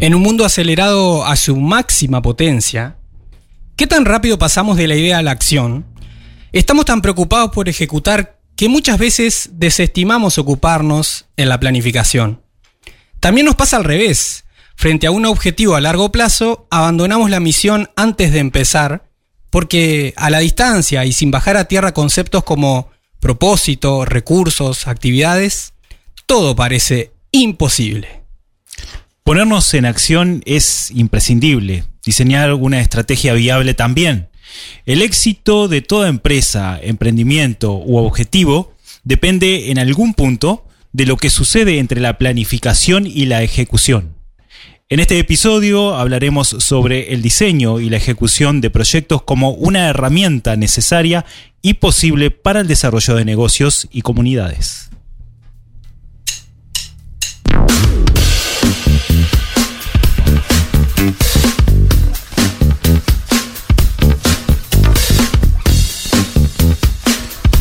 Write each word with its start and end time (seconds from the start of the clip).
En 0.00 0.14
un 0.14 0.22
mundo 0.22 0.46
acelerado 0.46 1.26
a 1.26 1.36
su 1.36 1.56
máxima 1.56 2.22
potencia, 2.22 2.96
¿qué 3.76 3.86
tan 3.86 4.06
rápido 4.06 4.38
pasamos 4.38 4.78
de 4.78 4.88
la 4.88 4.96
idea 4.96 5.18
a 5.18 5.22
la 5.22 5.30
acción? 5.30 5.84
Estamos 6.52 6.86
tan 6.86 7.02
preocupados 7.02 7.50
por 7.50 7.68
ejecutar 7.68 8.40
que 8.56 8.70
muchas 8.70 8.98
veces 8.98 9.50
desestimamos 9.52 10.38
ocuparnos 10.38 11.26
en 11.36 11.50
la 11.50 11.60
planificación. 11.60 12.40
También 13.20 13.44
nos 13.44 13.56
pasa 13.56 13.76
al 13.76 13.84
revés. 13.84 14.44
Frente 14.74 15.06
a 15.06 15.10
un 15.10 15.26
objetivo 15.26 15.74
a 15.74 15.82
largo 15.82 16.10
plazo, 16.10 16.66
abandonamos 16.70 17.28
la 17.28 17.38
misión 17.38 17.90
antes 17.94 18.32
de 18.32 18.38
empezar, 18.38 19.10
porque 19.50 20.14
a 20.16 20.30
la 20.30 20.38
distancia 20.38 21.04
y 21.04 21.12
sin 21.12 21.30
bajar 21.30 21.58
a 21.58 21.66
tierra 21.66 21.92
conceptos 21.92 22.42
como 22.42 22.88
propósito, 23.20 24.06
recursos, 24.06 24.86
actividades, 24.86 25.74
todo 26.24 26.56
parece 26.56 27.12
imposible. 27.32 28.19
Ponernos 29.24 29.74
en 29.74 29.84
acción 29.84 30.42
es 30.46 30.90
imprescindible, 30.92 31.84
diseñar 32.04 32.54
una 32.54 32.80
estrategia 32.80 33.34
viable 33.34 33.74
también. 33.74 34.28
El 34.86 35.02
éxito 35.02 35.68
de 35.68 35.82
toda 35.82 36.08
empresa, 36.08 36.80
emprendimiento 36.82 37.74
u 37.74 37.98
objetivo 37.98 38.74
depende 39.04 39.70
en 39.70 39.78
algún 39.78 40.14
punto 40.14 40.66
de 40.92 41.06
lo 41.06 41.16
que 41.16 41.30
sucede 41.30 41.78
entre 41.78 42.00
la 42.00 42.18
planificación 42.18 43.06
y 43.06 43.26
la 43.26 43.42
ejecución. 43.42 44.16
En 44.88 44.98
este 44.98 45.20
episodio 45.20 45.94
hablaremos 45.94 46.48
sobre 46.48 47.12
el 47.12 47.22
diseño 47.22 47.78
y 47.78 47.90
la 47.90 47.98
ejecución 47.98 48.60
de 48.60 48.70
proyectos 48.70 49.22
como 49.22 49.52
una 49.52 49.86
herramienta 49.88 50.56
necesaria 50.56 51.24
y 51.62 51.74
posible 51.74 52.32
para 52.32 52.60
el 52.60 52.66
desarrollo 52.66 53.14
de 53.14 53.24
negocios 53.24 53.86
y 53.92 54.02
comunidades. 54.02 54.89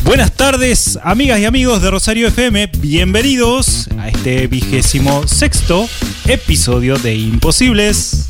Buenas 0.03 0.35
tardes, 0.35 0.99
amigas 1.03 1.39
y 1.39 1.45
amigos 1.45 1.81
de 1.81 1.91
Rosario 1.91 2.27
FM. 2.27 2.71
Bienvenidos 2.79 3.87
a 3.99 4.09
este 4.09 4.47
vigésimo 4.47 5.27
sexto 5.27 5.87
episodio 6.27 6.97
de 6.97 7.15
Imposibles. 7.15 8.29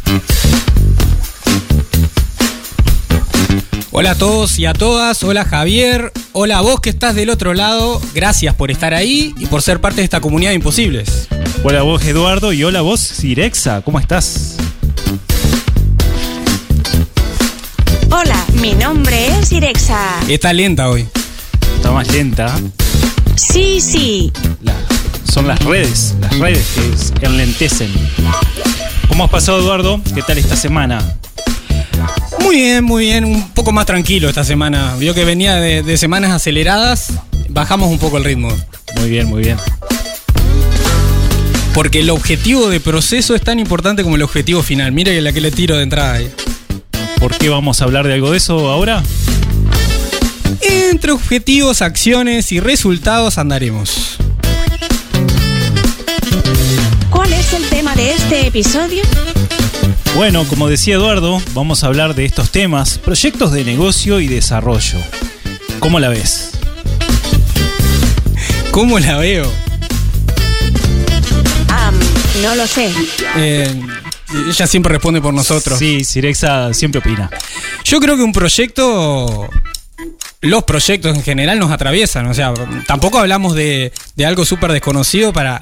Hola 3.91 4.11
a 4.11 4.15
todos 4.15 4.59
y 4.59 4.65
a 4.65 4.73
todas, 4.73 5.23
hola 5.23 5.45
Javier, 5.45 6.11
hola 6.33 6.61
vos 6.61 6.81
que 6.81 6.89
estás 6.89 7.15
del 7.15 7.29
otro 7.29 7.53
lado, 7.53 7.99
gracias 8.13 8.53
por 8.53 8.71
estar 8.71 8.93
ahí 8.93 9.33
y 9.39 9.47
por 9.47 9.61
ser 9.61 9.81
parte 9.81 10.01
de 10.01 10.03
esta 10.03 10.21
comunidad 10.21 10.51
de 10.51 10.55
imposibles. 10.55 11.27
Hola 11.63 11.81
vos 11.81 12.03
Eduardo 12.05 12.53
y 12.53 12.63
hola 12.63 12.81
vos 12.81 12.99
Sirexa, 12.99 13.81
¿cómo 13.81 13.99
estás? 13.99 14.57
Mi 18.61 18.73
nombre 18.73 19.27
es 19.39 19.51
Irexa. 19.51 20.19
Está 20.27 20.53
lenta 20.53 20.89
hoy. 20.89 21.07
Está 21.75 21.91
más 21.91 22.11
lenta. 22.11 22.53
Sí, 23.35 23.79
sí. 23.81 24.31
La- 24.61 24.75
son 25.31 25.47
las 25.47 25.59
redes, 25.63 26.15
las 26.21 26.37
redes 26.39 27.13
que 27.19 27.25
enlentecen. 27.27 27.91
¿Cómo 29.07 29.23
has 29.25 29.29
pasado 29.29 29.59
Eduardo? 29.59 30.01
¿Qué 30.15 30.21
tal 30.21 30.37
esta 30.37 30.55
semana? 30.55 31.15
Muy 32.41 32.55
bien, 32.55 32.83
muy 32.83 33.05
bien, 33.05 33.25
un 33.25 33.49
poco 33.51 33.71
más 33.71 33.85
tranquilo 33.85 34.27
esta 34.27 34.43
semana. 34.43 34.95
Vio 34.97 35.13
que 35.13 35.23
venía 35.25 35.55
de, 35.55 35.83
de 35.83 35.97
semanas 35.97 36.31
aceleradas, 36.31 37.13
bajamos 37.49 37.89
un 37.89 37.99
poco 37.99 38.17
el 38.17 38.23
ritmo. 38.23 38.49
Muy 38.97 39.09
bien, 39.09 39.27
muy 39.27 39.43
bien. 39.43 39.57
Porque 41.73 41.99
el 41.99 42.09
objetivo 42.09 42.67
de 42.69 42.79
proceso 42.79 43.35
es 43.35 43.41
tan 43.41 43.59
importante 43.59 44.03
como 44.03 44.15
el 44.15 44.23
objetivo 44.23 44.63
final. 44.63 44.91
Mire 44.91 45.13
que 45.13 45.21
la 45.21 45.31
que 45.31 45.41
le 45.41 45.51
tiro 45.51 45.77
de 45.77 45.83
entrada 45.83 46.13
ahí. 46.13 46.29
¿Por 47.19 47.37
qué 47.37 47.49
vamos 47.49 47.81
a 47.81 47.83
hablar 47.83 48.07
de 48.07 48.13
algo 48.13 48.31
de 48.31 48.37
eso 48.37 48.69
ahora? 48.69 49.03
Entre 50.61 51.11
objetivos, 51.11 51.81
acciones 51.81 52.51
y 52.51 52.59
resultados 52.59 53.37
andaremos. 53.37 54.17
¿Cuál 57.09 57.33
es 57.33 57.53
el 57.53 57.63
tema 57.69 57.95
de 57.95 58.13
este 58.13 58.47
episodio? 58.47 59.03
Bueno, 60.15 60.45
como 60.45 60.69
decía 60.69 60.95
Eduardo, 60.95 61.41
vamos 61.53 61.83
a 61.83 61.87
hablar 61.87 62.15
de 62.15 62.25
estos 62.25 62.51
temas, 62.51 62.97
proyectos 62.97 63.51
de 63.51 63.65
negocio 63.65 64.19
y 64.21 64.27
desarrollo. 64.27 64.99
¿Cómo 65.79 65.99
la 65.99 66.09
ves? 66.09 66.51
¿Cómo 68.71 68.97
la 68.99 69.17
veo? 69.17 69.51
No 72.41 72.55
lo 72.55 72.65
sé. 72.67 72.89
Eh, 73.35 73.81
ella 74.33 74.67
siempre 74.67 74.93
responde 74.93 75.21
por 75.21 75.33
nosotros. 75.33 75.77
Sí, 75.79 76.03
Sirexa 76.03 76.73
siempre 76.73 76.99
opina. 76.99 77.29
Yo 77.83 77.99
creo 77.99 78.15
que 78.15 78.23
un 78.23 78.31
proyecto, 78.31 79.49
los 80.41 80.63
proyectos 80.63 81.15
en 81.15 81.23
general 81.23 81.59
nos 81.59 81.71
atraviesan. 81.71 82.27
O 82.27 82.33
sea, 82.33 82.53
tampoco 82.87 83.19
hablamos 83.19 83.55
de, 83.55 83.91
de 84.15 84.25
algo 84.25 84.45
súper 84.45 84.71
desconocido 84.71 85.33
para 85.33 85.61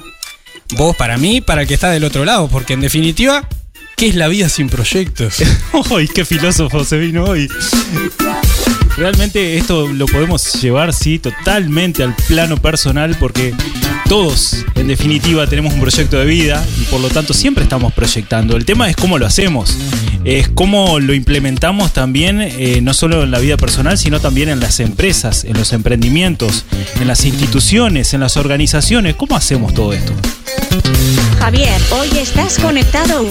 vos, 0.76 0.96
para 0.96 1.16
mí, 1.16 1.40
para 1.40 1.62
el 1.62 1.68
que 1.68 1.74
está 1.74 1.90
del 1.90 2.04
otro 2.04 2.24
lado. 2.24 2.48
Porque 2.48 2.74
en 2.74 2.80
definitiva, 2.80 3.48
¿qué 3.96 4.08
es 4.08 4.14
la 4.14 4.28
vida 4.28 4.48
sin 4.48 4.68
proyectos? 4.68 5.36
¡Ay, 5.96 6.08
qué 6.08 6.24
filósofo 6.24 6.84
se 6.84 6.98
vino 6.98 7.24
hoy! 7.24 7.48
Realmente 8.98 9.56
esto 9.56 9.86
lo 9.86 10.06
podemos 10.06 10.60
llevar, 10.60 10.92
sí, 10.92 11.20
totalmente 11.20 12.02
al 12.02 12.16
plano 12.26 12.56
personal 12.56 13.16
porque 13.20 13.54
todos, 14.08 14.64
en 14.74 14.88
definitiva, 14.88 15.46
tenemos 15.46 15.72
un 15.72 15.80
proyecto 15.80 16.18
de 16.18 16.24
vida 16.24 16.66
y 16.80 16.84
por 16.86 17.00
lo 17.00 17.08
tanto 17.08 17.32
siempre 17.32 17.62
estamos 17.62 17.92
proyectando. 17.92 18.56
El 18.56 18.64
tema 18.64 18.90
es 18.90 18.96
cómo 18.96 19.16
lo 19.16 19.24
hacemos, 19.24 19.78
es 20.36 20.48
cómo 20.48 21.00
lo 21.00 21.14
implementamos 21.14 21.92
también, 21.94 22.40
eh, 22.42 22.80
no 22.82 22.92
solo 22.92 23.22
en 23.24 23.30
la 23.30 23.38
vida 23.38 23.56
personal, 23.56 23.96
sino 23.96 24.20
también 24.20 24.50
en 24.50 24.60
las 24.60 24.78
empresas, 24.78 25.44
en 25.44 25.56
los 25.56 25.72
emprendimientos, 25.72 26.64
en 27.00 27.06
las 27.08 27.24
instituciones, 27.24 28.12
en 28.12 28.20
las 28.20 28.36
organizaciones. 28.36 29.14
¿Cómo 29.14 29.36
hacemos 29.36 29.72
todo 29.72 29.94
esto? 29.94 30.12
Javier, 31.38 31.80
hoy 31.98 32.08
estás 32.18 32.58
conectado. 32.58 33.24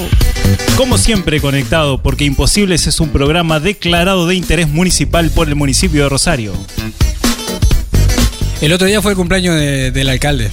Como 0.75 0.97
siempre 0.97 1.39
conectado, 1.39 2.01
porque 2.01 2.25
Imposibles 2.25 2.87
es 2.87 2.99
un 2.99 3.09
programa 3.09 3.59
declarado 3.59 4.25
de 4.25 4.33
interés 4.35 4.67
municipal 4.67 5.29
por 5.29 5.47
el 5.49 5.55
municipio 5.55 6.03
de 6.03 6.09
Rosario. 6.09 6.53
El 8.59 8.73
otro 8.73 8.87
día 8.87 9.03
fue 9.03 9.11
el 9.11 9.17
cumpleaños 9.17 9.55
de- 9.55 9.91
del 9.91 10.09
alcalde. 10.09 10.49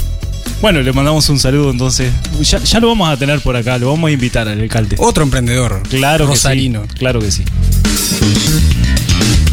Bueno, 0.61 0.81
le 0.81 0.93
mandamos 0.93 1.29
un 1.29 1.39
saludo 1.39 1.71
entonces. 1.71 2.13
Ya, 2.41 2.59
ya 2.59 2.81
lo 2.81 2.89
vamos 2.89 3.09
a 3.09 3.17
tener 3.17 3.41
por 3.41 3.55
acá, 3.57 3.79
lo 3.79 3.91
vamos 3.91 4.09
a 4.09 4.13
invitar 4.13 4.49
al 4.49 4.61
alcalde. 4.61 4.97
Otro 4.99 5.23
emprendedor. 5.23 5.83
Claro 5.89 6.25
que 6.27 6.33
Rosarino. 6.33 6.85
sí. 6.89 6.99
Claro 6.99 7.21
que 7.21 7.31
sí. 7.31 7.45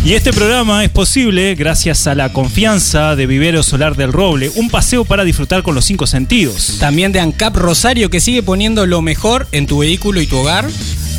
Y 0.04 0.14
este 0.14 0.34
programa 0.34 0.84
es 0.84 0.90
posible 0.90 1.54
gracias 1.54 2.08
a 2.08 2.16
la 2.16 2.34
confianza 2.34 3.16
de 3.16 3.28
Vivero 3.28 3.62
Solar 3.62 3.96
del 3.96 4.12
Roble, 4.12 4.50
un 4.56 4.70
paseo 4.72 5.06
para 5.06 5.24
disfrutar 5.24 5.62
con 5.62 5.76
los 5.76 5.86
cinco 5.86 6.08
sentidos. 6.08 6.78
También 6.80 7.12
de 7.12 7.20
ANCAP 7.20 7.56
Rosario 7.58 8.10
que 8.10 8.20
sigue 8.20 8.42
poniendo 8.42 8.88
lo 8.88 9.04
mejor 9.04 9.48
en 9.52 9.68
tu 9.68 9.80
vehículo 9.80 10.20
y 10.20 10.26
tu 10.28 10.38
hogar. 10.38 10.68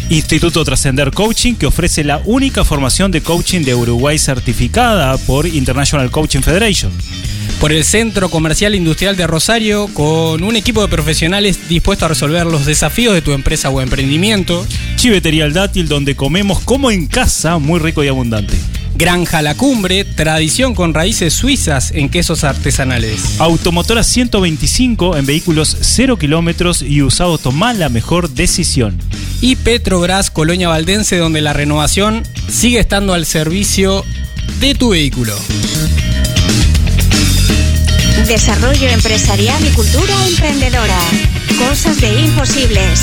Instituto 0.09 0.65
Trascender 0.65 1.12
Coaching, 1.12 1.54
que 1.54 1.66
ofrece 1.66 2.03
la 2.03 2.21
única 2.25 2.65
formación 2.65 3.12
de 3.12 3.22
coaching 3.22 3.60
de 3.62 3.75
Uruguay 3.75 4.19
certificada 4.19 5.16
por 5.16 5.47
International 5.47 6.10
Coaching 6.10 6.41
Federation. 6.41 6.92
Por 7.62 7.73
el 7.73 7.84
Centro 7.84 8.28
Comercial 8.28 8.75
Industrial 8.75 9.15
de 9.17 9.25
Rosario 9.28 9.87
con 9.95 10.43
un 10.43 10.56
equipo 10.56 10.83
de 10.83 10.89
profesionales 10.89 11.69
dispuesto 11.69 12.05
a 12.05 12.09
resolver 12.09 12.45
los 12.45 12.67
desafíos 12.67 13.15
de 13.15 13.23
tu 13.23 13.31
empresa 13.31 13.71
o 13.71 13.81
emprendimiento. 13.81 14.67
Chivetería 14.97 15.45
El 15.45 15.53
Dátil, 15.53 15.87
donde 15.87 16.17
comemos 16.17 16.59
como 16.59 16.91
en 16.91 17.06
casa, 17.06 17.59
muy 17.59 17.78
rico 17.78 18.03
y 18.03 18.09
abundante. 18.09 18.56
Granja 18.97 19.43
La 19.43 19.55
Cumbre, 19.55 20.05
tradición 20.05 20.75
con 20.75 20.93
raíces 20.93 21.34
suizas 21.34 21.93
en 21.93 22.09
quesos 22.09 22.43
artesanales. 22.43 23.39
Automotora 23.39 24.03
125 24.03 25.17
en 25.17 25.25
vehículos 25.25 25.77
0 25.83 26.17
kilómetros 26.17 26.83
y 26.83 27.03
usado 27.03 27.39
tomá 27.39 27.75
la 27.75 27.91
mejor 27.91 28.28
decisión. 28.28 28.99
Y 29.41 29.55
Petrobras 29.55 30.33
Colonia 30.33 30.69
Valdense, 30.69 31.16
donde 31.16 31.41
la 31.41 31.53
renovación 31.53 32.25
sigue 32.48 32.81
estando 32.81 33.15
al 33.15 33.25
servicio 33.25 34.04
de 34.59 34.75
tu 34.75 34.89
vehículo. 34.89 35.36
Desarrollo 38.27 38.89
empresarial 38.89 39.65
y 39.66 39.71
cultura 39.71 40.15
emprendedora. 40.27 40.98
Cosas 41.69 42.01
de 42.01 42.21
imposibles. 42.21 43.01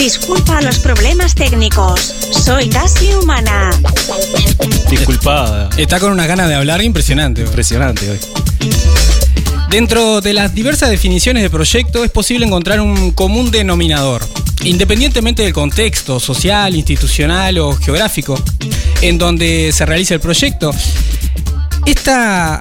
Disculpa 0.06 0.60
los 0.60 0.78
problemas 0.78 1.34
técnicos. 1.34 2.14
Soy 2.30 2.68
casi 2.68 3.12
humana. 3.12 3.70
Disculpada. 4.88 5.68
Está 5.76 5.98
con 5.98 6.12
una 6.12 6.28
gana 6.28 6.46
de 6.46 6.54
hablar 6.54 6.80
impresionante. 6.80 7.40
Impresionante 7.40 8.08
hoy. 8.12 8.18
Dentro 9.68 10.20
de 10.20 10.32
las 10.32 10.54
diversas 10.54 10.90
definiciones 10.90 11.42
de 11.42 11.50
proyecto 11.50 12.04
es 12.04 12.12
posible 12.12 12.46
encontrar 12.46 12.80
un 12.80 13.10
común 13.10 13.50
denominador, 13.50 14.24
independientemente 14.62 15.42
del 15.42 15.52
contexto 15.52 16.20
social, 16.20 16.76
institucional 16.76 17.58
o 17.58 17.74
geográfico 17.74 18.40
en 19.00 19.18
donde 19.18 19.72
se 19.72 19.86
realiza 19.86 20.14
el 20.14 20.20
proyecto. 20.20 20.70
Esta, 21.84 22.60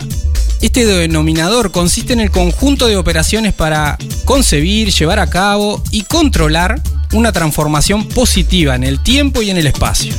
este 0.62 0.84
denominador 0.84 1.70
consiste 1.70 2.14
en 2.14 2.22
el 2.22 2.32
conjunto 2.32 2.88
de 2.88 2.98
operaciones 2.98 3.54
para 3.54 4.00
concebir, 4.24 4.92
llevar 4.92 5.20
a 5.20 5.30
cabo 5.30 5.84
y 5.92 6.02
controlar 6.02 6.82
una 7.16 7.32
transformación 7.32 8.08
positiva 8.08 8.76
en 8.76 8.84
el 8.84 9.02
tiempo 9.02 9.42
y 9.42 9.50
en 9.50 9.58
el 9.58 9.68
espacio. 9.68 10.14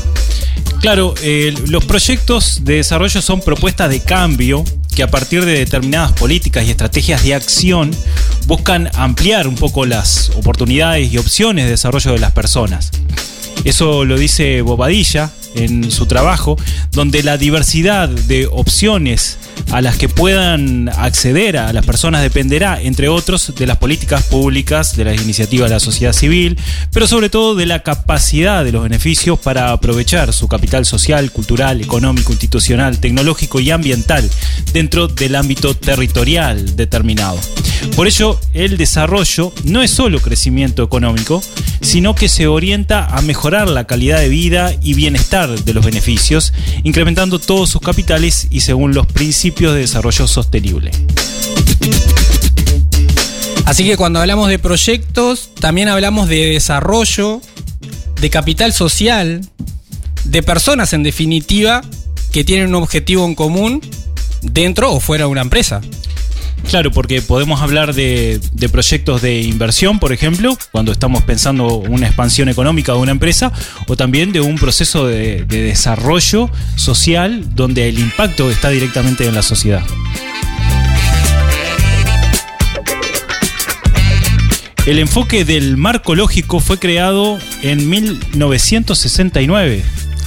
Claro, 0.81 1.14
eh, 1.22 1.54
los 1.69 1.84
proyectos 1.84 2.64
de 2.64 2.76
desarrollo 2.76 3.20
son 3.20 3.40
propuestas 3.40 3.90
de 3.90 4.00
cambio 4.00 4.64
que 4.94 5.02
a 5.02 5.10
partir 5.10 5.44
de 5.44 5.52
determinadas 5.58 6.12
políticas 6.12 6.64
y 6.64 6.70
estrategias 6.70 7.22
de 7.22 7.34
acción 7.34 7.90
buscan 8.46 8.90
ampliar 8.94 9.46
un 9.46 9.56
poco 9.56 9.84
las 9.84 10.31
oportunidades 10.37 11.12
y 11.12 11.19
opciones 11.19 11.66
de 11.66 11.72
desarrollo 11.72 12.12
de 12.12 12.19
las 12.19 12.32
personas. 12.32 12.90
Eso 13.64 14.04
lo 14.04 14.16
dice 14.16 14.62
Bobadilla 14.62 15.31
en 15.54 15.90
su 15.90 16.06
trabajo, 16.06 16.56
donde 16.92 17.22
la 17.22 17.37
diversidad 17.37 18.08
de 18.08 18.46
opciones 18.46 19.38
a 19.72 19.80
las 19.80 19.96
que 19.96 20.08
puedan 20.08 20.88
acceder 20.88 21.56
a 21.56 21.72
las 21.72 21.84
personas 21.84 22.22
dependerá, 22.22 22.80
entre 22.80 23.08
otros, 23.08 23.52
de 23.56 23.66
las 23.66 23.78
políticas 23.78 24.22
públicas, 24.24 24.96
de 24.96 25.04
las 25.04 25.20
iniciativas 25.20 25.68
de 25.68 25.74
la 25.74 25.80
sociedad 25.80 26.12
civil, 26.12 26.58
pero 26.92 27.06
sobre 27.06 27.28
todo 27.30 27.54
de 27.54 27.66
la 27.66 27.82
capacidad 27.82 28.64
de 28.64 28.72
los 28.72 28.82
beneficios 28.82 29.38
para 29.38 29.72
aprovechar 29.72 30.32
su 30.32 30.48
capital 30.48 30.86
social, 30.86 31.32
cultural, 31.32 31.80
económico, 31.80 32.32
institucional, 32.32 33.00
tecnológico 33.00 33.60
y 33.60 33.70
ambiental 33.70 34.28
dentro 34.72 35.08
del 35.08 35.34
ámbito 35.34 35.74
territorial 35.74 36.76
determinado. 36.76 37.38
Por 37.94 38.06
ello, 38.06 38.40
el 38.54 38.76
desarrollo 38.76 39.52
no 39.64 39.82
es 39.82 39.90
solo 39.90 40.20
crecimiento 40.20 40.82
económico, 40.82 41.42
sino 41.80 42.14
que 42.14 42.28
se 42.28 42.46
orienta 42.46 43.06
a 43.06 43.20
mejorar 43.22 43.68
la 43.68 43.84
calidad 43.84 44.18
de 44.18 44.28
vida 44.28 44.72
y 44.82 44.94
bienestar 44.94 45.48
de 45.48 45.74
los 45.74 45.84
beneficios, 45.84 46.52
incrementando 46.82 47.38
todos 47.38 47.70
sus 47.70 47.80
capitales 47.80 48.48
y 48.50 48.60
según 48.60 48.94
los 48.94 49.06
principios 49.06 49.56
de 49.56 49.81
desarrollo 49.81 50.29
sostenible. 50.29 50.91
Así 53.64 53.85
que 53.85 53.97
cuando 53.97 54.20
hablamos 54.20 54.49
de 54.49 54.58
proyectos, 54.58 55.50
también 55.58 55.88
hablamos 55.88 56.29
de 56.29 56.47
desarrollo, 56.47 57.41
de 58.20 58.31
capital 58.31 58.73
social, 58.73 59.41
de 60.25 60.43
personas 60.43 60.93
en 60.93 61.03
definitiva 61.03 61.82
que 62.32 62.44
tienen 62.44 62.69
un 62.69 62.76
objetivo 62.76 63.25
en 63.25 63.35
común 63.35 63.81
dentro 64.43 64.93
o 64.93 65.00
fuera 65.00 65.25
de 65.25 65.31
una 65.31 65.41
empresa. 65.41 65.81
Claro, 66.68 66.90
porque 66.90 67.22
podemos 67.22 67.62
hablar 67.62 67.94
de, 67.94 68.40
proyectos 68.72 69.22
de 69.22 69.40
inversión, 69.40 69.98
por 70.00 70.12
ejemplo, 70.12 70.58
cuando 70.72 70.90
estamos 70.90 71.22
pensando 71.22 71.76
una 71.76 72.06
expansión 72.06 72.48
económica 72.48 72.92
de 72.92 72.98
una 72.98 73.12
empresa, 73.12 73.52
o 73.86 73.96
también 73.96 74.32
de 74.32 74.40
un 74.40 74.56
proceso 74.56 75.06
de, 75.06 75.44
de 75.44 75.62
desarrollo 75.62 76.50
social 76.74 77.54
donde 77.54 77.88
el 77.88 77.98
impacto 77.98 78.50
está 78.50 78.70
directamente 78.70 79.26
en 79.26 79.34
la 79.34 79.42
sociedad. 79.42 79.84
El 84.86 84.98
enfoque 84.98 85.44
del 85.44 85.76
marco 85.76 86.14
lógico 86.14 86.60
fue 86.60 86.78
creado 86.78 87.38
en 87.62 87.88
1969 87.90 89.82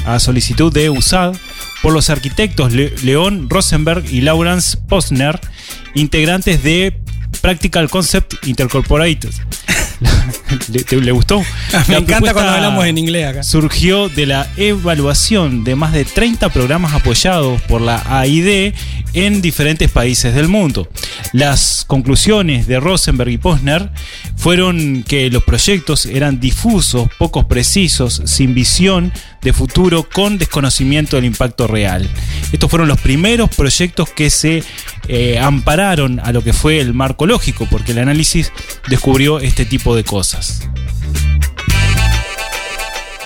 a 0.05 0.19
solicitud 0.19 0.73
de 0.73 0.89
USAD 0.89 1.35
por 1.81 1.93
los 1.93 2.09
arquitectos 2.09 2.73
Le 2.73 2.93
León 3.03 3.49
Rosenberg 3.49 4.03
y 4.11 4.21
Lawrence 4.21 4.77
Posner, 4.77 5.39
integrantes 5.95 6.63
de 6.63 6.99
Practical 7.41 7.89
Concept 7.89 8.47
Intercorporated. 8.47 9.31
¿Le, 10.69 10.83
te, 10.83 10.95
¿Le, 10.97 11.11
gustó? 11.11 11.41
Me 11.87 11.95
la 11.95 11.99
encanta 11.99 12.33
cuando 12.33 12.51
hablamos 12.51 12.85
en 12.85 12.97
inglés 12.97 13.27
acá. 13.27 13.43
Surgió 13.43 14.09
de 14.09 14.25
la 14.25 14.47
evaluación 14.57 15.63
de 15.63 15.75
más 15.75 15.91
de 15.91 16.05
30 16.05 16.49
programas 16.49 16.93
apoyados 16.93 17.61
por 17.63 17.81
la 17.81 18.01
AID 18.19 18.73
en 19.13 19.41
diferentes 19.41 19.89
países 19.91 20.33
del 20.35 20.47
mundo. 20.47 20.87
Las 21.33 21.83
conclusiones 21.85 22.67
de 22.67 22.79
Rosenberg 22.79 23.29
y 23.29 23.37
Posner 23.37 23.91
fueron 24.35 25.03
que 25.03 25.29
los 25.29 25.43
proyectos 25.43 26.05
eran 26.05 26.39
difusos, 26.39 27.09
pocos 27.17 27.45
precisos, 27.45 28.21
sin 28.25 28.53
visión 28.53 29.11
de 29.41 29.53
futuro, 29.53 30.07
con 30.09 30.37
desconocimiento 30.37 31.15
del 31.15 31.25
impacto 31.25 31.67
real. 31.67 32.07
Estos 32.51 32.69
fueron 32.69 32.87
los 32.87 32.99
primeros 32.99 33.49
proyectos 33.55 34.09
que 34.09 34.29
se 34.29 34.63
eh, 35.07 35.39
ampararon 35.39 36.19
a 36.19 36.31
lo 36.31 36.43
que 36.43 36.53
fue 36.53 36.79
el 36.79 36.93
marco 36.93 37.25
lógico, 37.25 37.67
porque 37.69 37.91
el 37.91 37.99
análisis 37.99 38.51
descubrió 38.89 39.39
este 39.39 39.65
tipo 39.65 39.95
de 39.95 40.03
cosas. 40.03 40.61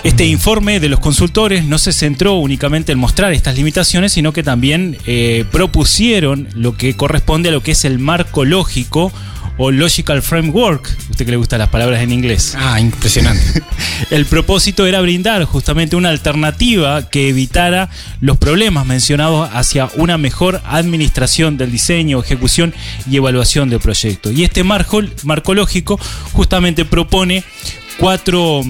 Este 0.04 0.26
informe 0.26 0.80
de 0.80 0.90
los 0.90 1.00
consultores 1.00 1.64
no 1.64 1.78
se 1.78 1.90
centró 1.94 2.34
únicamente 2.34 2.92
en 2.92 2.98
mostrar 2.98 3.32
estas 3.32 3.56
limitaciones, 3.56 4.12
sino 4.12 4.34
que 4.34 4.42
también 4.42 4.98
eh, 5.06 5.46
propusieron 5.50 6.46
lo 6.54 6.76
que 6.76 6.94
corresponde 6.94 7.48
a 7.48 7.52
lo 7.52 7.62
que 7.62 7.70
es 7.70 7.86
el 7.86 7.98
marco 7.98 8.44
lógico 8.44 9.10
o 9.56 9.70
Logical 9.70 10.20
Framework, 10.20 10.94
usted 11.10 11.24
que 11.24 11.30
le 11.30 11.38
gustan 11.38 11.60
las 11.60 11.70
palabras 11.70 12.02
en 12.02 12.12
inglés. 12.12 12.54
Ah, 12.58 12.78
impresionante. 12.80 13.62
El 14.10 14.26
propósito 14.26 14.84
era 14.84 15.00
brindar 15.00 15.42
justamente 15.44 15.96
una 15.96 16.10
alternativa 16.10 17.08
que 17.08 17.30
evitara 17.30 17.88
los 18.20 18.36
problemas 18.36 18.84
mencionados 18.84 19.48
hacia 19.54 19.88
una 19.96 20.18
mejor 20.18 20.60
administración 20.66 21.56
del 21.56 21.72
diseño, 21.72 22.20
ejecución 22.20 22.74
y 23.10 23.16
evaluación 23.16 23.70
del 23.70 23.80
proyecto. 23.80 24.30
Y 24.30 24.44
este 24.44 24.64
marco, 24.64 25.00
marco 25.22 25.54
lógico 25.54 25.98
justamente 26.32 26.84
propone 26.84 27.42
cuatro 27.96 28.62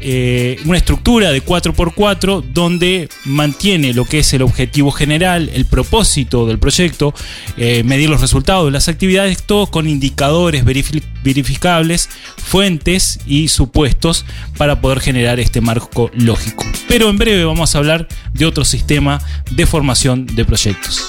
eh, 0.00 0.60
una 0.64 0.78
estructura 0.78 1.30
de 1.30 1.42
4x4 1.42 2.42
donde 2.52 3.08
mantiene 3.24 3.94
lo 3.94 4.04
que 4.04 4.20
es 4.20 4.32
el 4.32 4.42
objetivo 4.42 4.90
general, 4.90 5.50
el 5.54 5.64
propósito 5.64 6.46
del 6.46 6.58
proyecto, 6.58 7.14
eh, 7.56 7.82
medir 7.84 8.10
los 8.10 8.20
resultados 8.20 8.66
de 8.66 8.72
las 8.72 8.88
actividades, 8.88 9.42
todo 9.42 9.66
con 9.66 9.88
indicadores 9.88 10.64
verificables, 10.64 12.08
fuentes 12.36 13.20
y 13.26 13.48
supuestos 13.48 14.24
para 14.56 14.80
poder 14.80 15.00
generar 15.00 15.40
este 15.40 15.60
marco 15.60 16.10
lógico. 16.14 16.64
Pero 16.88 17.08
en 17.08 17.18
breve 17.18 17.44
vamos 17.44 17.74
a 17.74 17.78
hablar 17.78 18.08
de 18.32 18.46
otro 18.46 18.64
sistema 18.64 19.20
de 19.50 19.66
formación 19.66 20.26
de 20.26 20.44
proyectos. 20.44 21.06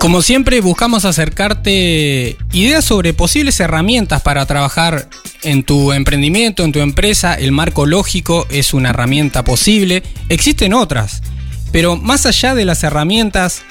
Como 0.00 0.22
siempre 0.22 0.62
buscamos 0.62 1.04
acercarte 1.04 2.38
ideas 2.52 2.86
sobre 2.86 3.12
posibles 3.12 3.60
herramientas 3.60 4.22
para 4.22 4.46
trabajar 4.46 5.10
en 5.42 5.62
tu 5.62 5.92
emprendimiento, 5.92 6.64
en 6.64 6.72
tu 6.72 6.78
empresa. 6.78 7.34
El 7.34 7.52
marco 7.52 7.84
lógico 7.84 8.46
es 8.48 8.72
una 8.72 8.90
herramienta 8.90 9.44
posible. 9.44 10.02
Existen 10.30 10.72
otras 10.72 11.22
Pero 11.70 11.96
más 11.96 12.24
allá 12.24 12.54
de 12.54 12.64
las 12.64 12.82
herramientas, 12.82 13.62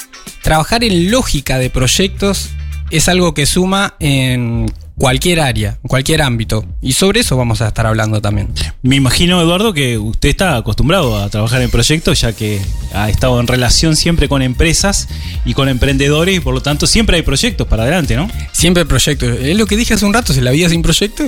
trabajar 0.43 0.83
en 0.83 1.09
lógica 1.09 1.57
de 1.57 1.71
proyectos 1.71 2.49
es 2.91 3.09
algo 3.09 3.33
que 3.33 3.47
suma 3.47 3.95
en 3.99 4.71
cualquier 4.99 5.39
área, 5.39 5.79
cualquier 5.87 6.21
ámbito. 6.21 6.65
Y 6.81 6.91
sobre 6.91 7.21
eso 7.21 7.37
vamos 7.37 7.61
a 7.61 7.69
estar 7.69 7.87
hablando 7.87 8.21
también. 8.21 8.49
Me 8.83 8.97
imagino, 8.97 9.41
Eduardo, 9.41 9.73
que 9.73 9.97
usted 9.97 10.29
está 10.29 10.57
acostumbrado 10.57 11.17
a 11.17 11.29
trabajar 11.29 11.61
en 11.61 11.71
proyectos, 11.71 12.21
ya 12.21 12.33
que 12.33 12.61
ha 12.93 13.09
estado 13.09 13.39
en 13.39 13.47
relación 13.47 13.95
siempre 13.95 14.27
con 14.27 14.41
empresas 14.41 15.07
y 15.45 15.53
con 15.53 15.69
emprendedores, 15.69 16.37
y 16.37 16.39
por 16.41 16.53
lo 16.53 16.61
tanto 16.61 16.85
siempre 16.85 17.15
hay 17.15 17.23
proyectos 17.23 17.65
para 17.65 17.83
adelante, 17.83 18.15
¿no? 18.15 18.29
Siempre 18.51 18.85
proyectos. 18.85 19.39
Es 19.39 19.57
lo 19.57 19.65
que 19.65 19.77
dije 19.77 19.93
hace 19.93 20.05
un 20.05 20.13
rato, 20.13 20.33
si 20.33 20.41
la 20.41 20.51
vida 20.51 20.69
sin 20.69 20.81
proyecto. 20.81 21.23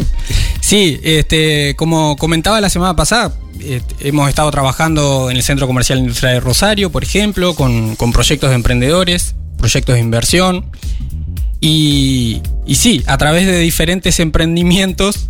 Sí, 0.60 1.00
este, 1.04 1.75
como 1.78 2.18
comentaba 2.18 2.60
la 2.60 2.70
semana 2.70 2.96
pasada, 2.96 3.34
hemos 4.01 4.28
estado 4.28 4.51
trabajando 4.51 5.32
en 5.32 5.38
el 5.38 5.44
Centro 5.44 5.66
Comercial 5.66 5.98
Industrial 5.98 6.34
de 6.34 6.40
Rosario, 6.42 6.92
por 6.92 7.04
ejemplo, 7.04 7.56
con, 7.56 7.96
con 7.96 8.12
proyectos 8.12 8.50
de 8.50 8.56
emprendedores, 8.58 9.36
proyectos 9.58 9.96
de 9.96 10.01
inversión. 10.01 10.66
Y, 11.62 12.41
y 12.65 12.75
sí, 12.75 13.03
a 13.06 13.18
través 13.18 13.46
de 13.46 13.60
diferentes 13.60 14.20
emprendimientos, 14.20 15.30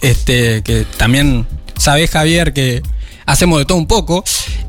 este, 0.00 0.62
que 0.62 0.86
también 0.96 1.46
sabes, 1.76 2.10
Javier, 2.10 2.52
que 2.52 2.82
hacemos 3.26 3.58
de 3.58 3.66
todo 3.66 3.78
un 3.78 3.86
poco, 3.86 4.24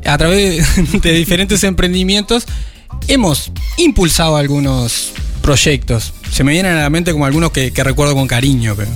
a 0.06 0.18
través 0.18 0.68
de 1.02 1.13
diferentes 1.13 1.63
emprendimientos, 1.63 2.46
hemos 3.08 3.52
impulsado 3.78 4.36
algunos 4.36 5.13
proyectos. 5.42 6.13
Se 6.32 6.44
me 6.44 6.52
vienen 6.52 6.74
a 6.74 6.82
la 6.82 6.90
mente 6.90 7.13
como 7.13 7.25
algunos 7.25 7.52
que, 7.52 7.72
que 7.72 7.84
recuerdo 7.84 8.13
con 8.13 8.28
cariño, 8.28 8.75
pero. 8.75 8.92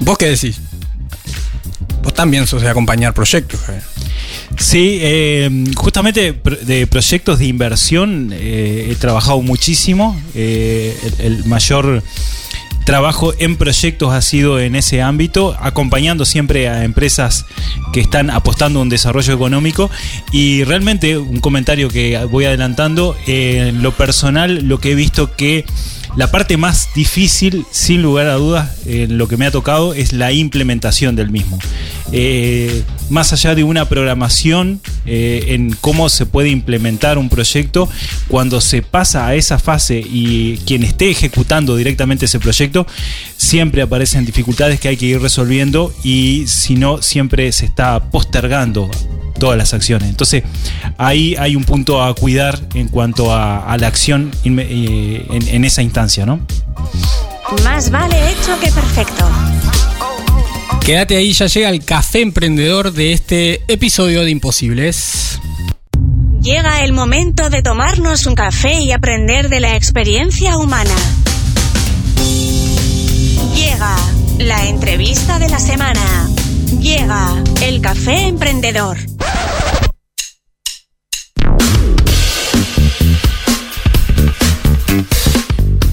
¿Vos 0.00 0.18
qué 0.18 0.26
decís? 0.26 0.60
Vos 2.04 2.14
también 2.14 2.46
sos 2.46 2.62
de 2.62 2.68
acompañar 2.68 3.14
proyectos, 3.14 3.60
Javier. 3.60 3.82
Sí, 4.58 4.98
eh, 5.00 5.64
justamente 5.74 6.38
de 6.62 6.86
proyectos 6.86 7.38
de 7.38 7.46
inversión 7.46 8.30
eh, 8.32 8.88
he 8.90 8.94
trabajado 8.96 9.40
muchísimo. 9.42 10.20
Eh, 10.34 10.96
el, 11.18 11.44
mayor 11.46 12.02
trabajo 12.84 13.32
en 13.38 13.56
proyectos 13.56 14.12
ha 14.12 14.20
sido 14.20 14.60
en 14.60 14.76
ese 14.76 15.00
ámbito, 15.02 15.56
acompañando 15.58 16.24
siempre 16.24 16.68
a 16.68 16.84
empresas 16.84 17.46
que 17.92 18.00
están 18.00 18.30
apostando 18.30 18.78
a 18.78 18.82
un 18.82 18.90
desarrollo 18.90 19.32
económico. 19.32 19.90
Y 20.30 20.64
realmente, 20.64 21.16
un 21.16 21.40
comentario 21.40 21.88
que 21.88 22.22
voy 22.30 22.44
adelantando, 22.44 23.16
eh, 23.26 23.68
en 23.68 23.82
lo 23.82 23.92
personal, 23.92 24.68
lo 24.68 24.78
que 24.78 24.92
he 24.92 24.94
visto 24.94 25.34
que 25.34 25.64
la 26.16 26.30
parte 26.30 26.56
más 26.56 26.88
difícil, 26.94 27.66
sin 27.70 28.02
lugar 28.02 28.28
a 28.28 28.34
dudas, 28.34 28.70
en 28.86 29.18
lo 29.18 29.26
que 29.26 29.36
me 29.36 29.46
ha 29.46 29.50
tocado 29.50 29.94
es 29.94 30.12
la 30.12 30.30
implementación 30.32 31.16
del 31.16 31.30
mismo. 31.30 31.58
Eh, 32.12 32.84
más 33.10 33.32
allá 33.32 33.54
de 33.54 33.64
una 33.64 33.88
programación 33.88 34.80
eh, 35.06 35.46
en 35.48 35.72
cómo 35.80 36.08
se 36.08 36.26
puede 36.26 36.50
implementar 36.50 37.18
un 37.18 37.28
proyecto, 37.28 37.88
cuando 38.28 38.60
se 38.60 38.82
pasa 38.82 39.26
a 39.26 39.34
esa 39.34 39.58
fase 39.58 39.98
y 40.04 40.58
quien 40.58 40.84
esté 40.84 41.10
ejecutando 41.10 41.76
directamente 41.76 42.26
ese 42.26 42.38
proyecto, 42.38 42.86
siempre 43.36 43.82
aparecen 43.82 44.24
dificultades 44.24 44.78
que 44.78 44.88
hay 44.88 44.96
que 44.96 45.06
ir 45.06 45.20
resolviendo 45.20 45.92
y 46.04 46.44
si 46.46 46.76
no, 46.76 47.02
siempre 47.02 47.50
se 47.50 47.66
está 47.66 48.10
postergando 48.10 48.88
todas 49.38 49.56
las 49.58 49.74
acciones. 49.74 50.08
Entonces, 50.08 50.42
ahí 50.98 51.36
hay 51.38 51.56
un 51.56 51.64
punto 51.64 52.02
a 52.02 52.14
cuidar 52.14 52.60
en 52.74 52.88
cuanto 52.88 53.32
a, 53.32 53.70
a 53.70 53.76
la 53.76 53.86
acción 53.86 54.30
eh, 54.44 55.26
en, 55.30 55.48
en 55.48 55.64
esa 55.64 55.82
instancia, 55.82 56.26
¿no? 56.26 56.40
Más 57.62 57.90
vale 57.90 58.30
hecho 58.30 58.58
que 58.60 58.70
perfecto. 58.70 59.28
Quédate 60.84 61.16
ahí, 61.16 61.32
ya 61.32 61.46
llega 61.46 61.70
el 61.70 61.84
café 61.84 62.20
emprendedor 62.20 62.92
de 62.92 63.12
este 63.12 63.62
episodio 63.68 64.22
de 64.22 64.30
Imposibles. 64.30 65.40
Llega 66.42 66.84
el 66.84 66.92
momento 66.92 67.48
de 67.48 67.62
tomarnos 67.62 68.26
un 68.26 68.34
café 68.34 68.80
y 68.80 68.92
aprender 68.92 69.48
de 69.48 69.60
la 69.60 69.76
experiencia 69.76 70.58
humana. 70.58 70.94
Llega 73.54 73.96
la 74.38 74.66
entrevista 74.66 75.38
de 75.38 75.48
la 75.48 75.58
semana. 75.58 76.28
Llega 76.80 77.42
el 77.62 77.80
café 77.80 78.26
emprendedor. 78.26 78.98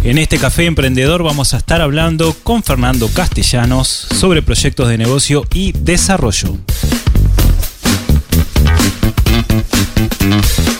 En 0.03 0.17
este 0.17 0.39
café 0.39 0.65
emprendedor 0.65 1.21
vamos 1.21 1.53
a 1.53 1.57
estar 1.57 1.79
hablando 1.79 2.35
con 2.41 2.63
Fernando 2.63 3.07
Castellanos 3.07 3.87
sobre 3.87 4.41
proyectos 4.41 4.89
de 4.89 4.97
negocio 4.97 5.45
y 5.53 5.73
desarrollo. 5.73 6.57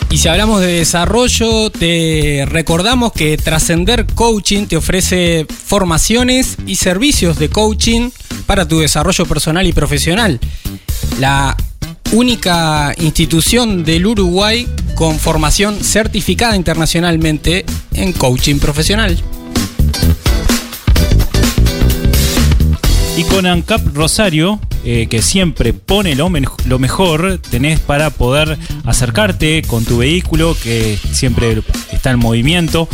Y 0.10 0.18
si 0.18 0.28
hablamos 0.28 0.62
de 0.62 0.74
desarrollo, 0.74 1.70
te 1.70 2.46
recordamos 2.50 3.13
que 3.13 3.38
Trascender 3.38 4.08
Coaching 4.08 4.66
te 4.66 4.78
ofrece 4.78 5.46
formaciones 5.48 6.58
y 6.66 6.75
servicios 6.75 7.38
de 7.38 7.50
coaching 7.50 8.10
para 8.48 8.68
tu 8.68 8.80
desarrollo 8.80 9.28
personal 9.28 9.68
y 9.68 9.72
profesional. 9.72 10.40
La 11.20 11.56
única 12.12 12.94
institución 12.98 13.84
del 13.84 14.08
Uruguay 14.08 14.68
con 14.96 15.20
formación 15.20 15.84
certificada 15.84 16.56
internacionalmente 16.56 17.66
en 17.93 18.13
coaching 18.13 18.60
profesional. 18.60 19.17
Y 23.17 23.24
con 23.25 23.45
ANCAP 23.45 23.81
Rosario, 23.93 24.60
eh, 24.83 25.07
que 25.10 25.21
siempre 25.21 25.74
pone 25.74 26.15
lo, 26.15 26.29
men- 26.29 26.45
lo 26.65 26.79
mejor, 26.79 27.39
tenés 27.50 27.79
para 27.79 28.10
poder 28.10 28.57
acercarte 28.86 29.62
con 29.67 29.86
tu 29.86 29.98
vehículo, 29.98 30.55
que 30.62 30.98
siempre 31.12 31.62
está 31.91 32.12
en 32.12 32.19
movimiento. 32.19 32.88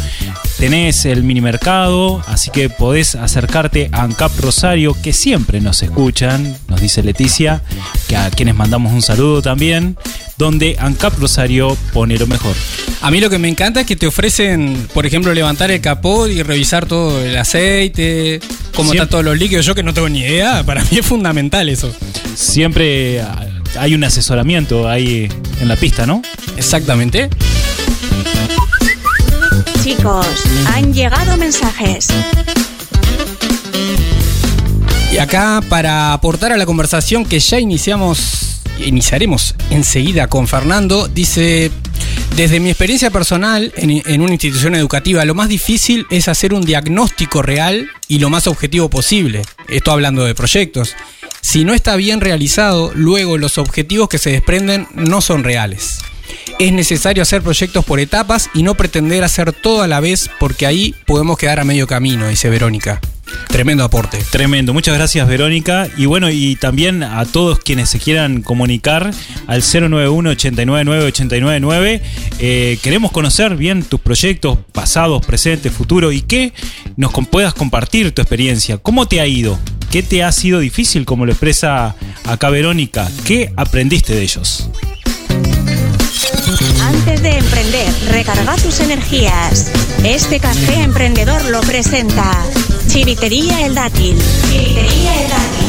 Tenés 0.58 1.06
el 1.06 1.22
mini 1.24 1.40
mercado, 1.40 2.24
así 2.26 2.50
que 2.50 2.68
podés 2.68 3.14
acercarte 3.14 3.90
a 3.92 4.02
ANCAP 4.02 4.40
Rosario, 4.40 4.96
que 5.04 5.14
siempre 5.14 5.62
nos 5.62 5.84
escuchan, 5.84 6.58
nos 6.68 6.82
dice 6.82 7.04
Leticia, 7.04 7.62
que 8.08 8.16
a 8.18 8.32
quienes 8.32 8.56
mandamos 8.56 8.92
un 8.92 9.04
saludo 9.04 9.44
también, 9.44 9.98
donde 10.40 10.76
ANCAP 10.80 11.20
Rosario 11.20 11.78
pone 11.94 12.18
lo 12.18 12.26
mejor. 12.26 12.56
A 13.02 13.12
mí 13.12 13.22
lo 13.22 13.30
que 13.30 13.38
me 13.38 13.48
encanta 13.50 13.82
es 13.82 13.86
que 13.86 13.96
te 13.96 14.08
ofrecen, 14.08 14.88
por 14.96 15.06
ejemplo, 15.06 15.32
levantar 15.32 15.70
el 15.70 15.80
capó 15.80 16.26
y 16.28 16.42
revisar 16.42 16.88
todo 16.88 17.22
el 17.22 17.38
aceite, 17.38 18.40
cómo 18.74 18.90
Siempre- 18.90 18.94
están 18.96 19.10
todos 19.10 19.26
los 19.26 19.38
líquidos. 19.38 19.64
Yo 19.64 19.76
que 19.76 19.84
no 19.84 19.94
tengo 19.94 20.10
ni 20.10 20.22
idea, 20.22 20.64
para 20.66 20.82
mí 20.86 20.98
es 20.98 21.06
fundamental 21.06 21.70
eso. 21.70 21.94
Siempre 22.34 23.22
ah, 23.22 23.46
hay 23.78 23.94
un 23.94 24.04
asesoramiento 24.04 24.90
ahí 24.90 25.30
en 25.62 25.68
la 25.68 25.76
pista, 25.76 26.08
¿no? 26.08 26.24
Exactamente. 26.58 27.30
Chicos, 29.84 30.28
han 30.74 30.94
llegado 30.94 31.38
mensajes. 31.38 32.08
Y 35.12 35.18
acá 35.18 35.62
para 35.70 36.14
aportar 36.14 36.52
a 36.52 36.58
la 36.58 36.66
conversación 36.66 37.26
que 37.26 37.40
ya 37.40 37.60
iniciamos, 37.60 38.62
iniciaremos 38.86 39.56
enseguida 39.70 40.28
con 40.28 40.48
Fernando, 40.48 41.08
dice, 41.08 41.72
desde 42.36 42.60
mi 42.60 42.70
experiencia 42.70 43.10
personal 43.10 43.74
en, 43.78 44.04
en 44.06 44.22
una 44.22 44.34
institución 44.34 44.76
educativa, 44.76 45.26
lo 45.26 45.36
más 45.36 45.50
difícil 45.50 46.06
es 46.10 46.28
hacer 46.28 46.54
un 46.54 46.66
diagnóstico 46.66 47.42
real 47.42 47.88
y 48.08 48.20
lo 48.20 48.30
más 48.30 48.48
objetivo 48.48 48.90
posible. 48.90 49.42
Esto 49.70 49.92
hablando 49.92 50.26
de 50.26 50.36
proyectos. 50.36 50.96
Si 51.42 51.64
no 51.64 51.74
está 51.74 51.96
bien 51.96 52.20
realizado, 52.20 52.92
luego 52.94 53.38
los 53.38 53.58
objetivos 53.58 54.10
que 54.10 54.18
se 54.18 54.32
desprenden 54.32 54.88
no 54.94 55.22
son 55.22 55.44
reales. 55.44 56.00
Es 56.60 56.74
necesario 56.74 57.24
hacer 57.24 57.42
proyectos 57.42 57.86
por 57.86 58.00
etapas 58.00 58.50
y 58.54 58.64
no 58.64 58.76
pretender 58.76 59.24
hacer 59.24 59.54
todo 59.54 59.82
a 59.82 59.88
la 59.88 60.00
vez 60.00 60.30
porque 60.40 60.66
ahí 60.66 60.96
podemos 61.06 61.38
quedar 61.38 61.60
a 61.60 61.64
medio 61.64 61.88
camino, 61.88 62.28
dice 62.28 62.50
Verónica. 62.50 63.00
Tremendo 63.48 63.84
aporte. 63.84 64.24
Tremendo, 64.30 64.74
muchas 64.74 64.96
gracias 64.96 65.28
Verónica. 65.28 65.90
Y 65.98 66.06
bueno, 66.06 66.30
y 66.30 66.56
también 66.56 67.04
a 67.04 67.26
todos 67.26 67.60
quienes 67.60 67.90
se 67.90 68.00
quieran 68.00 68.42
comunicar 68.42 69.12
al 69.48 69.62
091-899-899. 69.62 72.02
Eh, 72.40 72.80
queremos 72.82 73.12
conocer 73.12 73.56
bien 73.56 73.84
tus 73.84 74.00
proyectos 74.00 74.58
pasados, 74.72 75.26
presentes, 75.26 75.74
futuros 75.74 76.14
y 76.14 76.22
que 76.22 76.54
nos 76.96 77.12
puedas 77.30 77.54
compartir 77.54 78.12
tu 78.12 78.22
experiencia. 78.22 78.78
¿Cómo 78.78 79.08
te 79.08 79.22
ha 79.22 79.28
ido? 79.28 79.60
¿Qué 79.92 80.04
te 80.04 80.24
ha 80.24 80.32
sido 80.32 80.60
difícil, 80.60 81.06
como 81.06 81.26
lo 81.26 81.32
expresa 81.32 81.96
acá 82.26 82.50
Verónica? 82.50 83.10
¿Qué 83.26 83.52
aprendiste 83.56 84.14
de 84.14 84.24
ellos? 84.24 84.70
De 87.08 87.38
emprender, 87.38 87.88
recarga 88.12 88.58
tus 88.58 88.82
energías. 88.82 89.72
Este 90.04 90.42
café 90.42 90.82
emprendedor 90.84 91.44
lo 91.46 91.62
presenta 91.62 92.46
Chivitería 92.90 93.66
El 93.66 93.76
Dátil. 93.76 94.18
Chivitería 94.52 95.24
El 95.24 95.30
Dátil. 95.30 95.68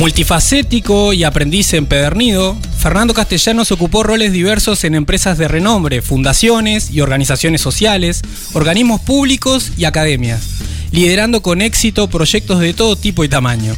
Multifacético 0.00 1.12
y 1.12 1.22
aprendiz 1.22 1.72
empedernido, 1.74 2.56
Fernando 2.76 3.14
Castellanos 3.14 3.70
ocupó 3.70 4.02
roles 4.02 4.32
diversos 4.32 4.82
en 4.82 4.96
empresas 4.96 5.38
de 5.38 5.46
renombre, 5.46 6.02
fundaciones 6.02 6.90
y 6.90 7.02
organizaciones 7.02 7.60
sociales, 7.60 8.22
organismos 8.52 9.00
públicos 9.00 9.70
y 9.76 9.84
academias, 9.84 10.42
liderando 10.90 11.40
con 11.40 11.62
éxito 11.62 12.08
proyectos 12.08 12.58
de 12.58 12.74
todo 12.74 12.96
tipo 12.96 13.22
y 13.22 13.28
tamaño. 13.28 13.76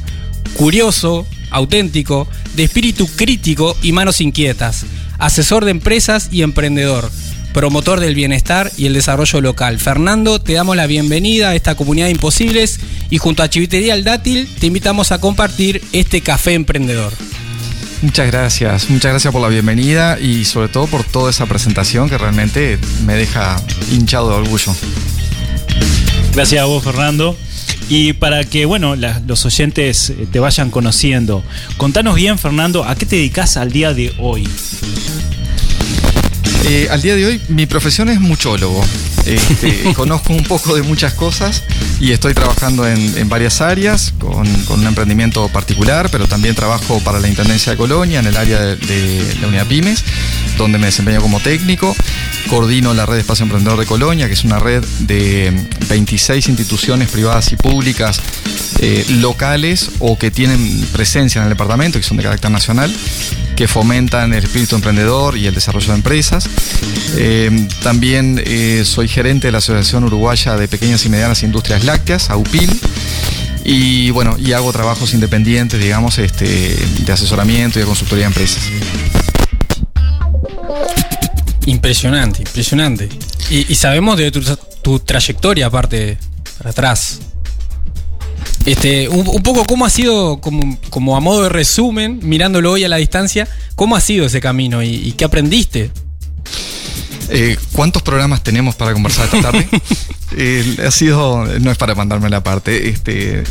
Curioso, 0.56 1.26
auténtico, 1.50 2.28
de 2.54 2.64
espíritu 2.64 3.06
crítico 3.06 3.76
y 3.82 3.92
manos 3.92 4.20
inquietas, 4.20 4.86
asesor 5.18 5.64
de 5.64 5.70
empresas 5.70 6.28
y 6.30 6.42
emprendedor, 6.42 7.10
promotor 7.52 8.00
del 8.00 8.14
bienestar 8.14 8.70
y 8.76 8.86
el 8.86 8.92
desarrollo 8.94 9.40
local. 9.40 9.78
Fernando, 9.78 10.40
te 10.40 10.52
damos 10.52 10.76
la 10.76 10.86
bienvenida 10.86 11.50
a 11.50 11.54
esta 11.54 11.74
comunidad 11.74 12.06
de 12.06 12.12
imposibles 12.12 12.80
y 13.10 13.18
junto 13.18 13.42
a 13.42 13.50
Chivitería 13.50 13.94
El 13.94 14.04
Dátil 14.04 14.48
te 14.58 14.66
invitamos 14.66 15.12
a 15.12 15.20
compartir 15.20 15.82
este 15.92 16.20
café 16.20 16.54
emprendedor. 16.54 17.12
Muchas 18.00 18.28
gracias, 18.28 18.90
muchas 18.90 19.10
gracias 19.10 19.32
por 19.32 19.42
la 19.42 19.48
bienvenida 19.48 20.20
y 20.20 20.44
sobre 20.44 20.68
todo 20.68 20.86
por 20.86 21.02
toda 21.02 21.30
esa 21.30 21.46
presentación 21.46 22.08
que 22.08 22.16
realmente 22.16 22.78
me 23.04 23.14
deja 23.14 23.60
hinchado 23.90 24.30
de 24.30 24.36
orgullo. 24.36 24.72
Gracias 26.32 26.62
a 26.62 26.66
vos, 26.66 26.84
Fernando. 26.84 27.36
Y 27.88 28.12
para 28.12 28.44
que, 28.44 28.66
bueno, 28.66 28.96
los 28.96 29.46
oyentes 29.46 30.10
eh, 30.10 30.26
te 30.30 30.40
vayan 30.40 30.70
conociendo, 30.70 31.42
contanos 31.78 32.16
bien, 32.16 32.38
Fernando, 32.38 32.84
¿a 32.84 32.94
qué 32.94 33.06
te 33.06 33.16
dedicas 33.16 33.56
al 33.56 33.72
día 33.72 33.94
de 33.94 34.12
hoy? 34.18 34.46
Eh, 36.66 36.88
al 36.90 37.00
día 37.00 37.16
de 37.16 37.24
hoy 37.24 37.40
mi 37.48 37.66
profesión 37.66 38.10
es 38.10 38.20
muchólogo. 38.20 38.84
Este, 39.28 39.92
conozco 39.94 40.32
un 40.32 40.42
poco 40.42 40.74
de 40.74 40.82
muchas 40.82 41.12
cosas 41.12 41.62
y 42.00 42.12
estoy 42.12 42.32
trabajando 42.32 42.88
en, 42.88 43.18
en 43.18 43.28
varias 43.28 43.60
áreas 43.60 44.14
con, 44.18 44.46
con 44.64 44.80
un 44.80 44.86
emprendimiento 44.86 45.48
particular, 45.48 46.08
pero 46.10 46.26
también 46.26 46.54
trabajo 46.54 46.98
para 47.00 47.20
la 47.20 47.28
Intendencia 47.28 47.72
de 47.72 47.78
Colonia 47.78 48.20
en 48.20 48.26
el 48.26 48.36
área 48.36 48.58
de, 48.60 48.76
de 48.76 49.36
la 49.40 49.48
unidad 49.48 49.66
Pymes, 49.66 50.02
donde 50.56 50.78
me 50.78 50.86
desempeño 50.86 51.20
como 51.20 51.40
técnico. 51.40 51.94
Coordino 52.48 52.94
la 52.94 53.04
red 53.04 53.16
de 53.16 53.20
Espacio 53.20 53.42
Emprendedor 53.42 53.78
de 53.78 53.84
Colonia, 53.84 54.28
que 54.28 54.32
es 54.32 54.44
una 54.44 54.58
red 54.58 54.82
de 55.00 55.52
26 55.88 56.48
instituciones 56.48 57.10
privadas 57.10 57.52
y 57.52 57.56
públicas 57.56 58.20
eh, 58.80 59.04
locales 59.20 59.90
o 59.98 60.16
que 60.16 60.30
tienen 60.30 60.86
presencia 60.92 61.40
en 61.40 61.44
el 61.44 61.50
departamento, 61.50 61.98
que 61.98 62.04
son 62.04 62.16
de 62.16 62.22
carácter 62.22 62.50
nacional, 62.50 62.94
que 63.58 63.66
fomentan 63.66 64.32
el 64.34 64.44
espíritu 64.44 64.76
emprendedor 64.76 65.36
y 65.36 65.48
el 65.48 65.52
desarrollo 65.52 65.88
de 65.88 65.94
empresas. 65.94 66.48
Eh, 67.16 67.66
también 67.82 68.40
eh, 68.46 68.84
soy 68.84 69.08
gerente 69.08 69.48
de 69.48 69.52
la 69.52 69.58
Asociación 69.58 70.04
Uruguaya 70.04 70.56
de 70.56 70.68
Pequeñas 70.68 71.04
y 71.04 71.08
Medianas 71.08 71.42
Industrias 71.42 71.82
Lácteas, 71.82 72.30
AUPIL. 72.30 72.70
Y 73.64 74.10
bueno, 74.10 74.36
y 74.38 74.52
hago 74.52 74.72
trabajos 74.72 75.12
independientes, 75.12 75.80
digamos, 75.80 76.18
este, 76.18 76.46
de 76.76 77.12
asesoramiento 77.12 77.80
y 77.80 77.82
de 77.82 77.86
consultoría 77.86 78.26
de 78.26 78.28
empresas. 78.28 78.62
Impresionante, 81.66 82.42
impresionante. 82.42 83.08
Y, 83.50 83.74
sabemos 83.74 84.18
de 84.18 84.30
tu, 84.30 84.40
tu 84.82 85.00
trayectoria 85.00 85.66
aparte 85.66 86.16
para 86.58 86.70
atrás. 86.70 87.18
Este, 88.68 89.08
un, 89.08 89.24
poco 89.42 89.64
cómo 89.64 89.86
ha 89.86 89.90
sido, 89.90 90.42
como, 90.42 90.76
como 90.90 91.16
a 91.16 91.20
modo 91.20 91.44
de 91.44 91.48
resumen, 91.48 92.20
mirándolo 92.22 92.72
hoy 92.72 92.84
a 92.84 92.88
la 92.90 92.98
distancia, 92.98 93.48
cómo 93.76 93.96
ha 93.96 94.00
sido 94.02 94.26
ese 94.26 94.42
camino 94.42 94.82
y 94.82 95.12
qué 95.12 95.24
aprendiste. 95.24 95.90
Eh, 97.30 97.56
¿Cuántos 97.72 98.02
programas 98.02 98.42
tenemos 98.42 98.74
para 98.74 98.92
conversar 98.92 99.26
esta 99.26 99.40
tarde? 99.40 99.68
Eh, 100.36 100.76
ha 100.86 100.90
sido, 100.90 101.46
no 101.58 101.70
es 101.70 101.78
para 101.78 101.94
mandarme 101.94 102.28
la 102.28 102.44
parte, 102.44 102.90
este, 102.90 103.44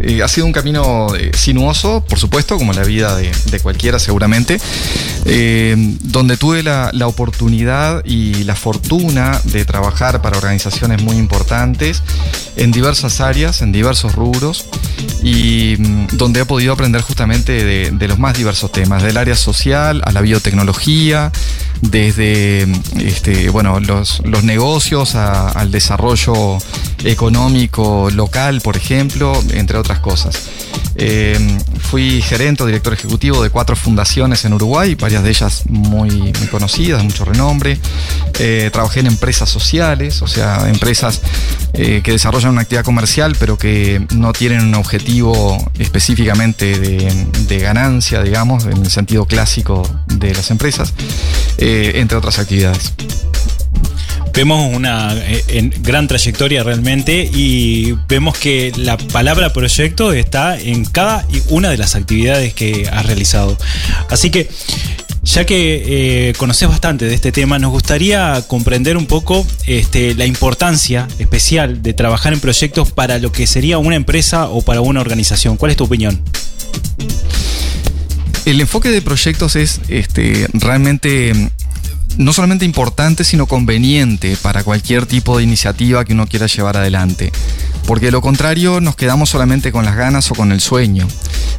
eh, 0.00 0.22
ha 0.22 0.28
sido 0.28 0.46
un 0.46 0.52
camino 0.52 1.08
sinuoso, 1.34 2.02
por 2.08 2.18
supuesto, 2.18 2.56
como 2.56 2.72
la 2.72 2.84
vida 2.84 3.14
de, 3.14 3.30
de 3.50 3.60
cualquiera 3.60 3.98
seguramente, 3.98 4.58
donde 6.00 6.38
tuve 6.38 6.62
la, 6.62 6.88
la 6.94 7.06
oportunidad 7.06 8.02
y 8.06 8.44
la 8.44 8.56
fortuna 8.56 9.42
de 9.44 9.66
trabajar 9.66 10.22
para 10.22 10.38
organizaciones 10.38 11.02
muy 11.02 11.16
importantes 11.16 12.02
en 12.56 12.72
diversas 12.72 13.20
áreas, 13.20 13.60
en 13.60 13.70
diversos 13.70 14.14
rubros, 14.14 14.64
y 15.22 15.76
mm, 15.78 16.06
donde 16.12 16.40
he 16.40 16.44
podido 16.46 16.72
aprender 16.72 17.02
justamente 17.02 17.62
de, 17.62 17.90
de 17.90 18.08
los 18.08 18.18
más 18.18 18.38
diversos 18.38 18.72
temas, 18.72 19.02
del 19.02 19.18
área 19.18 19.36
social 19.36 20.00
a 20.06 20.12
la 20.12 20.22
biotecnología, 20.22 21.30
desde 21.80 22.66
este, 22.98 23.50
bueno, 23.50 23.80
los, 23.80 24.22
los 24.24 24.44
negocios 24.44 25.14
al 25.14 25.70
desarrollo 25.70 26.58
económico 27.04 28.10
local, 28.10 28.60
por 28.60 28.76
ejemplo, 28.76 29.38
entre 29.52 29.78
otras 29.78 30.00
cosas. 30.00 30.48
Eh, 30.98 31.58
fui 31.78 32.22
gerente 32.22 32.62
o 32.62 32.66
director 32.66 32.92
ejecutivo 32.92 33.42
de 33.42 33.50
cuatro 33.50 33.76
fundaciones 33.76 34.44
en 34.44 34.54
Uruguay, 34.54 34.94
varias 34.94 35.22
de 35.22 35.28
ellas 35.28 35.64
muy, 35.68 36.10
muy 36.10 36.48
conocidas, 36.50 37.04
mucho 37.04 37.24
renombre. 37.24 37.78
Eh, 38.38 38.70
trabajé 38.72 39.00
en 39.00 39.06
empresas 39.06 39.48
sociales, 39.48 40.22
o 40.22 40.26
sea, 40.26 40.68
empresas 40.68 41.20
eh, 41.74 42.00
que 42.02 42.12
desarrollan 42.12 42.52
una 42.52 42.62
actividad 42.62 42.84
comercial, 42.84 43.36
pero 43.38 43.58
que 43.58 44.04
no 44.14 44.32
tienen 44.32 44.62
un 44.62 44.74
objetivo 44.74 45.70
específicamente 45.78 46.78
de 46.78 47.58
ganancia, 47.58 48.22
digamos, 48.22 48.64
en 48.64 48.78
el 48.78 48.90
sentido 48.90 49.26
clásico 49.26 49.88
de 50.06 50.34
las 50.34 50.50
empresas, 50.50 50.94
eh, 51.68 51.92
entre 52.00 52.16
otras 52.16 52.38
actividades. 52.38 52.92
Vemos 54.32 54.72
una 54.74 55.14
eh, 55.16 55.42
en- 55.48 55.74
gran 55.82 56.06
trayectoria 56.06 56.62
realmente 56.62 57.28
y 57.32 57.92
vemos 58.08 58.36
que 58.38 58.70
la 58.76 58.96
palabra 58.98 59.52
proyecto 59.52 60.12
está 60.12 60.58
en 60.60 60.84
cada 60.84 61.26
una 61.48 61.70
de 61.70 61.78
las 61.78 61.94
actividades 61.96 62.52
que 62.54 62.86
has 62.92 63.04
realizado. 63.06 63.56
Así 64.10 64.30
que, 64.30 64.48
ya 65.24 65.44
que 65.46 66.28
eh, 66.28 66.32
conoces 66.36 66.68
bastante 66.68 67.06
de 67.06 67.14
este 67.14 67.32
tema, 67.32 67.58
nos 67.58 67.70
gustaría 67.72 68.42
comprender 68.46 68.96
un 68.98 69.06
poco 69.06 69.44
este, 69.66 70.14
la 70.14 70.26
importancia 70.26 71.08
especial 71.18 71.82
de 71.82 71.94
trabajar 71.94 72.32
en 72.34 72.40
proyectos 72.40 72.92
para 72.92 73.18
lo 73.18 73.32
que 73.32 73.46
sería 73.46 73.78
una 73.78 73.96
empresa 73.96 74.48
o 74.50 74.60
para 74.62 74.82
una 74.82 75.00
organización. 75.00 75.56
¿Cuál 75.56 75.70
es 75.72 75.76
tu 75.78 75.84
opinión? 75.84 76.20
El 78.44 78.60
enfoque 78.60 78.90
de 78.90 79.02
proyectos 79.02 79.56
es 79.56 79.80
este, 79.88 80.46
realmente 80.52 81.50
no 82.16 82.32
solamente 82.32 82.64
importante, 82.64 83.24
sino 83.24 83.46
conveniente 83.46 84.36
para 84.40 84.64
cualquier 84.64 85.06
tipo 85.06 85.38
de 85.38 85.44
iniciativa 85.44 86.04
que 86.04 86.12
uno 86.12 86.26
quiera 86.26 86.46
llevar 86.46 86.76
adelante. 86.76 87.32
Porque 87.86 88.06
de 88.06 88.12
lo 88.12 88.20
contrario 88.20 88.80
nos 88.80 88.96
quedamos 88.96 89.30
solamente 89.30 89.72
con 89.72 89.84
las 89.84 89.96
ganas 89.96 90.30
o 90.30 90.34
con 90.34 90.52
el 90.52 90.60
sueño. 90.60 91.06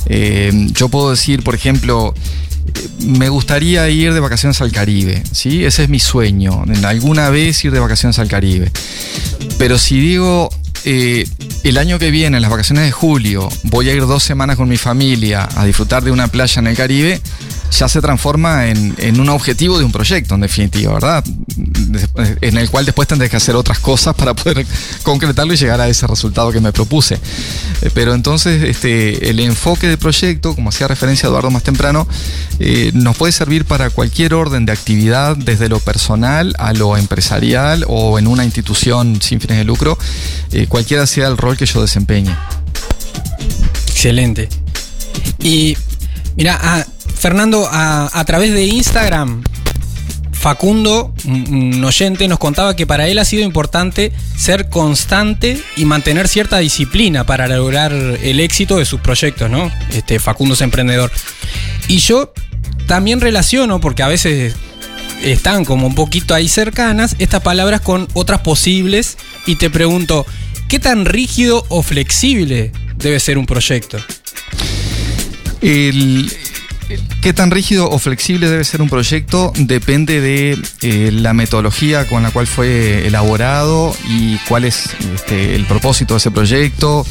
Eh, 0.08 0.52
yo 0.72 0.90
puedo 0.90 1.12
decir, 1.12 1.44
por 1.44 1.56
ejemplo, 1.56 2.14
eh, 2.16 2.90
me 3.06 3.30
gustaría 3.30 3.90
ir 3.90 4.14
de 4.14 4.20
vacaciones 4.20 4.62
al 4.62 4.72
Caribe, 4.72 5.24
¿sí? 5.32 5.64
Ese 5.64 5.84
es 5.84 5.90
mi 5.90 6.00
sueño, 6.00 6.64
alguna 6.84 7.30
vez 7.30 7.64
ir 7.64 7.72
de 7.72 7.80
vacaciones 7.80 8.20
al 8.20 8.28
Caribe. 8.28 8.72
Pero 9.58 9.78
si 9.78 10.00
digo, 10.00 10.50
eh, 10.86 11.28
el 11.64 11.78
año 11.78 12.00
que 12.00 12.12
viene, 12.12 12.38
en 12.38 12.42
las 12.42 12.52
vacaciones 12.52 12.86
de 12.86 12.92
julio, 12.92 13.50
voy 13.64 13.90
a 13.90 13.94
ir 13.94 14.06
dos 14.06 14.24
semanas 14.24 14.56
con 14.56 14.70
mi 14.70 14.78
familia 14.78 15.48
a 15.56 15.66
disfrutar 15.66 16.04
de 16.04 16.12
una 16.12 16.28
playa 16.28 16.60
en 16.60 16.68
el 16.68 16.76
Caribe, 16.76 17.22
ya 17.72 17.88
se 17.90 18.02
transforma 18.02 18.68
en, 18.68 18.96
en 18.98 19.20
un 19.20 19.30
objetivo 19.30 19.78
de 19.78 19.86
un 19.86 19.92
proyecto, 19.92 20.36
en 20.36 20.42
definitiva, 20.42 20.94
¿verdad? 20.94 21.24
En 22.42 22.58
el 22.58 22.70
cual 22.70 22.86
después 22.86 23.08
tendré 23.08 23.30
que 23.30 23.36
hacer 23.38 23.56
otras 23.56 23.80
cosas 23.80 24.16
para 24.16 24.34
poder 24.34 24.66
concretarlo 25.04 25.54
y 25.54 25.58
llegar 25.58 25.82
a 25.82 25.88
ese 25.88 26.08
resultado 26.08 26.52
que 26.52 26.60
me 26.62 26.72
propuse. 26.72 27.16
Eh, 27.82 27.90
Pero 27.94 28.14
entonces, 28.14 28.64
este, 28.64 29.30
el 29.30 29.40
enfoque 29.40 29.88
de 29.88 29.98
proyecto, 29.98 30.56
como 30.56 30.70
hacía 30.70 30.88
referencia 30.88 31.28
Eduardo 31.28 31.52
más 31.52 31.64
temprano, 31.64 32.08
eh, 32.60 32.92
nos 32.94 33.18
puede 33.18 33.32
servir 33.32 33.66
para 33.66 33.90
cualquier 33.90 34.34
orden 34.34 34.66
de 34.66 34.72
actividad, 34.72 35.36
desde 35.36 35.70
lo 35.70 35.80
personal 35.80 36.56
a 36.58 36.74
lo 36.74 36.98
empresarial 36.98 37.86
o 37.88 38.18
en 38.18 38.28
una 38.28 38.46
institución 38.46 39.22
sin 39.22 39.40
fines 39.40 39.58
de 39.58 39.64
lucro, 39.64 39.98
cualquiera 40.68 41.06
sea 41.08 41.28
el 41.28 41.38
rol 41.38 41.58
que 41.58 41.66
yo 41.66 41.82
desempeñe. 41.82 42.36
Excelente. 43.88 44.50
Y 45.42 45.78
mira, 46.36 46.60
a- 46.62 46.86
Fernando, 47.16 47.68
a, 47.72 48.10
a 48.14 48.26
través 48.26 48.54
de 48.54 48.66
Instagram, 48.66 49.44
Facundo, 50.32 51.14
un, 51.26 51.74
un 51.76 51.84
oyente, 51.84 52.28
nos 52.28 52.38
contaba 52.38 52.76
que 52.76 52.86
para 52.86 53.08
él 53.08 53.18
ha 53.18 53.26
sido 53.26 53.44
importante 53.44 54.14
ser 54.38 54.70
constante 54.70 55.60
y 55.76 55.86
mantener 55.86 56.28
cierta 56.28 56.60
disciplina 56.60 57.26
para 57.26 57.48
lograr 57.48 57.92
el 57.92 58.40
éxito 58.40 58.78
de 58.78 58.86
sus 58.86 59.02
proyectos, 59.02 59.50
¿no? 59.50 59.72
Este, 59.92 60.20
Facundo 60.20 60.54
es 60.54 60.62
emprendedor. 60.62 61.12
Y 61.88 61.98
yo 61.98 62.34
también 62.86 63.20
relaciono, 63.20 63.82
porque 63.82 64.04
a 64.04 64.08
veces 64.08 64.56
están 65.24 65.66
como 65.66 65.88
un 65.88 65.96
poquito 65.96 66.36
ahí 66.36 66.48
cercanas, 66.48 67.16
estas 67.18 67.42
palabras 67.42 67.82
con 67.82 68.08
otras 68.14 68.42
posibles 68.42 69.18
y 69.48 69.56
te 69.56 69.72
pregunto, 69.72 70.26
¿qué 70.68 70.80
tan 70.80 71.06
rígido 71.06 71.66
o 71.70 71.82
flexible 71.82 72.72
debe 72.98 73.20
ser 73.20 73.38
un 73.38 73.46
proyecto? 73.46 73.98
El, 75.62 76.32
¿Qué 77.22 77.34
tan 77.34 77.52
rígido 77.52 77.90
o 77.90 78.00
flexible 78.00 78.50
debe 78.50 78.64
ser 78.64 78.82
un 78.82 78.90
proyecto? 78.90 79.52
Depende 79.58 80.22
de 80.22 80.58
eh, 80.82 81.12
la 81.12 81.34
metodología 81.34 82.08
con 82.08 82.24
la 82.24 82.32
cual 82.32 82.48
fue 82.48 83.06
elaborado 83.06 83.94
y 84.08 84.38
cuál 84.48 84.64
es 84.64 84.90
este, 85.14 85.56
el 85.56 85.66
propósito 85.66 86.14
de 86.14 86.20
ese 86.20 86.32
proyecto, 86.32 87.06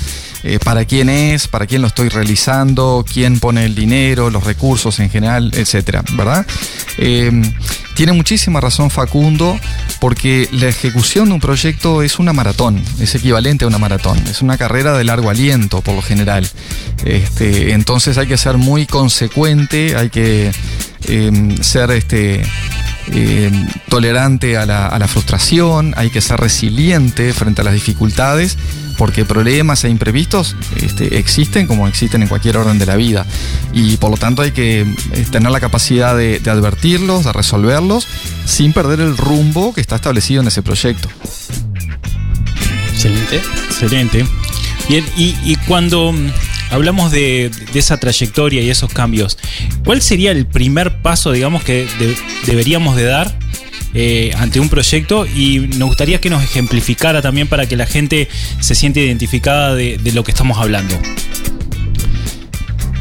eh, 0.44 0.58
para 0.62 0.86
quién 0.86 1.10
es, 1.10 1.48
para 1.48 1.66
quién 1.66 1.82
lo 1.82 1.88
estoy 1.88 2.08
realizando, 2.08 3.04
quién 3.10 3.38
pone 3.38 3.66
el 3.66 3.74
dinero, 3.74 4.30
los 4.30 4.44
recursos 4.44 4.98
en 5.00 5.10
general, 5.10 5.50
etcétera, 5.54 6.02
¿verdad? 6.12 6.46
Eh, 6.96 7.30
tiene 7.96 8.12
muchísima 8.12 8.60
razón 8.60 8.90
Facundo, 8.90 9.58
porque 10.00 10.48
la 10.52 10.68
ejecución 10.68 11.28
de 11.28 11.34
un 11.34 11.40
proyecto 11.40 12.02
es 12.02 12.18
una 12.18 12.34
maratón, 12.34 12.82
es 13.00 13.14
equivalente 13.14 13.64
a 13.64 13.68
una 13.68 13.78
maratón, 13.78 14.18
es 14.28 14.42
una 14.42 14.58
carrera 14.58 14.96
de 14.96 15.02
largo 15.02 15.30
aliento 15.30 15.80
por 15.80 15.94
lo 15.94 16.02
general. 16.02 16.46
Este, 17.04 17.72
entonces 17.72 18.18
hay 18.18 18.26
que 18.26 18.36
ser 18.36 18.58
muy 18.58 18.84
consecuente, 18.84 19.96
hay 19.96 20.10
que 20.10 20.52
em, 21.08 21.56
ser 21.62 21.90
este, 21.90 22.42
em, 23.12 23.66
tolerante 23.88 24.58
a 24.58 24.66
la, 24.66 24.88
a 24.88 24.98
la 24.98 25.08
frustración, 25.08 25.94
hay 25.96 26.10
que 26.10 26.20
ser 26.20 26.38
resiliente 26.38 27.32
frente 27.32 27.62
a 27.62 27.64
las 27.64 27.74
dificultades 27.74 28.58
porque 28.96 29.24
problemas 29.24 29.84
e 29.84 29.88
imprevistos 29.88 30.56
este, 30.76 31.18
existen 31.18 31.66
como 31.66 31.86
existen 31.88 32.22
en 32.22 32.28
cualquier 32.28 32.56
orden 32.56 32.78
de 32.78 32.86
la 32.86 32.96
vida. 32.96 33.26
Y 33.72 33.96
por 33.98 34.10
lo 34.10 34.16
tanto 34.16 34.42
hay 34.42 34.52
que 34.52 34.80
eh, 34.80 35.26
tener 35.30 35.50
la 35.50 35.60
capacidad 35.60 36.16
de, 36.16 36.38
de 36.40 36.50
advertirlos, 36.50 37.24
de 37.24 37.32
resolverlos, 37.32 38.06
sin 38.44 38.72
perder 38.72 39.00
el 39.00 39.16
rumbo 39.16 39.74
que 39.74 39.80
está 39.80 39.96
establecido 39.96 40.42
en 40.42 40.48
ese 40.48 40.62
proyecto. 40.62 41.08
Excelente. 42.92 43.40
Excelente. 43.68 44.26
Bien, 44.88 45.04
y, 45.16 45.34
y 45.44 45.56
cuando 45.66 46.12
mm, 46.12 46.30
hablamos 46.70 47.10
de, 47.10 47.50
de 47.72 47.78
esa 47.78 47.96
trayectoria 47.98 48.62
y 48.62 48.70
esos 48.70 48.92
cambios, 48.92 49.36
¿cuál 49.84 50.00
sería 50.00 50.30
el 50.30 50.46
primer 50.46 51.02
paso, 51.02 51.32
digamos, 51.32 51.62
que 51.64 51.86
de- 51.98 52.16
deberíamos 52.46 52.96
de 52.96 53.04
dar 53.04 53.36
eh, 53.94 54.32
ante 54.36 54.60
un 54.60 54.68
proyecto? 54.68 55.26
Y 55.26 55.58
nos 55.76 55.88
gustaría 55.88 56.20
que 56.20 56.30
nos 56.30 56.42
ejemplificara 56.42 57.22
también 57.22 57.48
para 57.48 57.66
que 57.66 57.76
la 57.76 57.86
gente 57.86 58.28
se 58.60 58.74
siente 58.74 59.00
identificada 59.00 59.74
de, 59.74 59.98
de 59.98 60.12
lo 60.12 60.24
que 60.24 60.30
estamos 60.30 60.58
hablando. 60.58 60.98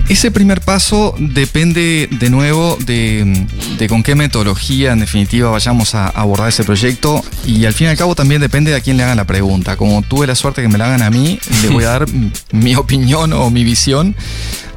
Ese 0.07 0.29
primer 0.29 0.61
paso 0.61 1.15
depende 1.17 2.07
de 2.11 2.29
nuevo 2.29 2.77
de, 2.85 3.47
de 3.79 3.87
con 3.89 4.03
qué 4.03 4.13
metodología 4.13 4.91
en 4.91 4.99
definitiva 4.99 5.49
vayamos 5.49 5.95
a 5.95 6.09
abordar 6.09 6.49
ese 6.49 6.63
proyecto 6.63 7.23
y 7.43 7.65
al 7.65 7.73
fin 7.73 7.87
y 7.87 7.89
al 7.89 7.97
cabo 7.97 8.13
también 8.13 8.39
depende 8.39 8.69
de 8.69 8.77
a 8.77 8.81
quién 8.81 8.97
le 8.97 9.03
hagan 9.03 9.17
la 9.17 9.25
pregunta. 9.25 9.77
Como 9.77 10.03
tuve 10.03 10.27
la 10.27 10.35
suerte 10.35 10.61
que 10.61 10.67
me 10.67 10.77
la 10.77 10.85
hagan 10.85 11.01
a 11.01 11.09
mí, 11.09 11.39
le 11.63 11.69
voy 11.69 11.85
a 11.85 11.89
dar 11.89 12.05
mi 12.51 12.75
opinión 12.75 13.33
o 13.33 13.49
mi 13.49 13.63
visión 13.63 14.15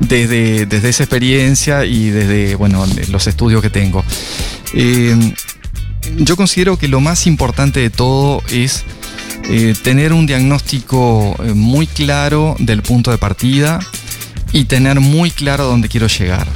desde, 0.01 0.65
desde 0.65 0.89
esa 0.89 1.03
experiencia 1.03 1.85
y 1.85 2.09
desde 2.09 2.55
bueno, 2.55 2.87
los 3.11 3.27
estudios 3.27 3.61
que 3.61 3.69
tengo. 3.69 4.03
Eh, 4.73 5.35
yo 6.17 6.37
considero 6.37 6.79
que 6.79 6.89
lo 6.89 7.01
más 7.01 7.27
importante 7.27 7.81
de 7.81 7.91
todo 7.91 8.43
es 8.51 8.85
eh, 9.51 9.75
tener 9.83 10.13
un 10.13 10.27
diagnóstico 10.27 11.37
eh, 11.43 11.55
muy 11.55 11.87
claro 11.87 12.57
del 12.59 12.83
punto 12.83 13.11
de 13.11 13.19
partida 13.19 13.81
y 14.53 14.65
tener 14.65 15.01
muy 15.01 15.31
claro 15.31 15.65
dónde 15.65 15.89
quiero 15.89 16.07
llegar. 16.07 16.47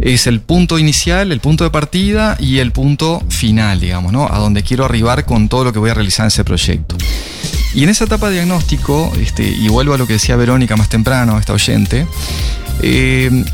Es 0.00 0.26
el 0.28 0.40
punto 0.40 0.78
inicial, 0.78 1.32
el 1.32 1.40
punto 1.40 1.64
de 1.64 1.70
partida 1.70 2.36
y 2.38 2.58
el 2.58 2.70
punto 2.70 3.22
final, 3.28 3.80
digamos, 3.80 4.12
¿no? 4.12 4.28
A 4.32 4.38
donde 4.38 4.62
quiero 4.62 4.84
arribar 4.84 5.24
con 5.24 5.48
todo 5.48 5.64
lo 5.64 5.72
que 5.72 5.80
voy 5.80 5.90
a 5.90 5.94
realizar 5.94 6.24
en 6.24 6.28
ese 6.28 6.44
proyecto. 6.44 6.96
Y 7.74 7.82
en 7.82 7.90
esa 7.90 8.04
etapa 8.04 8.28
de 8.28 8.34
diagnóstico, 8.36 9.12
este, 9.20 9.48
y 9.48 9.68
vuelvo 9.68 9.94
a 9.94 9.98
lo 9.98 10.06
que 10.06 10.14
decía 10.14 10.36
Verónica 10.36 10.76
más 10.76 10.88
temprano, 10.88 11.38
esta 11.38 11.52
oyente, 11.52 12.06
eh, 12.82 13.44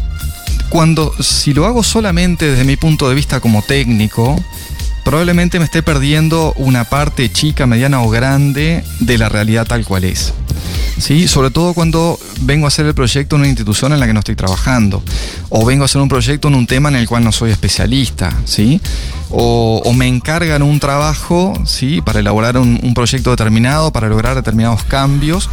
cuando 0.69 1.15
si 1.21 1.55
lo 1.55 1.67
hago 1.67 1.83
solamente 1.83 2.51
desde 2.51 2.65
mi 2.65 2.77
punto 2.77 3.09
de 3.09 3.15
vista 3.15 3.41
como 3.41 3.63
técnico, 3.63 4.43
probablemente 5.05 5.59
me 5.59 5.67
esté 5.67 5.83
perdiendo 5.83 6.53
una 6.57 6.85
parte 6.85 7.31
chica, 7.31 7.67
mediana 7.67 8.03
o 8.03 8.11
grande 8.11 8.83
de 9.01 9.19
la 9.19 9.29
realidad 9.29 9.67
tal 9.67 9.85
cual 9.85 10.05
es. 10.05 10.35
¿Sí? 10.99 11.29
Sobre 11.29 11.51
todo 11.51 11.75
cuando 11.75 12.19
vengo 12.41 12.67
a 12.67 12.69
hacer 12.69 12.87
el 12.87 12.95
proyecto 12.95 13.37
en 13.37 13.41
una 13.41 13.49
institución 13.49 13.93
en 13.93 14.01
la 14.01 14.07
que 14.07 14.13
no 14.13 14.21
estoy 14.21 14.37
trabajando, 14.37 15.03
o 15.49 15.65
vengo 15.65 15.83
a 15.83 15.87
hacer 15.87 16.01
un 16.01 16.09
proyecto 16.09 16.49
en 16.49 16.55
un 16.55 16.67
tema 16.67 16.89
en 16.89 16.97
el 16.97 17.09
cual 17.09 17.25
no 17.25 17.33
soy 17.33 17.51
especialista, 17.51 18.33
¿sí? 18.45 18.81
o, 19.31 19.93
me 19.95 20.07
encargan 20.07 20.63
un 20.63 20.79
trabajo 20.81 21.53
¿sí? 21.67 22.01
para 22.01 22.21
elaborar 22.21 22.57
un, 22.57 22.95
proyecto 22.95 23.31
determinado, 23.31 23.93
para 23.93 24.09
lograr 24.09 24.35
determinados 24.37 24.85
cambios 24.85 25.51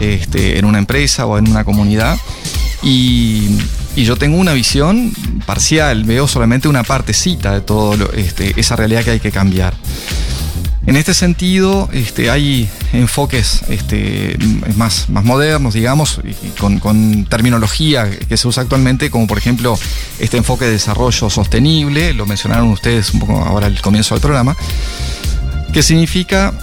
este, 0.00 0.58
en 0.58 0.64
una 0.64 0.78
empresa 0.78 1.26
o 1.26 1.38
en 1.38 1.48
una 1.48 1.64
comunidad. 1.64 2.18
Y, 2.82 3.48
yo 3.96 4.16
tengo 4.16 4.38
una 4.38 4.54
visión 4.54 5.12
parcial, 5.44 6.04
veo 6.04 6.26
solamente 6.26 6.68
una 6.68 6.84
partecita 6.84 7.52
de 7.52 7.60
todo 7.60 7.96
lo- 7.96 8.12
este, 8.12 8.58
esa 8.58 8.74
realidad 8.74 9.04
que 9.04 9.10
hay 9.10 9.20
que 9.20 9.30
cambiar. 9.30 9.74
En 10.86 10.96
este 10.96 11.12
sentido, 11.12 11.88
este, 11.92 12.30
hay 12.30 12.68
enfoques 12.92 13.62
este, 13.68 14.36
más, 14.76 15.08
modernos, 15.08 15.74
digamos, 15.74 16.20
con, 16.58 16.78
con 16.78 17.26
terminología 17.26 18.10
que 18.10 18.36
se 18.36 18.48
usa 18.48 18.62
actualmente, 18.62 19.10
como 19.10 19.26
por 19.26 19.36
ejemplo 19.38 19.78
este 20.18 20.38
enfoque 20.38 20.64
de 20.64 20.72
desarrollo 20.72 21.28
sostenible, 21.28 22.14
lo 22.14 22.26
mencionaron 22.26 22.68
ustedes 22.70 23.12
un 23.12 23.20
poco 23.20 23.38
ahora 23.38 23.66
al 23.66 23.80
comienzo 23.82 24.14
del 24.14 24.22
programa, 24.22 24.56
que 25.72 25.82
significa 25.82 26.54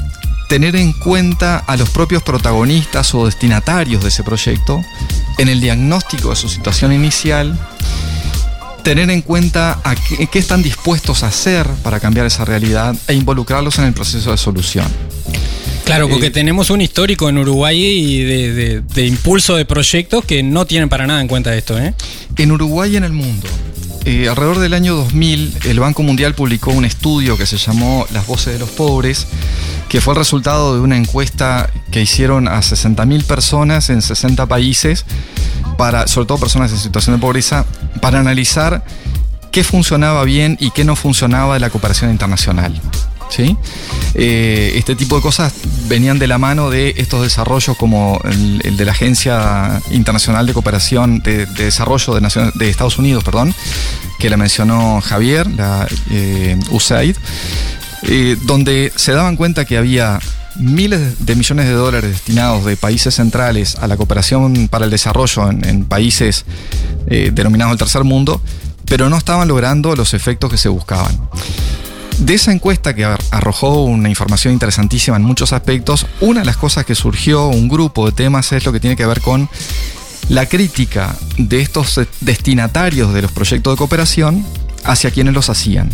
tener 0.49 0.75
en 0.75 0.93
cuenta 0.93 1.57
a 1.59 1.77
los 1.77 1.89
propios 1.89 2.23
protagonistas 2.23 3.13
o 3.13 3.25
destinatarios 3.25 4.01
de 4.01 4.09
ese 4.09 4.23
proyecto 4.23 4.81
en 5.37 5.49
el 5.49 5.61
diagnóstico 5.61 6.29
de 6.29 6.35
su 6.35 6.49
situación 6.49 6.93
inicial, 6.93 7.57
tener 8.87 9.09
en 9.09 9.21
cuenta 9.21 9.81
a 9.83 9.95
qué, 9.95 10.27
qué 10.27 10.39
están 10.39 10.63
dispuestos 10.63 11.23
a 11.23 11.27
hacer 11.27 11.67
para 11.83 11.99
cambiar 11.99 12.25
esa 12.25 12.45
realidad 12.45 12.95
e 13.09 13.13
involucrarlos 13.15 13.77
en 13.79 13.83
el 13.83 13.91
proceso 13.93 14.31
de 14.31 14.37
solución. 14.37 14.85
Claro, 15.83 16.07
porque 16.07 16.27
Eh, 16.27 16.31
tenemos 16.31 16.69
un 16.69 16.79
histórico 16.79 17.27
en 17.27 17.37
Uruguay 17.37 17.77
y 17.77 18.23
de, 18.23 18.53
de- 18.53 18.81
de 18.81 19.05
impulso 19.05 19.57
de 19.57 19.65
proyectos 19.65 20.23
que 20.23 20.41
no 20.41 20.65
tienen 20.65 20.87
para 20.87 21.05
nada 21.05 21.19
en 21.19 21.27
cuenta 21.27 21.53
esto, 21.53 21.77
¿eh? 21.77 21.93
En 22.37 22.49
Uruguay 22.53 22.93
y 22.93 22.95
en 22.95 23.03
el 23.03 23.11
mundo. 23.11 23.45
Eh, 24.05 24.29
alrededor 24.29 24.59
del 24.59 24.73
año 24.73 24.95
2000, 24.95 25.53
el 25.65 25.79
Banco 25.81 26.01
Mundial 26.01 26.33
publicó 26.33 26.71
un 26.71 26.85
estudio 26.85 27.37
que 27.37 27.45
se 27.45 27.57
llamó 27.57 28.05
Las 28.13 28.25
voces 28.25 28.53
de 28.53 28.59
los 28.59 28.69
pobres, 28.69 29.27
que 29.89 29.99
fue 29.99 30.13
el 30.13 30.19
resultado 30.19 30.75
de 30.75 30.79
una 30.79 30.95
encuesta 30.95 31.69
que 31.91 32.01
hicieron 32.01 32.47
a 32.47 32.59
60.000 32.61 33.23
personas 33.25 33.89
en 33.89 34.01
60 34.01 34.45
países, 34.45 35.03
para, 35.77 36.07
sobre 36.07 36.27
todo 36.27 36.37
personas 36.39 36.71
en 36.71 36.77
situación 36.77 37.15
de 37.15 37.21
pobreza, 37.21 37.65
para 38.01 38.19
analizar 38.19 38.83
qué 39.51 39.63
funcionaba 39.63 40.23
bien 40.23 40.57
y 40.59 40.71
qué 40.71 40.83
no 40.83 40.95
funcionaba 40.95 41.53
de 41.55 41.59
la 41.59 41.69
cooperación 41.69 42.11
internacional. 42.11 42.79
¿sí? 43.29 43.57
Eh, 44.13 44.73
este 44.75 44.95
tipo 44.95 45.15
de 45.17 45.21
cosas 45.21 45.53
venían 45.87 46.17
de 46.19 46.27
la 46.27 46.37
mano 46.37 46.69
de 46.69 46.93
estos 46.97 47.21
desarrollos 47.23 47.75
como 47.77 48.19
el, 48.23 48.77
de 48.77 48.85
la 48.85 48.91
Agencia 48.91 49.81
Internacional 49.91 50.45
de 50.47 50.53
Cooperación 50.53 51.19
de, 51.19 51.45
de 51.45 51.65
Desarrollo 51.65 52.13
de, 52.15 52.21
Naciones- 52.21 52.53
de 52.55 52.69
Estados 52.69 52.97
Unidos, 52.97 53.23
perdón, 53.23 53.53
que 54.19 54.29
la 54.29 54.37
mencionó 54.37 55.01
Javier, 55.01 55.47
la 55.51 55.87
eh, 56.11 56.57
USAID, 56.71 57.15
eh, 58.03 58.37
donde 58.43 58.91
se 58.95 59.11
daban 59.11 59.35
cuenta 59.35 59.65
que 59.65 59.77
había 59.77 60.19
miles 60.59 61.25
de 61.25 61.35
millones 61.35 61.65
de 61.67 61.73
dólares 61.73 62.11
destinados 62.11 62.65
de 62.65 62.75
países 62.77 63.15
centrales 63.15 63.75
a 63.75 63.87
la 63.87 63.97
cooperación 63.97 64.67
para 64.69 64.85
el 64.85 64.91
desarrollo 64.91 65.49
en, 65.49 65.85
países 65.85 66.45
eh, 67.07 67.31
denominados 67.33 67.73
el 67.73 67.77
tercer 67.79 68.03
mundo, 68.03 68.41
pero 68.85 69.09
no 69.09 69.17
estaban 69.17 69.47
logrando 69.47 69.95
los 69.95 70.13
efectos 70.13 70.49
que 70.51 70.57
se 70.57 70.69
buscaban. 70.69 71.29
De 72.19 72.33
esa 72.33 72.51
encuesta 72.51 72.95
que 72.95 73.05
ar- 73.05 73.19
arrojó 73.29 73.83
una 73.83 74.09
información 74.09 74.53
interesantísima 74.53 75.17
en 75.17 75.23
muchos 75.23 75.53
aspectos, 75.53 76.07
una 76.19 76.39
de 76.39 76.45
las 76.47 76.57
cosas 76.57 76.85
que 76.85 76.95
surgió, 76.95 77.47
un 77.47 77.67
grupo 77.67 78.07
de 78.07 78.11
temas, 78.11 78.51
es 78.53 78.65
lo 78.65 78.71
que 78.73 78.79
tiene 78.79 78.95
que 78.95 79.05
ver 79.05 79.21
con 79.21 79.47
la 80.29 80.47
crítica 80.47 81.15
de 81.37 81.61
estos 81.61 81.97
eh, 81.99 82.07
destinatarios 82.21 83.13
de 83.13 83.21
los 83.21 83.31
proyectos 83.31 83.73
de 83.73 83.77
cooperación 83.77 84.43
hacia 84.83 85.11
quienes 85.11 85.33
los 85.33 85.49
hacían. 85.49 85.89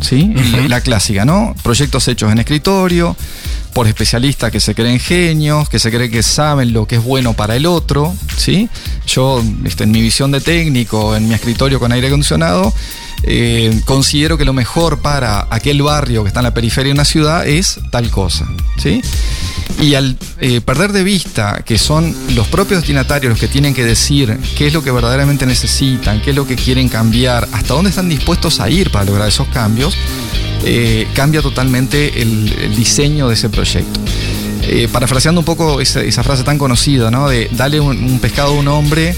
¿Sí? 0.00 0.32
La- 0.52 0.68
La 0.68 0.80
clásica, 0.80 1.24
¿no? 1.24 1.54
Proyectos 1.62 2.06
hechos 2.08 2.30
en 2.30 2.38
escritorio, 2.38 3.16
por 3.72 3.86
especialistas 3.86 4.50
que 4.50 4.60
se 4.60 4.74
creen 4.74 4.98
genios, 5.00 5.68
que 5.68 5.78
se 5.78 5.90
creen 5.90 6.10
que 6.10 6.22
saben 6.22 6.72
lo 6.72 6.86
que 6.86 6.96
es 6.96 7.02
bueno 7.04 7.32
para 7.34 7.56
el 7.56 7.66
otro, 7.66 8.14
¿sí? 8.36 8.68
Yo, 9.06 9.42
este, 9.64 9.84
en 9.84 9.90
mi 9.92 10.00
visión 10.02 10.30
de 10.32 10.40
técnico, 10.40 11.14
en 11.16 11.28
mi 11.28 11.34
escritorio 11.34 11.78
con 11.78 11.92
aire 11.92 12.08
acondicionado, 12.08 12.72
eh, 13.22 13.80
considero 13.86 14.36
que 14.38 14.44
lo 14.44 14.52
mejor 14.52 15.00
para 15.00 15.46
aquel 15.50 15.82
barrio 15.82 16.22
que 16.22 16.28
está 16.28 16.40
en 16.40 16.44
la 16.44 16.54
periferia 16.54 16.88
de 16.90 16.94
una 16.94 17.04
ciudad 17.04 17.46
es 17.46 17.78
tal 17.90 18.10
cosa, 18.10 18.46
¿sí? 18.78 19.00
Y 19.80 19.94
al 19.94 20.16
eh, 20.40 20.60
perder 20.60 20.92
de 20.92 21.04
vista 21.04 21.62
que 21.64 21.78
son 21.78 22.14
los 22.34 22.46
propios 22.48 22.80
destinatarios 22.80 23.30
los 23.30 23.38
que 23.38 23.48
tienen 23.48 23.74
que 23.74 23.84
decir 23.84 24.38
qué 24.56 24.68
es 24.68 24.72
lo 24.72 24.82
que 24.82 24.90
verdaderamente 24.90 25.44
necesitan, 25.44 26.20
qué 26.22 26.30
es 26.30 26.36
lo 26.36 26.46
que 26.46 26.56
quieren 26.56 26.88
cambiar, 26.88 27.46
hasta 27.52 27.74
dónde 27.74 27.90
están 27.90 28.08
dispuestos 28.08 28.60
a 28.60 28.70
ir 28.70 28.90
para 28.90 29.04
lograr 29.04 29.28
esos 29.28 29.48
cambios, 29.48 29.94
eh, 30.64 31.06
cambia 31.14 31.42
totalmente 31.42 32.22
el, 32.22 32.74
diseño 32.74 33.28
de 33.28 33.34
ese 33.34 33.50
proyecto. 33.50 34.00
Eh, 34.62 34.88
parafraseando 34.90 35.42
un 35.42 35.44
poco 35.44 35.80
esa, 35.80 36.22
frase 36.22 36.42
tan 36.42 36.58
conocida, 36.58 37.10
¿no? 37.10 37.28
De 37.28 37.48
dale 37.52 37.78
un, 37.78 38.02
un 38.02 38.18
pescado 38.18 38.48
a 38.48 38.52
un 38.52 38.68
hombre 38.68 39.14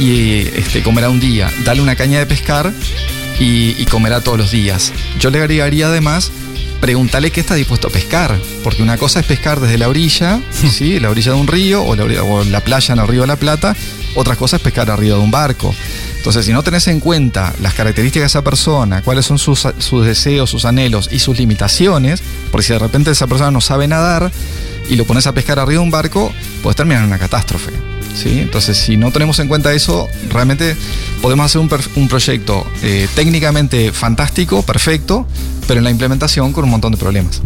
y 0.00 0.38
este, 0.56 0.82
comerá 0.82 1.10
un 1.10 1.20
día, 1.20 1.52
dale 1.64 1.82
una 1.82 1.94
caña 1.94 2.18
de 2.18 2.26
pescar 2.26 2.72
y, 3.38 3.76
y 3.78 3.86
comerá 3.86 4.20
todos 4.20 4.38
los 4.38 4.50
días. 4.50 4.92
Yo 5.20 5.30
le 5.30 5.38
agregaría 5.38 5.88
además, 5.88 6.32
preguntarle 6.80 7.30
qué 7.30 7.40
está 7.40 7.54
dispuesto 7.54 7.88
a 7.88 7.90
pescar, 7.90 8.36
porque 8.64 8.82
una 8.82 8.96
cosa 8.96 9.20
es 9.20 9.26
pescar 9.26 9.60
desde 9.60 9.78
la 9.78 9.88
orilla, 9.88 10.40
¿sí? 10.70 10.98
la 11.00 11.10
orilla 11.10 11.32
de 11.32 11.38
un 11.38 11.46
río 11.46 11.82
o 11.84 11.94
la, 11.94 12.04
orilla- 12.04 12.22
o 12.24 12.42
la 12.44 12.60
playa 12.62 12.94
en 12.94 13.00
el 13.00 13.08
río 13.08 13.20
de 13.22 13.26
la 13.26 13.36
Plata, 13.36 13.76
otra 14.14 14.36
cosa 14.36 14.56
es 14.56 14.62
pescar 14.62 14.90
arriba 14.90 15.16
de 15.16 15.22
un 15.22 15.30
barco. 15.30 15.74
Entonces, 16.16 16.44
si 16.44 16.52
no 16.52 16.62
tenés 16.62 16.86
en 16.88 17.00
cuenta 17.00 17.54
las 17.62 17.72
características 17.74 18.22
de 18.22 18.26
esa 18.26 18.42
persona, 18.44 19.00
cuáles 19.02 19.24
son 19.24 19.38
sus, 19.38 19.66
sus 19.78 20.04
deseos, 20.04 20.50
sus 20.50 20.64
anhelos 20.66 21.08
y 21.10 21.18
sus 21.18 21.38
limitaciones, 21.38 22.22
porque 22.50 22.66
si 22.66 22.72
de 22.72 22.78
repente 22.78 23.10
esa 23.10 23.26
persona 23.26 23.50
no 23.50 23.60
sabe 23.62 23.88
nadar 23.88 24.30
y 24.88 24.96
lo 24.96 25.04
pones 25.06 25.26
a 25.26 25.32
pescar 25.32 25.58
arriba 25.58 25.80
de 25.80 25.84
un 25.84 25.90
barco, 25.90 26.32
puedes 26.62 26.76
terminar 26.76 27.02
en 27.02 27.08
una 27.08 27.18
catástrofe. 27.18 27.70
¿Sí? 28.14 28.40
Entonces, 28.40 28.76
si 28.76 28.96
no 28.96 29.10
tenemos 29.10 29.38
en 29.38 29.48
cuenta 29.48 29.72
eso, 29.72 30.08
realmente 30.30 30.76
podemos 31.22 31.46
hacer 31.46 31.60
un, 31.96 32.08
proyecto 32.08 32.66
eh, 32.82 33.08
técnicamente 33.14 33.92
fantástico, 33.92 34.62
perfecto, 34.62 35.26
pero 35.66 35.78
en 35.78 35.84
la 35.84 35.90
implementación 35.90 36.52
con 36.52 36.64
un 36.64 36.70
montón 36.70 36.92
de 36.92 36.98
problemas. 36.98 37.40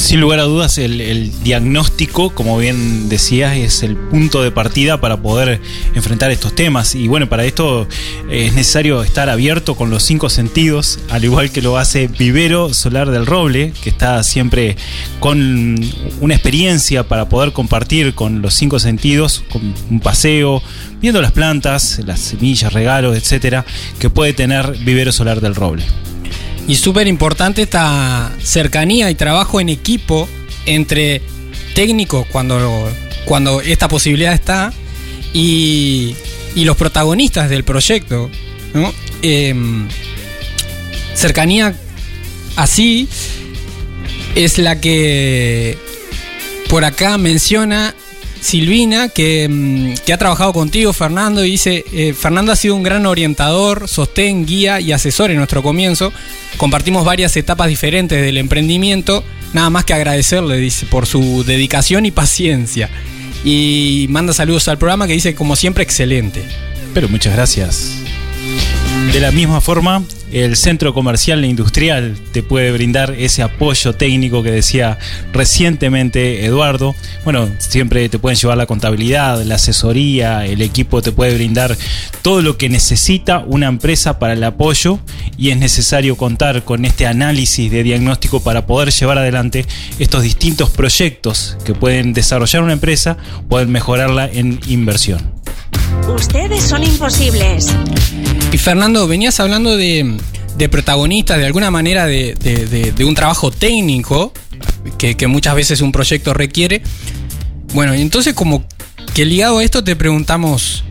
Sin 0.00 0.18
lugar 0.20 0.40
a 0.40 0.44
dudas, 0.44 0.78
el, 0.78 1.30
diagnóstico, 1.44 2.30
como 2.30 2.56
bien 2.58 3.08
decías, 3.10 3.56
es 3.56 3.82
el 3.82 3.96
punto 3.96 4.42
de 4.42 4.50
partida 4.50 4.98
para 4.98 5.18
poder 5.18 5.60
enfrentar 5.94 6.30
estos 6.30 6.54
temas. 6.54 6.94
Y 6.94 7.06
bueno, 7.06 7.28
para 7.28 7.44
esto 7.44 7.86
es 8.28 8.54
necesario 8.54 9.02
estar 9.04 9.28
abierto 9.28 9.76
con 9.76 9.90
los 9.90 10.02
cinco 10.02 10.30
sentidos, 10.30 10.98
al 11.10 11.22
igual 11.24 11.52
que 11.52 11.60
lo 11.62 11.76
hace 11.76 12.08
Vivero 12.08 12.72
Solar 12.72 13.10
del 13.10 13.26
Roble, 13.26 13.72
que 13.84 13.90
está 13.90 14.22
siempre 14.22 14.76
con 15.20 15.78
una 16.20 16.34
experiencia 16.34 17.06
para 17.06 17.28
poder 17.28 17.52
compartir 17.52 18.14
con 18.14 18.40
los 18.42 18.54
cinco 18.54 18.80
sentidos, 18.80 19.44
con 19.52 19.74
un 19.90 20.00
paseo, 20.00 20.62
viendo 21.00 21.20
las 21.20 21.32
plantas, 21.32 22.00
las 22.04 22.20
semillas, 22.20 22.72
regalos, 22.72 23.16
etcétera, 23.16 23.66
que 24.00 24.10
puede 24.10 24.32
tener 24.32 24.76
Vivero 24.78 25.12
Solar 25.12 25.40
del 25.40 25.54
Roble. 25.54 25.84
Y 26.70 26.76
súper 26.76 27.08
importante 27.08 27.62
esta 27.62 28.30
cercanía 28.40 29.10
y 29.10 29.16
trabajo 29.16 29.60
en 29.60 29.68
equipo 29.68 30.28
entre 30.66 31.20
técnicos 31.74 32.28
cuando, 32.30 32.88
cuando 33.24 33.60
esta 33.60 33.88
posibilidad 33.88 34.32
está 34.32 34.72
y, 35.32 36.14
y 36.54 36.64
los 36.64 36.76
protagonistas 36.76 37.50
del 37.50 37.64
proyecto. 37.64 38.30
¿no? 38.72 38.92
Eh, 39.22 39.52
cercanía 41.14 41.74
así 42.54 43.08
es 44.36 44.58
la 44.58 44.80
que 44.80 45.76
por 46.68 46.84
acá 46.84 47.18
menciona 47.18 47.96
Silvina, 48.40 49.08
que, 49.08 49.94
que, 50.04 50.12
ha 50.12 50.18
trabajado 50.18 50.52
contigo, 50.52 50.92
Fernando, 50.92 51.44
y 51.44 51.52
dice, 51.52 51.84
eh, 51.92 52.14
Fernando 52.14 52.52
ha 52.52 52.56
sido 52.56 52.74
un 52.74 52.82
gran 52.82 53.06
orientador, 53.06 53.88
sostén, 53.88 54.46
guía 54.46 54.80
y 54.80 54.92
asesor 54.92 55.30
en 55.30 55.36
nuestro 55.36 55.62
comienzo. 55.62 56.12
Compartimos 56.56 57.04
varias 57.04 57.36
etapas 57.36 57.68
diferentes 57.68 58.20
del 58.20 58.38
emprendimiento. 58.38 59.22
Nada 59.52 59.68
más 59.68 59.84
que 59.84 59.94
agradecerle, 59.94 60.56
dice, 60.56 60.86
por 60.86 61.06
su 61.06 61.44
dedicación 61.44 62.06
y 62.06 62.10
paciencia. 62.10 62.88
Y 63.44 64.06
manda 64.08 64.32
saludos 64.32 64.68
al 64.68 64.78
programa 64.78 65.06
que 65.06 65.12
dice, 65.14 65.34
como 65.34 65.56
siempre, 65.56 65.82
excelente. 65.84 66.42
Pero 66.94 67.08
muchas 67.08 67.34
gracias. 67.34 67.99
De 69.08 69.18
la 69.18 69.32
misma 69.32 69.60
forma, 69.60 70.04
el 70.30 70.56
centro 70.56 70.94
comercial 70.94 71.42
e 71.42 71.48
industrial 71.48 72.16
te 72.32 72.44
puede 72.44 72.70
brindar 72.70 73.10
ese 73.18 73.42
apoyo 73.42 73.92
técnico 73.92 74.44
que 74.44 74.52
decía 74.52 74.98
recientemente 75.32 76.44
Eduardo. 76.44 76.94
Bueno, 77.24 77.48
siempre 77.58 78.08
te 78.08 78.20
pueden 78.20 78.38
llevar 78.38 78.56
la 78.56 78.66
contabilidad, 78.66 79.42
la 79.42 79.56
asesoría, 79.56 80.46
el 80.46 80.62
equipo 80.62 81.02
te 81.02 81.10
puede 81.10 81.34
brindar 81.34 81.76
todo 82.22 82.40
lo 82.40 82.56
que 82.56 82.68
necesita 82.68 83.40
una 83.40 83.66
empresa 83.66 84.20
para 84.20 84.34
el 84.34 84.44
apoyo 84.44 85.00
y 85.36 85.50
es 85.50 85.56
necesario 85.56 86.16
contar 86.16 86.62
con 86.62 86.84
este 86.84 87.08
análisis 87.08 87.68
de 87.68 87.82
diagnóstico 87.82 88.40
para 88.40 88.66
poder 88.66 88.92
llevar 88.92 89.18
adelante 89.18 89.66
estos 89.98 90.22
distintos 90.22 90.70
proyectos 90.70 91.56
que 91.64 91.74
pueden 91.74 92.12
desarrollar 92.12 92.62
una 92.62 92.74
empresa, 92.74 93.16
pueden 93.48 93.72
mejorarla 93.72 94.30
en 94.32 94.60
inversión. 94.68 95.32
Ustedes 96.08 96.62
son 96.62 96.84
imposibles. 96.84 97.74
Y 98.52 98.58
Fernando, 98.58 99.06
venías 99.06 99.38
hablando 99.38 99.76
de, 99.76 100.16
de 100.56 100.68
protagonistas, 100.68 101.38
de 101.38 101.46
alguna 101.46 101.70
manera 101.70 102.06
de, 102.06 102.34
de, 102.34 103.04
un 103.04 103.14
trabajo 103.14 103.50
técnico 103.52 104.32
que, 104.98 105.16
que, 105.16 105.26
muchas 105.28 105.54
veces 105.54 105.80
un 105.80 105.92
proyecto 105.92 106.34
requiere. 106.34 106.82
Bueno, 107.74 107.94
entonces 107.94 108.34
como 108.34 108.64
que 109.14 109.24
ligado 109.24 109.58
a 109.58 109.64
esto 109.64 109.84
te 109.84 109.94
preguntamos, 109.94 110.82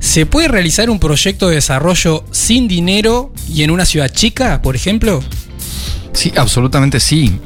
¿se 0.00 0.24
puede 0.24 0.48
realizar 0.48 0.88
un 0.88 0.98
proyecto 0.98 1.48
de 1.48 1.56
desarrollo 1.56 2.24
sin 2.30 2.66
dinero 2.66 3.32
y 3.52 3.62
en 3.62 3.70
una 3.70 3.84
ciudad 3.84 4.10
chica, 4.10 4.62
por 4.62 4.74
ejemplo? 4.74 5.22
Sí, 6.14 6.32
absolutamente 6.34 6.98
sí. 6.98 7.38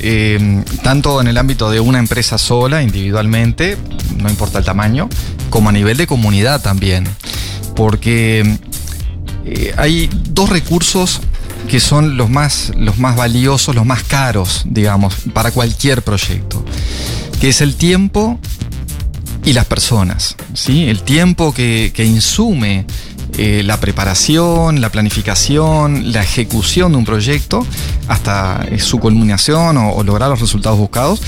Eh, 0.00 0.64
tanto 0.82 1.20
en 1.20 1.28
el 1.28 1.38
ámbito 1.38 1.70
de 1.70 1.78
una 1.78 2.00
empresa 2.00 2.36
sola, 2.36 2.82
individualmente, 2.82 3.76
no 4.16 4.28
importa 4.28 4.58
el 4.58 4.64
tamaño, 4.64 5.08
como 5.50 5.68
a 5.68 5.72
nivel 5.72 5.96
de 5.96 6.08
comunidad 6.08 6.60
también. 6.60 7.04
Porque 7.76 8.58
eh, 9.50 9.74
hay 9.76 10.10
dos 10.30 10.48
recursos 10.50 11.20
que 11.68 11.80
son 11.80 12.16
los 12.16 12.30
más, 12.30 12.72
los 12.76 12.98
más 12.98 13.16
valiosos, 13.16 13.74
los 13.74 13.86
más 13.86 14.02
caros, 14.02 14.62
digamos, 14.66 15.14
para 15.32 15.50
cualquier 15.50 16.02
proyecto, 16.02 16.64
que 17.40 17.48
es 17.48 17.60
el 17.60 17.74
tiempo 17.76 18.38
y 19.44 19.52
las 19.52 19.64
personas. 19.64 20.36
¿sí? 20.54 20.88
El 20.88 21.02
tiempo 21.02 21.52
que, 21.52 21.92
que 21.94 22.04
insume 22.04 22.86
eh, 23.36 23.62
la 23.64 23.78
preparación, 23.80 24.80
la 24.80 24.90
planificación, 24.90 26.12
la 26.12 26.22
ejecución 26.22 26.92
de 26.92 26.98
un 26.98 27.04
proyecto 27.04 27.66
hasta 28.08 28.66
eh, 28.70 28.78
su 28.78 28.98
culminación 28.98 29.76
o, 29.76 29.92
o, 29.92 30.02
lograr 30.02 30.28
los 30.28 30.40
resultados 30.40 30.78
buscados, 30.78 31.22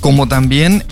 como 0.00 0.28
también 0.28 0.84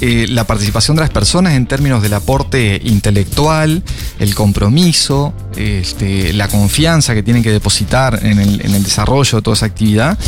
eh, 0.00 0.26
la 0.28 0.44
participación 0.44 0.96
de 0.96 1.02
las 1.02 1.10
personas 1.10 1.54
en 1.54 1.66
términos 1.66 2.02
del 2.02 2.14
aporte 2.14 2.80
intelectual, 2.84 3.82
el 4.18 4.34
compromiso, 4.34 5.32
este, 5.56 6.32
la 6.32 6.48
confianza 6.48 7.14
que 7.14 7.22
tienen 7.22 7.42
que 7.42 7.52
depositar 7.52 8.20
en 8.24 8.38
el, 8.38 8.82
desarrollo 8.82 9.38
de 9.38 9.42
toda 9.42 9.54
esa 9.54 9.66
actividad. 9.66 10.18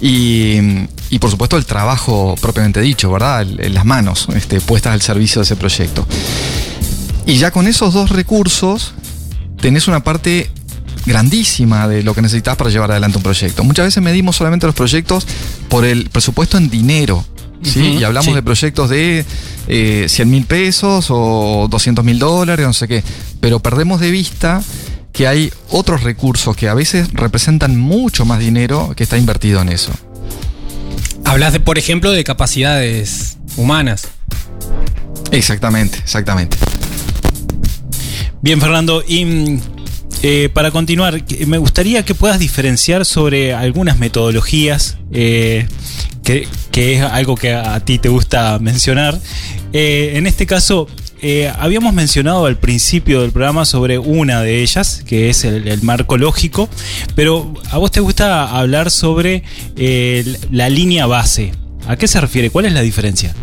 Y, 0.00 0.88
por 1.20 1.30
supuesto 1.30 1.56
el 1.56 1.64
trabajo 1.64 2.34
propiamente 2.40 2.80
dicho, 2.80 3.10
¿verdad? 3.10 3.46
Las 3.46 3.84
manos 3.84 4.26
este, 4.34 4.60
puestas 4.60 4.92
al 4.92 5.00
servicio 5.00 5.40
de 5.40 5.44
ese 5.44 5.56
proyecto. 5.56 6.06
Y 7.24 7.36
ya 7.36 7.52
con 7.52 7.68
esos 7.68 7.94
dos 7.94 8.10
recursos 8.10 8.94
tenés 9.60 9.88
una 9.88 10.02
parte 10.02 10.50
grandísima 11.06 11.86
de 11.88 12.02
lo 12.02 12.14
que 12.14 12.22
necesitas 12.22 12.56
para 12.56 12.70
llevar 12.70 12.90
adelante 12.90 13.18
un 13.18 13.22
proyecto. 13.22 13.64
Muchas 13.64 13.86
veces 13.86 14.02
medimos 14.02 14.36
solamente 14.36 14.66
los 14.66 14.74
proyectos 14.74 15.26
por 15.68 15.84
el 15.84 16.10
presupuesto 16.10 16.58
en 16.58 16.68
dinero. 16.68 17.24
¿Sí? 17.64 17.80
Uh 17.80 17.82
-huh, 17.82 18.00
y 18.00 18.04
hablamos 18.04 18.26
sí. 18.26 18.34
de 18.34 18.42
proyectos 18.42 18.90
de 18.90 19.24
eh, 19.68 20.06
100 20.08 20.30
mil 20.30 20.44
pesos 20.44 21.06
o 21.10 21.66
200 21.70 22.04
mil 22.04 22.18
dólares, 22.18 22.66
no 22.66 22.72
sé 22.72 22.88
qué. 22.88 23.02
Pero 23.40 23.60
perdemos 23.60 24.00
de 24.00 24.10
vista 24.10 24.62
que 25.12 25.28
hay 25.28 25.52
otros 25.70 26.02
recursos 26.02 26.56
que 26.56 26.68
a 26.68 26.74
veces 26.74 27.08
representan 27.12 27.78
mucho 27.78 28.24
más 28.24 28.40
dinero 28.40 28.92
que 28.96 29.04
está 29.04 29.16
invertido 29.16 29.62
en 29.62 29.68
eso. 29.68 29.92
Hablas, 31.24 31.52
de, 31.52 31.60
por 31.60 31.78
ejemplo, 31.78 32.10
de 32.10 32.24
capacidades 32.24 33.38
humanas. 33.56 34.08
Exactamente, 35.30 35.98
exactamente. 35.98 36.56
Bien, 38.42 38.60
Fernando, 38.60 39.02
y 39.06 39.58
eh, 40.22 40.48
para 40.52 40.70
continuar, 40.70 41.22
me 41.46 41.58
gustaría 41.58 42.04
que 42.04 42.14
puedas 42.14 42.38
diferenciar 42.38 43.04
sobre 43.04 43.54
algunas 43.54 43.98
metodologías, 43.98 44.96
eh, 45.12 45.66
que, 46.22 46.48
que, 46.74 46.96
es 46.96 47.02
algo 47.02 47.36
que 47.36 47.54
a 47.54 47.78
ti 47.80 47.98
te 47.98 48.08
gusta 48.08 48.58
mencionar. 48.58 49.18
Eh, 49.72 50.12
en 50.16 50.26
este 50.26 50.46
caso, 50.46 50.88
habíamos 51.58 51.94
mencionado 51.94 52.44
al 52.44 52.58
principio 52.58 53.22
del 53.22 53.30
programa 53.30 53.64
sobre 53.64 53.96
una 53.98 54.42
de 54.42 54.62
ellas, 54.62 55.02
que 55.06 55.30
es 55.30 55.44
el, 55.44 55.82
marco 55.82 56.18
lógico, 56.18 56.68
pero 57.14 57.54
a 57.70 57.78
vos 57.78 57.90
te 57.90 58.00
gusta 58.00 58.58
hablar 58.58 58.90
sobre 58.90 59.42
la 60.50 60.68
línea 60.68 61.06
base. 61.06 61.52
¿A 61.86 61.96
qué 61.96 62.08
se 62.08 62.20
refiere? 62.20 62.50
¿Cuál 62.50 62.66
es 62.66 62.72
la 62.72 62.82
diferencia? 62.82 63.34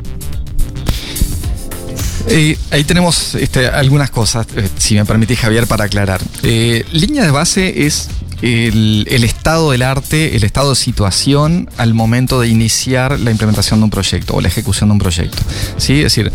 Eh, 2.28 2.58
ahí 2.72 2.84
tenemos 2.84 3.36
este, 3.36 3.68
algunas 3.68 4.10
cosas, 4.10 4.48
eh, 4.56 4.68
si 4.78 4.96
me 4.96 5.06
permitís 5.06 5.40
Javier, 5.40 5.68
para 5.68 5.86
aclarar. 5.86 6.22
Eh, 6.44 6.86
línea 6.92 7.24
de 7.24 7.32
base 7.32 7.86
es 7.86 8.10
el, 8.42 9.24
estado 9.24 9.72
del 9.72 9.82
arte, 9.82 10.36
el 10.36 10.44
estado 10.44 10.72
de 10.72 10.76
situación 10.76 11.70
al 11.78 11.94
momento 11.94 12.40
de 12.40 12.48
iniciar 12.48 13.20
la 13.20 13.32
implementación 13.32 13.80
de 13.80 13.86
un 13.86 13.90
proyecto 13.90 14.36
o 14.36 14.42
la 14.42 14.48
ejecución 14.48 14.90
de 14.90 14.94
un 14.94 15.00
proyecto. 15.00 15.38
¿sí? 15.78 15.98
Es 15.98 16.16
decir, 16.16 16.32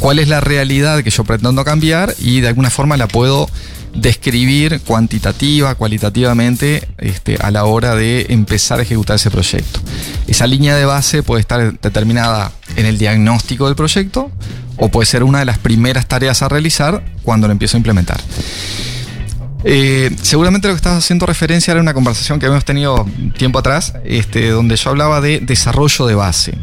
cuál 0.00 0.18
es 0.18 0.28
la 0.28 0.40
realidad 0.40 1.02
que 1.02 1.10
yo 1.10 1.24
pretendo 1.24 1.64
cambiar 1.64 2.14
y 2.18 2.40
de 2.40 2.48
alguna 2.48 2.70
forma 2.70 2.96
la 2.96 3.08
puedo 3.08 3.48
describir 3.94 4.80
cuantitativa, 4.80 5.74
cualitativamente 5.74 6.86
este, 6.98 7.36
a 7.40 7.50
la 7.50 7.64
hora 7.64 7.94
de 7.94 8.26
empezar 8.28 8.78
a 8.78 8.82
ejecutar 8.82 9.16
ese 9.16 9.30
proyecto. 9.30 9.80
Esa 10.26 10.46
línea 10.46 10.76
de 10.76 10.84
base 10.84 11.22
puede 11.22 11.40
estar 11.40 11.78
determinada 11.80 12.52
en 12.76 12.84
el 12.84 12.98
diagnóstico 12.98 13.66
del 13.66 13.76
proyecto 13.76 14.30
o 14.76 14.90
puede 14.90 15.06
ser 15.06 15.22
una 15.22 15.38
de 15.38 15.46
las 15.46 15.58
primeras 15.58 16.06
tareas 16.06 16.42
a 16.42 16.48
realizar 16.48 17.02
cuando 17.22 17.46
lo 17.46 17.52
empiezo 17.52 17.76
a 17.76 17.78
implementar. 17.78 18.20
Eh, 19.68 20.14
seguramente 20.22 20.68
lo 20.68 20.74
que 20.74 20.76
estás 20.76 20.96
haciendo 20.96 21.26
referencia 21.26 21.72
era 21.72 21.80
una 21.80 21.92
conversación 21.92 22.38
que 22.38 22.46
habíamos 22.46 22.64
tenido 22.64 23.04
tiempo 23.36 23.58
atrás, 23.58 23.94
este, 24.04 24.50
donde 24.50 24.76
yo 24.76 24.90
hablaba 24.90 25.20
de 25.20 25.40
desarrollo 25.40 26.06
de 26.06 26.14
base, 26.14 26.54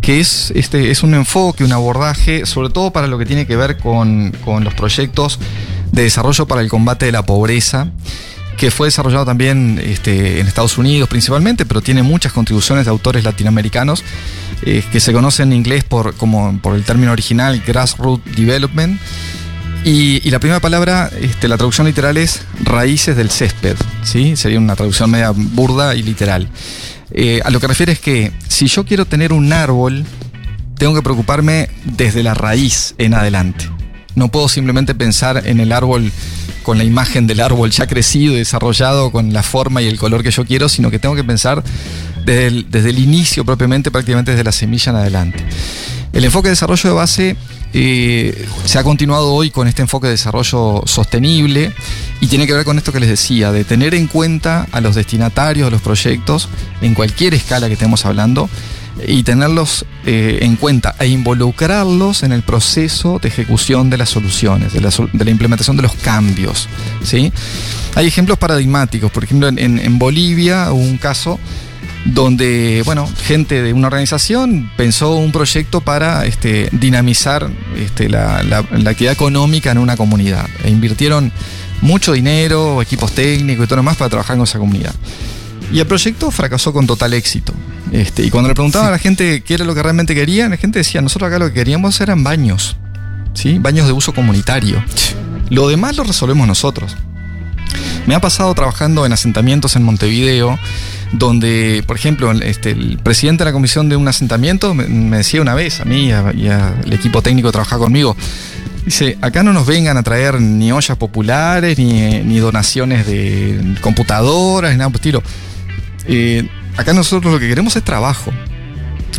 que 0.00 0.18
es, 0.18 0.50
este, 0.56 0.90
es 0.90 1.04
un 1.04 1.14
enfoque, 1.14 1.62
un 1.62 1.72
abordaje, 1.72 2.44
sobre 2.44 2.70
todo 2.70 2.90
para 2.90 3.06
lo 3.06 3.18
que 3.18 3.24
tiene 3.24 3.46
que 3.46 3.54
ver 3.54 3.78
con, 3.78 4.32
con 4.44 4.64
los 4.64 4.74
proyectos 4.74 5.38
de 5.92 6.02
desarrollo 6.02 6.46
para 6.46 6.60
el 6.60 6.68
combate 6.68 7.06
de 7.06 7.12
la 7.12 7.24
pobreza 7.24 7.92
que 8.56 8.70
fue 8.70 8.88
desarrollado 8.88 9.24
también 9.24 9.80
este, 9.82 10.40
en 10.40 10.46
Estados 10.46 10.78
Unidos 10.78 11.08
principalmente, 11.08 11.66
pero 11.66 11.80
tiene 11.82 12.02
muchas 12.02 12.32
contribuciones 12.32 12.84
de 12.84 12.90
autores 12.90 13.24
latinoamericanos 13.24 14.02
eh, 14.62 14.82
que 14.90 15.00
se 15.00 15.12
conocen 15.12 15.52
en 15.52 15.58
inglés 15.58 15.84
por, 15.84 16.14
como, 16.14 16.58
por 16.60 16.74
el 16.74 16.84
término 16.84 17.12
original 17.12 17.62
Grassroots 17.64 18.36
Development. 18.36 19.00
Y, 19.84 20.30
la 20.30 20.38
primera 20.38 20.60
palabra, 20.60 21.10
este, 21.20 21.46
la 21.46 21.58
traducción 21.58 21.86
literal 21.86 22.16
es 22.16 22.40
raíces 22.62 23.16
del 23.16 23.30
césped, 23.30 23.76
¿sí? 24.02 24.34
sería 24.34 24.58
una 24.58 24.76
traducción 24.76 25.10
media 25.10 25.30
burda 25.30 25.94
y 25.94 26.02
literal. 26.02 26.48
Eh, 27.10 27.42
a 27.44 27.50
lo 27.50 27.60
que 27.60 27.66
refiere 27.66 27.92
es 27.92 28.00
que 28.00 28.32
si 28.48 28.66
yo 28.66 28.86
quiero 28.86 29.04
tener 29.04 29.34
un 29.34 29.52
árbol, 29.52 30.06
tengo 30.78 30.94
que 30.94 31.02
preocuparme 31.02 31.68
desde 31.84 32.22
la 32.22 32.32
raíz 32.32 32.94
en 32.96 33.12
adelante. 33.12 33.68
No 34.14 34.28
puedo 34.28 34.48
simplemente 34.48 34.94
pensar 34.94 35.42
en 35.46 35.60
el 35.60 35.70
árbol 35.70 36.10
con 36.62 36.78
la 36.78 36.84
imagen 36.84 37.26
del 37.26 37.40
árbol 37.40 37.70
ya 37.70 37.86
crecido 37.86 38.32
y 38.32 38.38
desarrollado, 38.38 39.12
con 39.12 39.34
la 39.34 39.42
forma 39.42 39.82
y 39.82 39.86
el 39.86 39.98
color 39.98 40.22
que 40.22 40.30
yo 40.30 40.46
quiero, 40.46 40.70
sino 40.70 40.90
que 40.90 40.98
tengo 40.98 41.14
que 41.14 41.24
pensar 41.24 41.62
desde 42.24 42.46
el, 42.46 42.70
desde 42.70 42.88
el 42.88 42.98
inicio 43.00 43.44
propiamente, 43.44 43.90
prácticamente 43.90 44.30
desde 44.30 44.44
la 44.44 44.52
semilla 44.52 44.90
en 44.92 44.96
adelante. 44.96 45.44
El 46.14 46.24
enfoque 46.24 46.48
de 46.48 46.52
desarrollo 46.52 46.88
de 46.88 46.94
base 46.94 47.36
eh, 47.74 48.46
se 48.64 48.78
ha 48.78 48.84
continuado 48.84 49.34
hoy 49.34 49.50
con 49.50 49.66
este 49.66 49.82
enfoque 49.82 50.06
de 50.06 50.12
desarrollo 50.12 50.82
sostenible 50.86 51.72
y 52.20 52.28
tiene 52.28 52.46
que 52.46 52.54
ver 52.54 52.64
con 52.64 52.78
esto 52.78 52.92
que 52.92 53.00
les 53.00 53.08
decía, 53.08 53.50
de 53.50 53.64
tener 53.64 53.94
en 53.96 54.06
cuenta 54.06 54.68
a 54.70 54.80
los 54.80 54.94
destinatarios 54.94 55.66
de 55.66 55.70
los 55.72 55.82
proyectos 55.82 56.48
en 56.80 56.94
cualquier 56.94 57.34
escala 57.34 57.66
que 57.66 57.72
estemos 57.72 58.06
hablando 58.06 58.48
y 59.06 59.24
tenerlos 59.24 59.86
eh, 60.06 60.38
en 60.42 60.54
cuenta 60.54 60.94
e 61.00 61.08
involucrarlos 61.08 62.22
en 62.22 62.30
el 62.30 62.42
proceso 62.42 63.18
de 63.18 63.28
ejecución 63.28 63.90
de 63.90 63.98
las 63.98 64.10
soluciones, 64.10 64.72
de 64.72 64.80
la, 64.80 65.30
implementación 65.30 65.76
de 65.76 65.82
los 65.82 65.94
cambios. 65.94 66.68
¿sí? 67.02 67.32
Hay 67.96 68.06
ejemplos 68.06 68.38
paradigmáticos, 68.38 69.10
por 69.10 69.24
ejemplo, 69.24 69.48
en, 69.48 69.98
Bolivia 69.98 70.72
hubo 70.72 70.82
un 70.82 70.98
caso 70.98 71.40
donde, 72.04 72.82
bueno, 72.84 73.08
gente 73.22 73.62
de 73.62 73.72
una 73.72 73.86
organización 73.86 74.70
pensó 74.76 75.16
un 75.16 75.32
proyecto 75.32 75.80
para 75.80 76.26
este, 76.26 76.68
dinamizar 76.72 77.50
este, 77.76 78.08
la, 78.08 78.42
la, 78.42 78.58
actividad 78.58 79.12
económica 79.12 79.70
en 79.70 79.78
una 79.78 79.96
comunidad. 79.96 80.46
E 80.62 80.70
invirtieron 80.70 81.32
mucho 81.80 82.12
dinero, 82.12 82.82
equipos 82.82 83.12
técnicos 83.12 83.64
y 83.64 83.66
todo 83.66 83.76
lo 83.76 83.82
demás 83.82 83.96
para 83.96 84.10
trabajar 84.10 84.36
con 84.36 84.44
esa 84.44 84.58
comunidad. 84.58 84.94
Y 85.72 85.80
el 85.80 85.86
proyecto 85.86 86.30
fracasó 86.30 86.72
con 86.72 86.86
total 86.86 87.14
éxito. 87.14 87.54
Este, 87.90 88.24
y 88.24 88.30
cuando 88.30 88.48
le 88.48 88.54
preguntaban 88.54 88.88
a 88.88 88.90
la 88.90 88.98
gente 88.98 89.42
qué 89.42 89.54
era 89.54 89.64
lo 89.64 89.74
que 89.74 89.82
realmente 89.82 90.14
querían, 90.14 90.50
la 90.50 90.56
gente 90.56 90.80
decía, 90.80 91.00
nosotros 91.00 91.28
acá 91.28 91.38
lo 91.38 91.48
que 91.48 91.54
queríamos 91.54 92.00
eran 92.00 92.22
baños, 92.22 92.76
¿sí? 93.34 93.58
baños 93.58 93.86
de 93.86 93.92
uso 93.92 94.12
comunitario. 94.12 94.82
Lo 95.48 95.68
demás 95.68 95.96
lo 95.96 96.04
resolvemos 96.04 96.46
nosotros. 96.46 96.96
Me 98.06 98.14
ha 98.14 98.20
pasado 98.20 98.54
trabajando 98.54 99.06
en 99.06 99.12
asentamientos 99.12 99.76
en 99.76 99.82
Montevideo, 99.82 100.58
donde, 101.12 101.82
por 101.86 101.96
ejemplo, 101.96 102.32
este, 102.32 102.70
el 102.70 102.98
presidente 102.98 103.44
de 103.44 103.50
la 103.50 103.52
comisión 103.52 103.88
de 103.88 103.96
un 103.96 104.06
asentamiento 104.08 104.74
me, 104.74 105.16
decía 105.16 105.40
una 105.40 105.54
vez 105.54 105.80
a 105.80 105.84
mí 105.84 106.08
y, 106.08 106.12
al 106.12 106.92
equipo 106.92 107.22
técnico 107.22 107.48
que 107.48 107.52
trabaja 107.52 107.78
conmigo, 107.78 108.16
Dice, 108.84 109.16
acá 109.22 109.42
no 109.42 109.54
nos 109.54 109.66
vengan 109.66 109.96
a 109.96 110.02
traer 110.02 110.42
ni 110.42 110.70
ollas 110.70 110.98
populares, 110.98 111.78
ni, 111.78 112.22
ni 112.22 112.38
donaciones 112.38 113.06
de 113.06 113.76
computadoras, 113.80 114.72
ni 114.72 114.76
nada 114.76 114.90
por 114.90 114.96
estilo. 114.96 115.22
Eh, 116.06 116.46
acá 116.76 116.92
nosotros 116.92 117.32
lo 117.32 117.40
que 117.40 117.48
queremos 117.48 117.74
es 117.76 117.82
trabajo. 117.82 118.30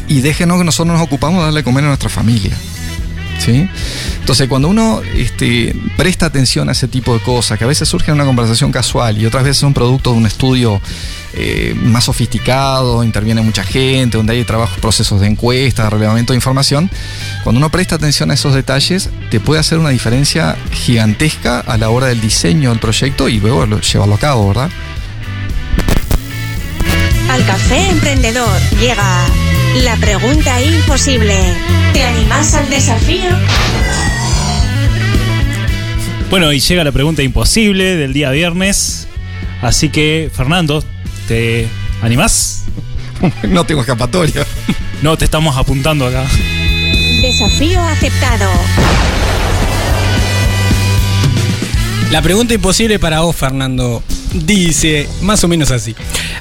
Y 0.08 0.22
déjenos 0.22 0.60
que 0.60 0.66
nosotros 0.66 0.96
nos 0.96 1.04
ocupamos 1.04 1.40
de 1.40 1.46
darle 1.46 1.64
comer 1.64 1.84
a 1.86 1.88
nuestra 1.88 2.10
familia. 2.10 2.56
¿Sí? 3.38 3.68
Entonces, 4.20 4.48
cuando 4.48 4.70
uno 4.70 5.02
este, 5.16 5.76
presta 5.98 6.26
atención 6.26 6.70
a 6.70 6.72
ese 6.72 6.88
tipo 6.88 7.14
de 7.14 7.20
cosas, 7.20 7.58
que 7.58 7.64
a 7.64 7.68
veces 7.68 7.88
surge 7.88 8.10
en 8.10 8.16
una 8.16 8.26
conversación 8.26 8.72
casual 8.72 9.18
y 9.18 9.26
otras 9.26 9.44
veces 9.44 9.58
son 9.58 9.74
producto 9.74 10.12
de 10.12 10.18
un 10.18 10.26
estudio 10.26 10.82
eh, 11.34 11.76
más 11.76 12.06
sofisticado, 12.06 13.04
interviene 13.04 13.42
mucha 13.42 13.64
gente, 13.64 14.18
donde 14.18 14.34
hay 14.34 14.44
trabajos, 14.46 14.80
procesos 14.80 15.20
de 15.20 15.28
encuesta, 15.28 15.84
de 15.84 15.90
relevamiento 15.90 16.32
de 16.32 16.38
información, 16.38 16.90
cuando 17.44 17.60
uno 17.60 17.70
presta 17.70 17.96
atención 17.96 18.32
a 18.32 18.36
esos 18.36 18.56
detalles, 18.56 19.10
te 19.30 19.42
puede 19.42 19.60
hacer 19.60 19.78
una 19.78 19.90
diferencia 19.90 20.56
gigantesca 20.72 21.60
a 21.60 21.78
la 21.78 21.90
hora 21.90 22.08
del 22.08 22.22
diseño 22.22 22.70
del 22.70 22.80
proyecto 22.80 23.28
y 23.28 23.40
luego 23.40 23.66
llevarlo 23.80 24.16
a 24.16 24.20
cabo, 24.20 24.48
¿verdad? 24.48 24.70
Al 27.30 27.46
café 27.46 27.90
emprendedor 27.90 28.62
llega 28.80 29.26
la 29.84 29.96
pregunta 29.98 30.62
imposible. 30.62 31.36
¿Te 31.94 32.04
animas 32.04 32.54
al 32.54 32.70
desafío? 32.70 33.30
Bueno, 36.30 36.52
y 36.54 36.60
llega 36.60 36.84
la 36.84 36.92
pregunta 36.92 37.24
imposible 37.24 37.96
del 37.96 38.14
día 38.14 38.32
viernes. 38.32 39.08
Así 39.62 39.90
que, 39.90 40.30
Fernando, 40.34 40.84
¿te 41.28 41.68
animás? 42.02 42.66
no 43.44 43.66
tengo 43.66 43.82
escapatoria. 43.82 44.46
No, 45.02 45.18
te 45.18 45.26
estamos 45.26 45.58
apuntando 45.58 46.08
acá. 46.08 46.26
Desafío 47.22 47.82
aceptado. 47.82 48.50
La 52.12 52.22
pregunta 52.22 52.54
imposible 52.54 53.00
para 53.00 53.22
vos, 53.22 53.36
Fernando, 53.36 54.02
dice 54.34 55.10
más 55.22 55.44
o 55.44 55.48
menos 55.48 55.72
así. 55.72 55.96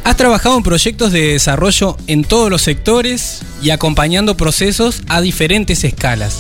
Has 0.05 0.16
trabajado 0.16 0.57
en 0.57 0.62
proyectos 0.62 1.11
de 1.11 1.33
desarrollo 1.33 1.96
en 2.07 2.22
todos 2.24 2.50
los 2.50 2.62
sectores 2.62 3.40
y 3.62 3.70
acompañando 3.70 4.37
procesos 4.37 5.03
a 5.09 5.20
diferentes 5.20 5.83
escalas. 5.85 6.38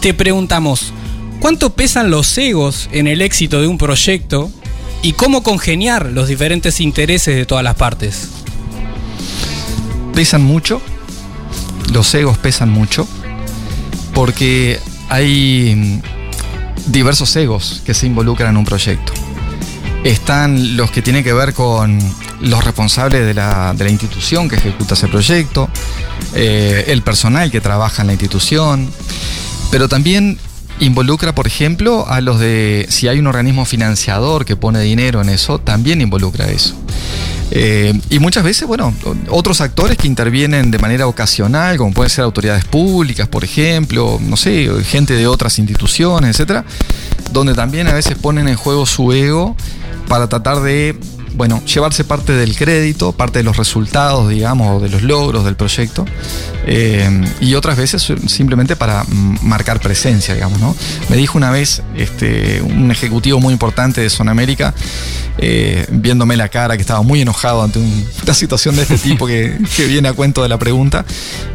Te 0.00 0.14
preguntamos, 0.14 0.92
¿cuánto 1.40 1.74
pesan 1.74 2.10
los 2.10 2.36
egos 2.38 2.88
en 2.92 3.06
el 3.06 3.22
éxito 3.22 3.60
de 3.60 3.66
un 3.66 3.78
proyecto 3.78 4.50
y 5.02 5.14
cómo 5.14 5.42
congeniar 5.42 6.06
los 6.06 6.28
diferentes 6.28 6.80
intereses 6.80 7.34
de 7.34 7.46
todas 7.46 7.64
las 7.64 7.76
partes? 7.76 8.28
Pesan 10.14 10.42
mucho, 10.42 10.82
los 11.92 12.14
egos 12.14 12.36
pesan 12.38 12.68
mucho, 12.68 13.08
porque 14.12 14.78
hay 15.08 16.02
diversos 16.86 17.34
egos 17.36 17.82
que 17.84 17.94
se 17.94 18.06
involucran 18.06 18.50
en 18.50 18.56
un 18.56 18.64
proyecto. 18.64 19.12
Están 20.04 20.76
los 20.76 20.90
que 20.90 21.02
tienen 21.02 21.22
que 21.22 21.32
ver 21.32 21.54
con 21.54 21.98
los 22.40 22.64
responsables 22.64 23.24
de 23.24 23.34
la, 23.34 23.74
institución 23.88 24.48
que 24.48 24.56
ejecuta 24.56 24.94
ese 24.94 25.06
proyecto, 25.08 25.68
eh, 26.34 26.84
el 26.88 27.02
personal 27.02 27.50
que 27.50 27.60
trabaja 27.60 28.02
en 28.02 28.08
la 28.08 28.12
institución, 28.14 28.90
pero 29.70 29.88
también 29.88 30.38
involucra, 30.80 31.34
por 31.34 31.46
ejemplo, 31.46 32.06
a 32.08 32.20
los 32.20 32.40
de, 32.40 32.86
si 32.88 33.06
hay 33.06 33.18
un 33.18 33.28
organismo 33.28 33.64
financiador 33.64 34.44
que 34.44 34.56
pone 34.56 34.80
dinero 34.80 35.22
en 35.22 35.28
eso, 35.28 35.58
también 35.60 36.00
involucra 36.00 36.50
eso. 36.50 36.74
Eh, 37.54 37.92
y 38.08 38.18
muchas 38.18 38.44
veces, 38.44 38.66
bueno, 38.66 38.94
otros 39.28 39.60
actores 39.60 39.98
que 39.98 40.06
intervienen 40.06 40.70
de 40.70 40.78
manera 40.78 41.06
ocasional, 41.06 41.76
como 41.76 41.92
pueden 41.92 42.08
ser 42.08 42.24
autoridades 42.24 42.64
públicas, 42.64 43.28
por 43.28 43.44
ejemplo, 43.44 44.18
no 44.22 44.38
sé, 44.38 44.70
gente 44.84 45.12
de 45.12 45.26
otras 45.26 45.58
instituciones, 45.58 46.30
etcétera, 46.30 46.64
donde 47.30 47.52
también 47.54 47.88
a 47.88 47.92
veces 47.92 48.16
ponen 48.16 48.48
en 48.48 48.56
juego 48.56 48.86
su 48.86 49.12
ego 49.12 49.54
para 50.08 50.28
tratar 50.28 50.62
de 50.62 50.98
bueno, 51.34 51.62
llevarse 51.64 52.04
parte 52.04 52.32
del 52.32 52.56
crédito, 52.56 53.12
parte 53.12 53.38
de 53.38 53.42
los 53.44 53.56
resultados, 53.56 54.28
digamos, 54.28 54.82
de 54.82 54.88
los 54.88 55.02
logros 55.02 55.44
del 55.44 55.56
proyecto, 55.56 56.04
eh, 56.66 57.08
y 57.40 57.54
otras 57.54 57.76
veces 57.76 58.12
simplemente 58.26 58.76
para 58.76 59.04
marcar 59.42 59.80
presencia, 59.80 60.34
digamos, 60.34 60.60
¿no? 60.60 60.76
Me 61.08 61.16
dijo 61.16 61.38
una 61.38 61.50
vez 61.50 61.82
este, 61.96 62.62
un 62.62 62.90
ejecutivo 62.90 63.40
muy 63.40 63.52
importante 63.52 64.00
de 64.00 64.10
Zona 64.10 64.30
América, 64.32 64.74
eh, 65.38 65.86
viéndome 65.90 66.36
la 66.36 66.48
cara, 66.48 66.76
que 66.76 66.82
estaba 66.82 67.02
muy 67.02 67.20
enojado 67.20 67.62
ante 67.62 67.78
una 67.78 68.34
situación 68.34 68.76
de 68.76 68.82
este 68.82 68.98
tipo 68.98 69.26
que, 69.26 69.58
que, 69.76 69.86
viene 69.86 70.08
a 70.08 70.12
cuento 70.12 70.42
de 70.42 70.48
la 70.48 70.58
pregunta, 70.58 71.04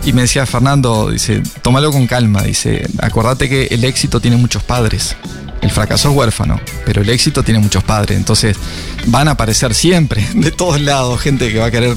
y 0.03 0.13
me 0.13 0.21
decía, 0.21 0.45
Fernando, 0.45 1.09
dice, 1.09 1.43
tómalo 1.61 1.91
con 1.91 2.07
calma, 2.07 2.43
dice, 2.43 2.87
acordate 2.99 3.49
que 3.49 3.67
el 3.71 3.83
éxito 3.83 4.19
tiene 4.19 4.37
muchos 4.37 4.63
padres. 4.63 5.15
El 5.61 5.71
fracaso 5.71 6.09
es 6.09 6.15
huérfano, 6.15 6.59
pero 6.85 7.01
el 7.01 7.09
éxito 7.09 7.43
tiene 7.43 7.59
muchos 7.59 7.83
padres. 7.83 8.17
Entonces 8.17 8.55
van 9.07 9.27
a 9.27 9.31
aparecer 9.31 9.66
siempre, 9.73 10.25
de 10.35 10.51
todos 10.51 10.81
lados, 10.81 11.19
gente 11.21 11.51
que 11.51 11.59
va 11.59 11.65
a 11.67 11.71
querer 11.71 11.95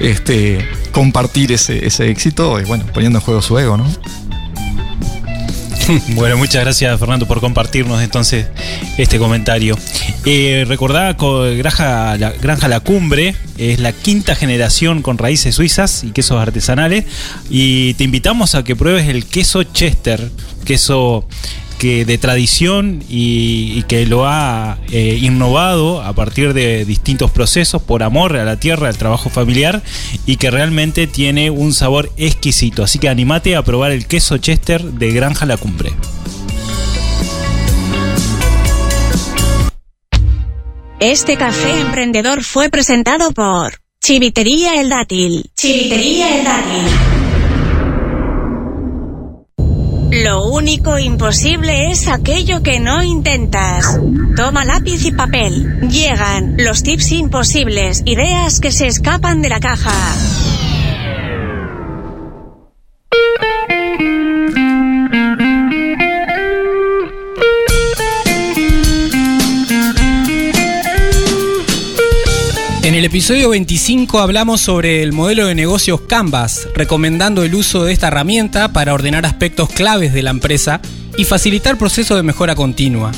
este, 0.00 0.66
compartir 0.92 1.52
ese, 1.52 1.86
éxito 2.10 2.60
y 2.60 2.64
bueno, 2.64 2.84
poniendo 2.92 3.18
en 3.18 3.24
juego 3.24 3.42
su 3.42 3.58
ego, 3.58 3.76
¿no? 3.76 3.86
Bueno, 6.14 6.38
muchas 6.38 6.62
gracias 6.64 6.98
Fernando 6.98 7.26
por 7.26 7.40
compartirnos 7.40 8.00
entonces 8.02 8.46
este 8.96 9.18
comentario. 9.18 9.76
Eh, 10.24 10.64
recordá 10.66 11.12
Granja 11.12 12.16
la, 12.16 12.30
Granja 12.30 12.68
la 12.68 12.80
Cumbre 12.80 13.34
es 13.58 13.80
la 13.80 13.92
quinta 13.92 14.34
generación 14.34 15.02
con 15.02 15.18
raíces 15.18 15.54
suizas 15.54 16.02
y 16.02 16.12
quesos 16.12 16.40
artesanales 16.40 17.04
y 17.50 17.92
te 17.94 18.04
invitamos 18.04 18.54
a 18.54 18.64
que 18.64 18.74
pruebes 18.76 19.08
el 19.08 19.26
queso 19.26 19.62
Chester, 19.62 20.30
queso 20.64 21.28
de 21.84 22.18
tradición 22.18 23.02
y, 23.08 23.82
que 23.84 24.06
lo 24.06 24.26
ha 24.26 24.78
eh, 24.90 25.18
innovado 25.20 26.02
a 26.02 26.14
partir 26.14 26.54
de 26.54 26.84
distintos 26.84 27.30
procesos 27.30 27.82
por 27.82 28.02
amor 28.02 28.36
a 28.36 28.44
la 28.44 28.58
tierra, 28.58 28.88
al 28.88 28.96
trabajo 28.96 29.28
familiar 29.28 29.82
y 30.24 30.36
que 30.36 30.50
realmente 30.50 31.06
tiene 31.06 31.50
un 31.50 31.74
sabor 31.74 32.10
exquisito. 32.16 32.82
Así 32.82 32.98
que 32.98 33.08
animate 33.08 33.54
a 33.56 33.62
probar 33.62 33.92
el 33.92 34.06
queso 34.06 34.38
Chester 34.38 34.82
de 34.82 35.12
Granja 35.12 35.44
La 35.46 35.58
Cumbre. 35.58 35.92
Este 41.00 41.36
café 41.36 41.80
emprendedor 41.80 42.42
fue 42.42 42.70
presentado 42.70 43.32
por 43.32 43.74
Chivitería 44.02 44.80
El 44.80 44.88
Dátil. 44.88 45.50
Chivitería 45.54 46.38
El 46.38 46.44
Dátil. 46.44 47.13
Lo 50.22 50.46
único 50.46 50.96
imposible 50.96 51.90
es 51.90 52.06
aquello 52.06 52.62
que 52.62 52.78
no 52.78 53.02
intentas. 53.02 53.98
Toma 54.36 54.64
lápiz 54.64 55.04
y 55.04 55.10
papel. 55.10 55.80
Llegan 55.88 56.54
los 56.56 56.84
tips 56.84 57.10
imposibles, 57.10 58.02
ideas 58.04 58.60
que 58.60 58.70
se 58.70 58.86
escapan 58.86 59.42
de 59.42 59.48
la 59.48 59.58
caja. 59.58 59.90
El 73.04 73.08
episodio 73.08 73.50
25 73.50 74.18
hablamos 74.18 74.62
sobre 74.62 75.02
el 75.02 75.12
modelo 75.12 75.46
de 75.46 75.54
negocios 75.54 76.00
Canvas, 76.08 76.66
recomendando 76.74 77.44
el 77.44 77.54
uso 77.54 77.84
de 77.84 77.92
esta 77.92 78.08
herramienta 78.08 78.72
para 78.72 78.94
ordenar 78.94 79.26
aspectos 79.26 79.68
claves 79.68 80.14
de 80.14 80.22
la 80.22 80.30
empresa 80.30 80.80
y 81.18 81.26
facilitar 81.26 81.76
procesos 81.76 82.16
de 82.16 82.22
mejora 82.22 82.54
continua. 82.54 83.12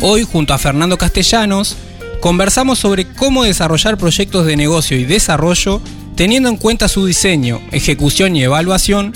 Hoy, 0.00 0.22
junto 0.22 0.54
a 0.54 0.58
Fernando 0.58 0.98
Castellanos, 0.98 1.76
conversamos 2.20 2.78
sobre 2.78 3.08
cómo 3.08 3.42
desarrollar 3.42 3.98
proyectos 3.98 4.46
de 4.46 4.56
negocio 4.56 4.96
y 4.96 5.04
desarrollo 5.04 5.82
teniendo 6.14 6.48
en 6.48 6.56
cuenta 6.56 6.86
su 6.86 7.04
diseño, 7.04 7.60
ejecución 7.72 8.36
y 8.36 8.44
evaluación 8.44 9.14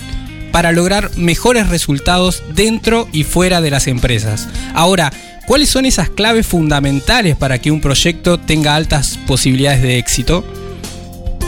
para 0.50 0.72
lograr 0.72 1.16
mejores 1.16 1.68
resultados 1.68 2.42
dentro 2.56 3.06
y 3.12 3.22
fuera 3.22 3.60
de 3.60 3.70
las 3.70 3.86
empresas. 3.86 4.48
Ahora, 4.74 5.12
¿cuáles 5.48 5.70
son 5.70 5.86
esas 5.86 6.10
claves 6.10 6.46
fundamentales 6.46 7.34
para 7.34 7.58
que 7.58 7.70
un 7.70 7.80
proyecto 7.80 8.38
tenga 8.38 8.76
altas 8.76 9.18
posibilidades 9.26 9.82
de 9.82 9.98
éxito? 9.98 10.44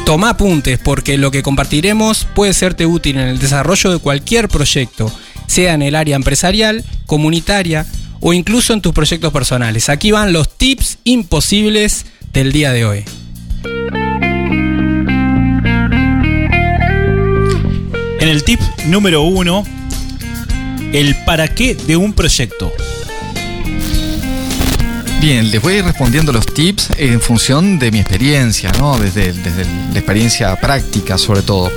Toma 0.06 0.30
apuntes 0.30 0.78
porque 0.78 1.18
lo 1.18 1.30
que 1.30 1.42
compartiremos 1.42 2.26
puede 2.34 2.54
serte 2.54 2.86
útil 2.86 3.18
en 3.18 3.28
el 3.28 3.38
desarrollo 3.38 3.92
de 3.92 3.98
cualquier 3.98 4.48
proyecto, 4.48 5.12
sea 5.46 5.74
en 5.74 5.82
el 5.82 5.94
área 5.94 6.16
empresarial, 6.16 6.82
comunitaria 7.06 7.86
o 8.20 8.32
incluso 8.32 8.72
en 8.72 8.80
tus 8.80 8.94
proyectos 8.94 9.32
personales. 9.32 9.90
Aquí 9.90 10.10
van 10.10 10.32
los 10.32 10.48
tips 10.56 10.98
imposibles 11.04 12.06
del 12.32 12.52
día 12.52 12.72
de 12.72 12.84
hoy. 12.86 13.04
En 18.18 18.28
el 18.28 18.44
tip 18.44 18.60
número 18.86 19.22
uno, 19.22 19.64
el 20.92 21.14
para 21.24 21.48
qué 21.48 21.74
de 21.74 21.96
un 21.96 22.14
proyecto. 22.14 22.72
Bien, 25.20 25.50
les 25.50 25.60
voy 25.60 25.74
a 25.74 25.78
ir 25.80 25.84
respondiendo 25.84 26.32
los 26.32 26.46
tips 26.46 26.88
en 26.96 27.20
función 27.20 27.78
de 27.78 27.90
mi 27.90 27.98
experiencia, 27.98 28.72
¿no? 28.78 28.98
Desde, 28.98 29.34
desde 29.34 29.66
la 29.92 29.98
experiencia 29.98 30.56
práctica, 30.58 31.18
sobre 31.18 31.42
todo. 31.42 31.70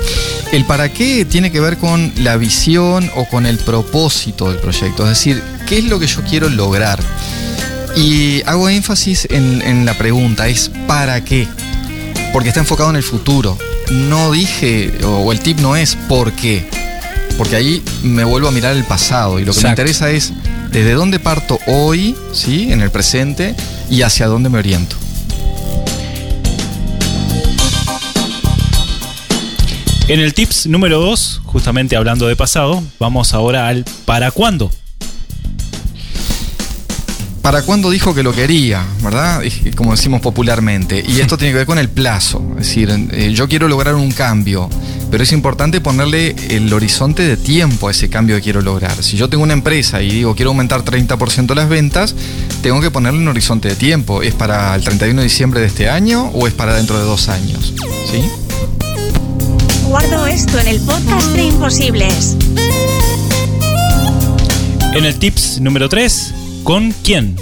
El 0.54 0.64
para 0.64 0.94
qué 0.94 1.26
tiene 1.26 1.52
que 1.52 1.60
ver 1.60 1.78
con 1.78 2.14
la 2.20 2.38
visión 2.38 3.12
o 3.16 3.26
con 3.28 3.46
el 3.46 3.58
propósito 3.58 4.50
del 4.50 4.60
proyecto, 4.60 5.04
es 5.04 5.10
decir, 5.10 5.44
¿qué 5.68 5.80
es 5.80 5.84
lo 5.84 6.00
que 6.00 6.08
yo 6.08 6.22
quiero 6.22 6.48
lograr? 6.48 7.00
Y 7.98 8.42
hago 8.46 8.70
énfasis 8.70 9.28
en, 9.30 9.62
en 9.62 9.86
la 9.86 9.98
pregunta, 9.98 10.48
es 10.48 10.72
¿para 10.88 11.22
qué? 11.26 11.46
Porque 12.32 12.48
está 12.48 12.62
enfocado 12.62 12.92
en 12.92 12.96
el 12.96 13.04
futuro. 13.04 13.58
No 13.92 14.32
dije, 14.32 15.00
o 15.04 15.34
el 15.34 15.42
tip 15.42 15.60
no 15.60 15.76
es 15.76 15.98
¿por 16.08 16.32
qué? 16.32 16.70
Porque 17.38 17.58
ahí 17.58 17.84
me 18.04 18.24
vuelvo 18.24 18.48
a 18.48 18.52
mirar 18.52 18.74
el 18.78 18.86
pasado 18.86 19.38
y 19.38 19.44
lo 19.44 19.54
que 19.54 19.64
me 19.64 19.70
interesa 19.70 20.10
es 20.12 20.32
desde 20.74 20.94
dónde 20.94 21.20
parto 21.20 21.60
hoy, 21.68 22.16
¿sí? 22.34 22.72
En 22.72 22.82
el 22.82 22.90
presente 22.90 23.56
y 23.92 24.02
hacia 24.02 24.26
dónde 24.26 24.50
me 24.50 24.58
oriento. 24.58 24.96
En 30.08 30.20
el 30.20 30.34
tips 30.34 30.66
número 30.66 31.00
2, 31.00 31.42
justamente 31.46 31.96
hablando 31.96 32.28
de 32.28 32.36
pasado, 32.36 32.84
vamos 33.00 33.36
ahora 33.36 33.68
al 33.68 33.86
para 34.06 34.32
cuándo. 34.32 34.72
¿Para 37.44 37.62
cuándo 37.64 37.90
dijo 37.92 38.16
que 38.16 38.24
lo 38.24 38.32
quería? 38.34 38.84
¿Verdad? 39.02 39.42
Y- 39.44 39.72
Como 39.72 39.92
decimos 39.92 40.22
popularmente. 40.22 41.04
Y 41.06 41.20
esto 41.20 41.38
tiene 41.38 41.52
que 41.52 41.58
ver 41.58 41.68
con 41.68 41.78
el 41.78 41.90
plazo. 41.90 42.42
Es 42.58 42.68
decir, 42.68 42.90
eh, 43.12 43.34
yo 43.36 43.50
quiero 43.50 43.68
lograr 43.68 43.96
un 43.96 44.12
cambio, 44.14 44.70
pero 45.12 45.24
es 45.24 45.32
importante 45.34 45.82
ponerle 45.82 46.36
el 46.50 46.72
horizonte 46.74 47.22
de 47.28 47.36
tiempo 47.36 47.90
a 47.90 47.92
ese 47.92 48.10
cambio 48.10 48.38
que 48.38 48.42
quiero 48.44 48.62
lograr. 48.62 49.04
Si 49.04 49.18
yo 49.18 49.28
tengo 49.30 49.44
una 49.44 49.52
empresa 49.54 50.02
y 50.02 50.10
digo 50.10 50.36
quiero 50.36 50.52
aumentar 50.52 50.84
30% 50.86 51.54
las 51.54 51.68
ventas, 51.68 52.16
tengo 52.62 52.80
que 52.80 52.90
ponerle 52.92 53.20
un 53.20 53.28
horizonte 53.28 53.68
de 53.68 53.76
tiempo. 53.76 54.24
¿Es 54.24 54.34
para 54.34 54.74
el 54.74 54.82
31 54.82 55.20
de 55.20 55.28
diciembre 55.28 55.60
de 55.60 55.68
este 55.68 55.90
año 55.90 56.30
o 56.34 56.48
es 56.48 56.54
para 56.54 56.74
dentro 56.76 56.98
de 56.98 57.04
dos 57.04 57.28
años? 57.28 57.74
¿Sí? 58.10 58.24
Guardo 59.90 60.26
esto 60.28 60.58
en 60.60 60.68
el 60.68 60.80
podcast 60.80 61.28
de 61.36 61.44
Imposibles. 61.44 62.38
En 64.96 65.04
el 65.06 65.16
tips 65.20 65.60
número 65.60 65.90
3, 65.90 66.34
¿con 66.64 66.92
quién? 67.04 67.36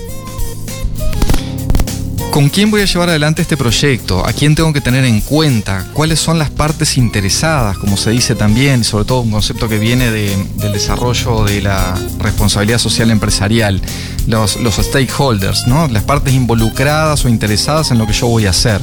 ¿Con 2.31 2.47
quién 2.47 2.71
voy 2.71 2.79
a 2.81 2.85
llevar 2.85 3.09
adelante 3.09 3.41
este 3.41 3.57
proyecto? 3.57 4.25
¿A 4.25 4.31
quién 4.31 4.55
tengo 4.55 4.71
que 4.71 4.79
tener 4.79 5.03
en 5.03 5.19
cuenta? 5.19 5.85
¿Cuáles 5.91 6.17
son 6.19 6.39
las 6.39 6.49
partes 6.49 6.97
interesadas, 6.97 7.77
como 7.77 7.97
se 7.97 8.11
dice 8.11 8.35
también, 8.35 8.85
sobre 8.85 9.03
todo 9.03 9.19
un 9.19 9.31
concepto 9.31 9.67
que 9.67 9.77
viene 9.77 10.09
de- 10.11 10.37
del 10.55 10.71
desarrollo 10.71 11.43
de 11.43 11.61
la 11.61 11.99
responsabilidad 12.19 12.79
social 12.79 13.11
empresarial? 13.11 13.81
Los, 14.27 14.55
los 14.61 14.75
stakeholders, 14.75 15.67
¿no? 15.67 15.89
Las 15.89 16.03
partes 16.03 16.33
involucradas 16.33 17.25
o 17.25 17.29
interesadas 17.29 17.91
en 17.91 17.97
lo 17.97 18.07
que 18.07 18.13
yo 18.13 18.27
voy 18.27 18.45
a 18.45 18.51
hacer. 18.51 18.79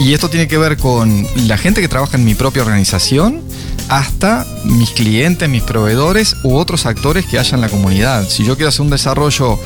Y 0.00 0.14
esto 0.14 0.30
tiene 0.30 0.46
que 0.46 0.56
ver 0.56 0.76
con 0.76 1.26
la 1.48 1.58
gente 1.58 1.80
que 1.80 1.88
trabaja 1.88 2.16
en 2.16 2.24
mi 2.24 2.34
propia 2.36 2.62
organización 2.62 3.42
hasta 3.88 4.46
mis 4.64 4.90
clientes, 4.90 5.48
mis 5.48 5.62
proveedores 5.62 6.36
u 6.42 6.54
otros 6.56 6.86
actores 6.86 7.26
que 7.26 7.38
haya 7.38 7.54
en 7.54 7.60
la 7.60 7.68
comunidad. 7.68 8.28
Si 8.28 8.44
yo 8.44 8.56
quiero 8.56 8.68
hacer 8.70 8.82
un 8.82 8.90
desarrollo 8.90 9.58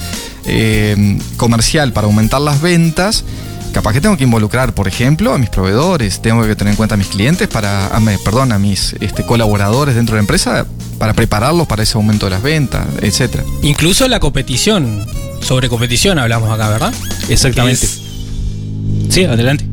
eh, 0.45 1.19
comercial 1.37 1.93
para 1.93 2.07
aumentar 2.07 2.41
las 2.41 2.61
ventas, 2.61 3.25
capaz 3.73 3.93
que 3.93 4.01
tengo 4.01 4.17
que 4.17 4.25
involucrar, 4.25 4.75
por 4.75 4.89
ejemplo, 4.89 5.35
a 5.35 5.39
mis 5.39 5.51
proveedores, 5.51 6.21
tengo 6.23 6.43
que 6.47 6.57
tener 6.57 6.73
en 6.73 6.77
cuenta 6.77 6.95
a 6.95 6.99
mis 6.99 7.09
clientes, 7.09 7.47
para, 7.49 7.87
a 7.89 8.01
perdón, 8.25 8.53
a 8.53 8.59
mis 8.59 8.95
este, 9.01 9.25
colaboradores 9.25 9.95
dentro 9.95 10.14
de 10.14 10.19
la 10.19 10.23
empresa 10.23 10.67
para 10.99 11.12
prepararlos 11.12 11.67
para 11.67 11.83
ese 11.83 11.97
aumento 11.99 12.27
de 12.27 12.31
las 12.31 12.43
ventas, 12.43 12.87
etcétera. 13.03 13.45
Incluso 13.62 14.09
la 14.09 14.19
competición. 14.21 15.07
Sobre 15.43 15.69
competición 15.69 16.19
hablamos 16.19 16.51
acá, 16.51 16.69
¿verdad? 16.71 16.93
Exactamente. 17.29 17.85
Es- 17.85 18.01
Sí, 19.11 19.25
adelante. 19.25 19.64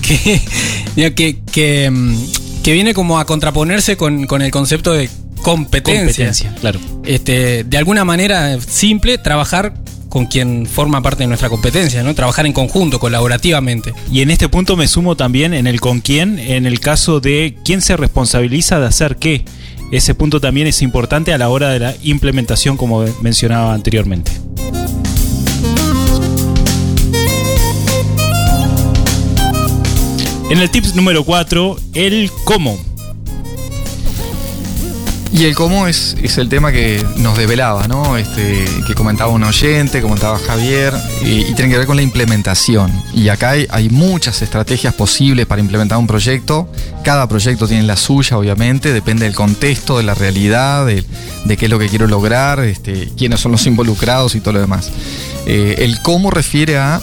que, 0.00 1.14
que, 1.14 1.38
que, 1.52 1.90
mm, 1.90 2.16
que 2.62 2.72
viene 2.72 2.94
como 2.94 3.18
a 3.18 3.26
contraponerse 3.26 3.96
con, 3.96 4.26
con 4.26 4.42
el 4.42 4.50
concepto 4.50 4.92
de 4.92 5.08
competencia. 5.42 6.26
Competencia, 6.26 6.54
claro. 6.60 6.80
Este, 7.04 7.64
de 7.64 7.76
alguna 7.78 8.04
manera 8.04 8.60
simple, 8.60 9.18
trabajar 9.18 9.74
con 10.08 10.26
quien 10.26 10.66
forma 10.66 11.00
parte 11.02 11.22
de 11.22 11.28
nuestra 11.28 11.48
competencia, 11.48 12.02
¿no? 12.02 12.14
Trabajar 12.14 12.44
en 12.44 12.52
conjunto, 12.52 12.98
colaborativamente. 12.98 13.94
Y 14.12 14.22
en 14.22 14.30
este 14.30 14.48
punto 14.48 14.76
me 14.76 14.88
sumo 14.88 15.16
también 15.16 15.54
en 15.54 15.66
el 15.66 15.80
con 15.80 16.00
quién, 16.00 16.38
en 16.38 16.66
el 16.66 16.80
caso 16.80 17.20
de 17.20 17.56
quién 17.64 17.80
se 17.80 17.96
responsabiliza 17.96 18.80
de 18.80 18.86
hacer 18.86 19.16
qué. 19.16 19.44
Ese 19.92 20.14
punto 20.14 20.40
también 20.40 20.66
es 20.66 20.82
importante 20.82 21.32
a 21.32 21.38
la 21.38 21.48
hora 21.48 21.70
de 21.70 21.78
la 21.78 21.94
implementación, 22.02 22.76
como 22.76 23.04
mencionaba 23.22 23.72
anteriormente. 23.72 24.32
En 30.50 30.58
el 30.58 30.68
tips 30.68 30.96
número 30.96 31.22
4, 31.22 31.78
el 31.94 32.28
cómo. 32.42 32.76
Y 35.32 35.44
el 35.44 35.54
cómo 35.54 35.86
es, 35.86 36.16
es 36.20 36.38
el 36.38 36.48
tema 36.48 36.72
que 36.72 37.06
nos 37.18 37.38
develaba, 37.38 37.86
¿no? 37.86 38.16
Este, 38.16 38.64
que 38.84 38.94
comentaba 38.94 39.30
un 39.30 39.44
oyente, 39.44 40.02
comentaba 40.02 40.40
Javier, 40.40 40.92
y, 41.22 41.44
tiene 41.54 41.70
que 41.70 41.78
ver 41.78 41.86
con 41.86 41.94
la 41.94 42.02
implementación. 42.02 42.90
Y 43.14 43.28
acá 43.28 43.50
hay, 43.50 43.68
hay 43.70 43.90
muchas 43.90 44.42
estrategias 44.42 44.92
posibles 44.92 45.46
para 45.46 45.60
implementar 45.60 45.98
un 45.98 46.08
proyecto. 46.08 46.68
Cada 47.04 47.28
proyecto 47.28 47.68
tiene 47.68 47.84
la 47.84 47.96
suya, 47.96 48.36
obviamente, 48.36 48.92
depende 48.92 49.26
del 49.26 49.36
contexto, 49.36 49.98
de 49.98 50.02
la 50.02 50.14
realidad, 50.14 50.84
de, 50.84 51.04
de 51.44 51.56
qué 51.56 51.66
es 51.66 51.70
lo 51.70 51.78
que 51.78 51.88
quiero 51.88 52.08
lograr, 52.08 52.58
este, 52.58 53.08
quiénes 53.16 53.38
son 53.38 53.52
los 53.52 53.64
involucrados 53.68 54.34
y 54.34 54.40
todo 54.40 54.54
lo 54.54 54.60
demás. 54.60 54.90
Eh, 55.46 55.76
el 55.78 56.02
cómo 56.02 56.32
refiere 56.32 56.76
a 56.76 57.00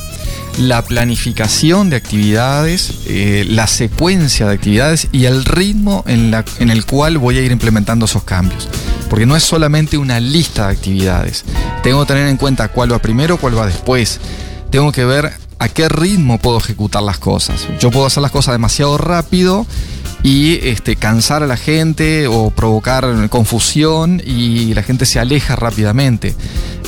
la 0.58 0.84
planificación 0.84 1.90
de 1.90 1.98
actividades, 1.98 3.02
eh, 3.06 3.46
la 3.48 3.68
secuencia 3.68 4.48
de 4.48 4.56
actividades 4.56 5.08
y 5.12 5.26
el 5.26 5.46
ritmo 5.46 6.04
en, 6.08 6.34
en 6.60 6.70
el 6.70 6.86
cual 6.86 7.18
voy 7.18 7.38
a 7.38 7.42
ir 7.42 7.52
implementando 7.52 8.06
esos 8.06 8.24
cambios. 8.24 8.68
Porque 9.10 9.26
no 9.26 9.36
es 9.36 9.44
solamente 9.44 9.98
una 9.98 10.20
lista 10.20 10.68
de 10.68 10.74
actividades. 10.74 11.46
Tengo 11.84 12.02
que 12.02 12.14
tener 12.14 12.28
en 12.28 12.38
cuenta 12.38 12.68
cuál 12.70 12.92
va 12.92 13.00
primero, 13.00 13.38
cuál 13.38 13.58
va 13.58 13.66
después. 13.66 14.20
Tengo 14.70 14.92
que 14.92 15.06
ver 15.06 15.32
a 15.60 15.70
qué 15.70 15.90
ritmo 15.90 16.40
puedo 16.40 16.58
ejecutar 16.58 17.04
las 17.04 17.18
cosas. 17.18 17.68
Yo 17.80 17.92
puedo 17.92 18.06
hacer 18.06 18.22
las 18.22 18.32
cosas 18.32 18.54
demasiado 18.54 18.98
rápido 18.98 19.66
y 20.24 20.60
este, 20.68 20.96
cansar 20.96 21.44
a 21.44 21.48
la 21.48 21.58
gente 21.58 22.28
o 22.28 22.52
provocar 22.52 23.30
confusión 23.30 24.22
y 24.26 24.74
la 24.74 24.84
gente 24.84 25.06
se 25.06 25.20
aleja 25.20 25.56
rápidamente. 25.56 26.36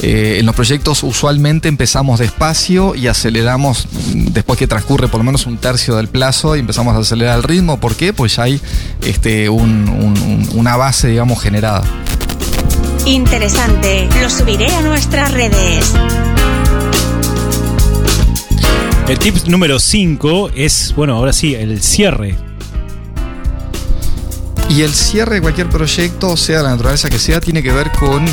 Eh, 0.02 0.38
en 0.40 0.46
los 0.46 0.56
proyectos 0.56 1.04
usualmente 1.04 1.68
empezamos 1.68 2.20
despacio 2.20 2.96
y 2.96 3.08
aceleramos 3.08 3.88
después 4.14 4.58
que 4.58 4.68
transcurre 4.68 5.10
por 5.10 5.20
lo 5.20 5.26
menos 5.26 5.46
un 5.46 5.58
tercio 5.58 5.96
del 5.98 6.08
plazo 6.08 6.56
y 6.56 6.60
empezamos 6.60 6.96
a 6.96 7.00
acelerar 7.00 7.38
el 7.38 7.44
ritmo. 7.44 7.80
¿Por 7.80 7.96
qué? 7.96 8.14
Pues 8.14 8.38
ya 8.38 8.44
hay 8.44 8.62
este, 9.06 9.50
una 9.50 10.78
base, 10.78 11.10
digamos, 11.10 11.42
generada. 11.42 11.84
Interesante, 13.06 14.08
lo 14.22 14.30
subiré 14.30 14.68
a 14.68 14.82
nuestras 14.82 15.32
redes. 15.32 15.94
El 19.08 19.18
tip 19.18 19.36
número 19.48 19.80
5 19.80 20.52
es, 20.56 20.94
bueno, 20.96 21.16
ahora 21.16 21.34
sí, 21.34 21.56
el 21.56 21.82
cierre. 21.82 22.49
Y 24.70 24.84
el 24.84 24.94
cierre 24.94 25.36
de 25.36 25.42
cualquier 25.42 25.68
proyecto, 25.70 26.38
sea 26.38 26.62
la 26.62 26.70
naturaleza 26.70 27.10
que 27.10 27.20
sea, 27.20 27.42
tiene 27.42 27.64
que 27.64 27.72
ver 27.72 27.92
con 27.92 28.26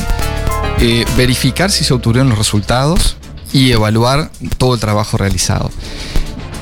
eh, 0.78 1.04
verificar 1.16 1.70
si 1.70 1.82
se 1.82 1.94
obtuvieron 1.94 2.28
los 2.28 2.38
resultados 2.38 3.16
y 3.52 3.72
evaluar 3.72 4.30
todo 4.58 4.74
el 4.74 4.80
trabajo 4.80 5.16
realizado. 5.16 5.70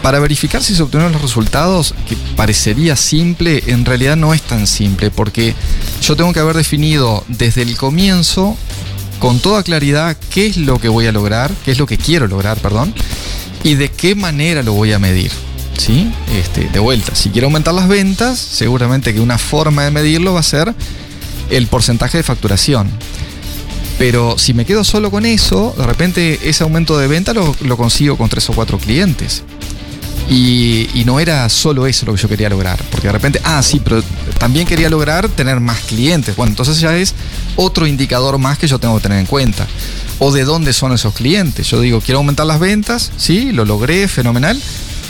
Para 0.03 0.21
verificar 0.21 0.63
si 0.63 0.77
se 0.77 0.83
obtuvieron 0.83 1.13
los 1.13 1.23
resultados, 1.23 1.95
que 2.09 2.17
parecería 2.37 2.95
simple, 2.95 3.65
en 3.67 3.85
realidad 3.85 4.17
no 4.17 4.35
es 4.35 4.43
tan 4.43 4.67
simple, 4.67 5.11
porque 5.11 5.55
yo 6.03 6.15
tengo 6.15 6.33
que 6.33 6.41
haber 6.41 6.57
definido 6.57 7.25
desde 7.27 7.63
el 7.63 7.77
comienzo, 7.77 8.57
con 9.19 9.41
toda 9.41 9.63
claridad, 9.63 10.17
qué 10.31 10.47
es 10.47 10.57
lo 10.59 10.79
que 10.79 10.89
voy 10.89 11.07
a 11.07 11.13
lograr, 11.13 11.51
qué 11.65 11.73
es 11.73 11.79
lo 11.79 11.87
que 11.87 11.99
quiero 11.99 12.29
lograr, 12.29 12.59
perdón, 12.59 12.95
y 13.63 13.75
de 13.75 13.91
qué 13.91 14.15
manera 14.15 14.63
lo 14.63 14.75
voy 14.75 14.93
a 14.93 14.99
medir. 14.99 15.33
¿Sí? 15.79 16.11
Este, 16.33 16.69
de 16.69 16.79
vuelta, 16.79 17.15
si 17.15 17.31
quiero 17.31 17.49
aumentar 17.49 17.75
las 17.75 17.89
ventas, 17.89 18.39
seguramente 18.39 19.13
que 19.13 19.21
una 19.21 19.39
forma 19.39 19.83
de 19.85 19.91
medirlo 19.91 20.35
va 20.35 20.41
a 20.41 20.45
ser 20.45 20.75
el 21.51 21.67
porcentaje 21.67 22.19
de 22.19 22.23
facturación. 22.23 22.89
Pero 23.99 24.39
si 24.39 24.55
me 24.55 24.65
quedo 24.65 24.83
solo 24.83 25.11
con 25.11 25.25
eso, 25.25 25.75
de 25.77 25.87
repente 25.87 26.41
ese 26.49 26.65
aumento 26.65 26.99
de 26.99 27.07
venta 27.07 27.33
lo, 27.33 27.77
consigo 27.77 28.17
con 28.17 28.29
tres 28.29 28.49
o 28.51 28.53
cuatro 28.53 28.79
clientes. 28.79 29.43
Y, 30.29 30.89
y, 30.95 31.05
no 31.05 31.21
era 31.21 31.47
solo 31.51 31.87
eso 31.87 32.07
lo 32.07 32.15
que 32.15 32.23
yo 32.23 32.29
quería 32.29 32.49
lograr. 32.49 32.83
Porque 32.91 33.09
de 33.09 33.13
repente, 33.13 33.41
ah, 33.45 33.63
sí, 33.63 33.81
pero 33.85 34.03
también 34.39 34.67
quería 34.67 34.89
lograr 34.89 35.29
tener 35.29 35.61
más 35.61 35.81
clientes. 35.81 36.35
Bueno, 36.35 36.51
entonces 36.51 36.81
ya 36.81 36.97
es 36.97 37.15
otro 37.57 37.87
indicador 37.87 38.39
más 38.39 38.57
que 38.57 38.67
yo 38.67 38.79
tengo 38.79 38.97
que 38.97 39.03
tener 39.03 39.19
en 39.19 39.27
cuenta 39.27 39.67
o 40.19 40.33
de 40.33 40.45
dónde 40.45 40.73
son 40.73 40.93
esos 40.93 41.15
clientes. 41.15 41.69
Yo 41.69 41.81
digo, 41.81 42.01
quiero 42.01 42.19
aumentar 42.19 42.47
las 42.47 42.61
ventas, 42.61 43.13
sí, 43.17 43.53
lo 43.53 43.65
logré, 43.65 44.09
fenomenal, 44.09 44.61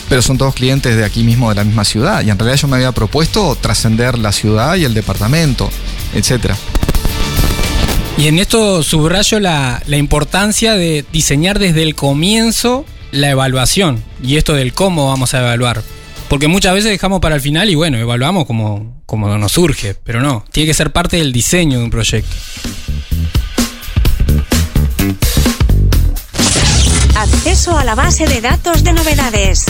pero 0.09 0.23
son 0.23 0.39
todos 0.39 0.55
clientes 0.55 0.97
de 0.97 1.05
aquí 1.05 1.23
mismo, 1.23 1.49
de 1.49 1.57
la 1.57 1.65
misma 1.65 1.85
ciudad. 1.85 2.23
Y 2.23 2.31
en 2.31 2.39
realidad 2.39 2.61
yo 2.61 2.69
me 2.69 2.77
había 2.77 2.93
propuesto 2.93 3.57
trascender 3.61 4.19
la 4.19 4.33
ciudad 4.33 4.77
y 4.77 4.85
el 4.85 4.95
departamento, 4.95 5.71
etcétera. 6.15 6.57
Y 8.17 8.29
en 8.29 8.39
esto 8.39 8.83
subrayo 8.83 9.41
la, 9.41 9.83
la 9.87 9.97
importancia 9.97 10.75
de 10.75 11.05
diseñar 11.13 11.59
desde 11.59 11.83
el 11.83 11.95
comienzo 11.95 12.85
la 13.11 13.31
evaluación 13.31 14.03
y 14.23 14.37
esto 14.37 14.55
del 14.55 14.73
cómo 14.73 15.09
vamos 15.09 15.35
a 15.35 15.41
evaluar. 15.41 15.83
Porque 16.29 16.49
muchas 16.49 16.75
veces 16.75 16.91
dejamos 16.91 17.21
para 17.21 17.37
el 17.37 17.41
final 17.41 17.71
y 17.71 17.75
bueno, 17.75 17.99
evaluamos 17.99 18.47
como, 18.47 19.03
como 19.07 19.37
nos 19.39 19.53
surge, 19.53 19.95
pero 19.95 20.21
no, 20.21 20.45
tiene 20.51 20.67
que 20.67 20.75
ser 20.75 20.93
parte 20.93 21.17
del 21.17 21.33
diseño 21.33 21.79
de 21.79 21.85
un 21.85 21.91
proyecto. 21.91 22.35
Acceso 27.15 27.79
a 27.79 27.85
la 27.85 27.95
base 27.95 28.27
de 28.27 28.41
datos 28.41 28.83
de 28.83 28.93
novedades. 28.93 29.65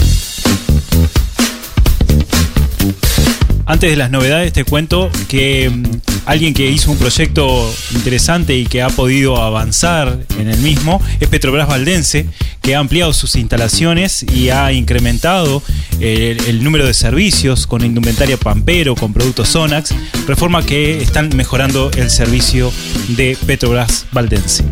Antes 3.67 3.89
de 3.89 3.95
las 3.95 4.11
novedades 4.11 4.53
te 4.53 4.63
cuento 4.63 5.09
que 5.27 5.69
mm, 5.69 5.83
alguien 6.25 6.53
que 6.53 6.69
hizo 6.69 6.91
un 6.91 6.97
proyecto 6.97 7.73
interesante 7.95 8.55
y 8.55 8.65
que 8.65 8.83
ha 8.83 8.89
podido 8.89 9.41
avanzar 9.41 10.19
en 10.39 10.49
el 10.49 10.59
mismo 10.59 11.01
es 11.19 11.27
Petrobras 11.27 11.67
Valdense, 11.67 12.27
que 12.61 12.75
ha 12.75 12.79
ampliado 12.79 13.11
sus 13.11 13.35
instalaciones 13.35 14.23
y 14.23 14.49
ha 14.49 14.71
incrementado 14.71 15.63
el, 15.99 16.39
el 16.45 16.63
número 16.63 16.85
de 16.85 16.93
servicios 16.93 17.65
con 17.65 17.83
indumentaria 17.83 18.37
Pampero, 18.37 18.95
con 18.95 19.13
productos 19.13 19.49
Sonax, 19.49 19.95
reforma 20.27 20.63
que 20.63 21.01
están 21.01 21.35
mejorando 21.35 21.89
el 21.97 22.11
servicio 22.11 22.71
de 23.09 23.35
Petrobras 23.47 24.05
Valdense. 24.11 24.63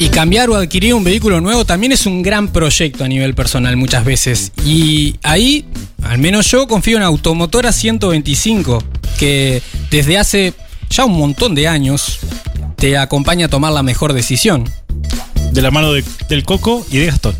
Y 0.00 0.08
cambiar 0.08 0.48
o 0.48 0.56
adquirir 0.56 0.94
un 0.94 1.04
vehículo 1.04 1.42
nuevo 1.42 1.66
también 1.66 1.92
es 1.92 2.06
un 2.06 2.22
gran 2.22 2.48
proyecto 2.48 3.04
a 3.04 3.08
nivel 3.08 3.34
personal 3.34 3.76
muchas 3.76 4.02
veces. 4.02 4.50
Y 4.64 5.16
ahí, 5.22 5.66
al 6.02 6.16
menos 6.16 6.50
yo 6.50 6.66
confío 6.66 6.96
en 6.96 7.02
Automotora 7.02 7.70
125, 7.70 8.82
que 9.18 9.62
desde 9.90 10.16
hace 10.16 10.54
ya 10.88 11.04
un 11.04 11.18
montón 11.18 11.54
de 11.54 11.68
años 11.68 12.18
te 12.76 12.96
acompaña 12.96 13.44
a 13.44 13.48
tomar 13.50 13.74
la 13.74 13.82
mejor 13.82 14.14
decisión. 14.14 14.64
De 15.52 15.60
la 15.60 15.70
mano 15.70 15.92
del 15.92 16.44
Coco 16.46 16.86
y 16.90 16.96
de 16.96 17.06
Gastón. 17.06 17.36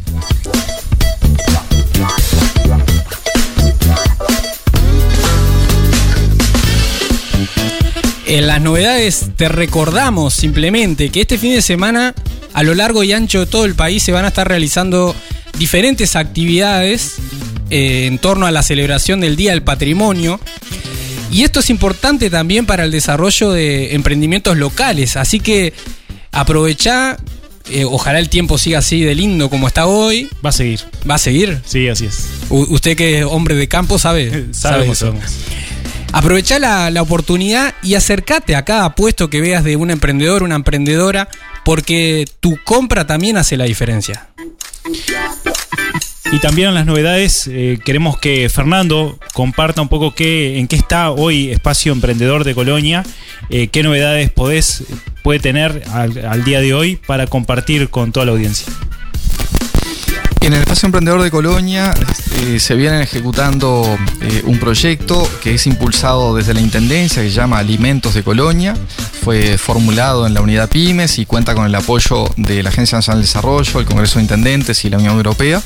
En 8.27 8.47
las 8.47 8.61
novedades 8.61 9.31
te 9.37 9.49
recordamos 9.49 10.35
simplemente 10.35 11.09
que 11.09 11.23
este 11.23 11.39
fin 11.39 11.55
de 11.55 11.63
semana 11.63 12.15
a 12.53 12.63
lo 12.63 12.75
largo 12.75 13.05
y 13.05 13.13
ancho 13.13 13.41
de 13.41 13.47
todo 13.47 13.65
el 13.65 13.75
país 13.75 14.03
se 14.03 14.13
van 14.13 14.25
a 14.25 14.29
estar 14.29 14.49
realizando 14.49 15.15
diferentes 15.59 16.17
actividades 16.17 17.17
eh, 17.71 18.07
en 18.07 18.19
torno 18.19 18.47
a 18.47 18.51
la 18.51 18.63
celebración 18.63 19.21
del 19.21 19.37
Día 19.37 19.53
del 19.53 19.63
Patrimonio. 19.63 20.41
Y 21.31 21.45
esto 21.45 21.61
es 21.61 21.71
importante 21.71 22.29
también 22.29 22.67
para 22.67 22.85
el 22.85 22.91
desarrollo 22.91 23.53
de 23.53 23.95
emprendimientos 23.95 24.57
locales. 24.57 25.17
Así 25.17 25.39
que 25.39 25.73
aprovecha, 26.33 27.17
eh, 27.71 27.85
ojalá 27.85 28.19
el 28.19 28.29
tiempo 28.29 28.59
siga 28.59 28.81
así 28.81 29.03
de 29.03 29.15
lindo 29.15 29.49
como 29.49 29.69
está 29.69 29.87
hoy. 29.87 30.29
Va 30.45 30.51
a 30.51 30.53
seguir. 30.53 30.81
¿Va 31.09 31.15
a 31.15 31.19
seguir? 31.19 31.61
Sí, 31.65 31.89
así 31.89 32.07
es. 32.07 32.27
usted 32.49 32.97
que 32.97 33.21
es 33.21 33.25
hombre 33.25 33.55
de 33.55 33.69
campo 33.69 33.99
sabe. 33.99 34.47
sabe 34.53 34.91
eso. 34.91 35.15
Aprovecha 36.13 36.59
la, 36.59 36.91
la, 36.91 37.03
oportunidad 37.03 37.75
y 37.85 37.95
acércate 37.95 38.57
a 38.57 38.65
cada 38.65 38.97
puesto 38.97 39.31
que 39.31 39.41
veas 39.41 39.63
de 39.63 39.77
un 39.77 39.93
emprendedor, 39.93 40.43
una 40.43 40.57
emprendedora, 40.57 41.29
porque 41.65 42.27
tu 42.41 42.59
compra 42.65 43.07
también 43.07 43.37
hace 43.37 43.57
la 43.57 43.65
diferencia. 43.65 44.29
Y 46.33 46.39
también 46.39 46.69
en 46.69 46.75
las 46.75 46.87
novedades 46.87 47.49
eh, 47.49 47.79
queremos 47.85 48.19
que 48.19 48.49
Fernando 48.49 49.19
comparta 49.33 49.83
un 49.83 49.89
poco 49.89 50.15
qué, 50.15 50.59
en 50.59 50.69
qué 50.69 50.77
está 50.77 51.11
hoy 51.11 51.51
Espacio 51.51 51.93
Emprendedor 51.93 52.45
de 52.45 52.55
Colonia, 52.55 53.05
eh, 53.49 53.69
qué 53.69 53.83
novedades 53.83 54.31
puede 54.31 55.41
tener 55.41 55.83
al 55.93 56.45
día 56.45 56.61
de 56.61 56.73
hoy 56.73 56.97
para 56.97 57.27
compartir 57.27 57.89
con 57.89 58.13
toda 58.13 58.27
la 58.27 58.33
audiencia. 58.33 58.73
En 60.43 60.55
el 60.55 60.61
espacio 60.61 60.87
emprendedor 60.87 61.23
de 61.23 61.31
Colonia 61.31 61.93
eh, 62.37 62.59
se 62.59 62.75
viene 62.75 63.03
ejecutando 63.03 63.99
eh, 64.23 64.43
un 64.47 64.59
proyecto 64.59 65.29
que 65.43 65.55
es 65.55 65.67
impulsado 65.67 66.35
desde 66.35 66.55
la 66.55 66.61
Intendencia 66.61 67.23
que 67.23 67.29
se 67.29 67.35
llama 67.35 67.59
Alimentos 67.59 68.15
de 68.15 68.23
Colonia. 68.23 68.75
Fue 69.23 69.59
formulado 69.59 70.27
en 70.27 70.33
la 70.33 70.41
unidad 70.41 70.71
Pymes 70.71 71.19
y 71.19 71.27
cuenta 71.27 71.55
con 71.55 71.67
el 71.67 71.75
apoyo 71.75 72.25
de 72.39 72.63
la 72.63 72.71
Agencia 72.71 72.97
Nacional 72.97 73.21
de 73.21 73.27
Desarrollo, 73.27 73.81
el 73.81 73.87
Congreso 73.87 74.19
de 74.19 74.23
Intendentes 74.23 74.83
y 74.87 74.91
la 74.91 74.97
Unión 74.97 75.17
Europea, 75.17 75.63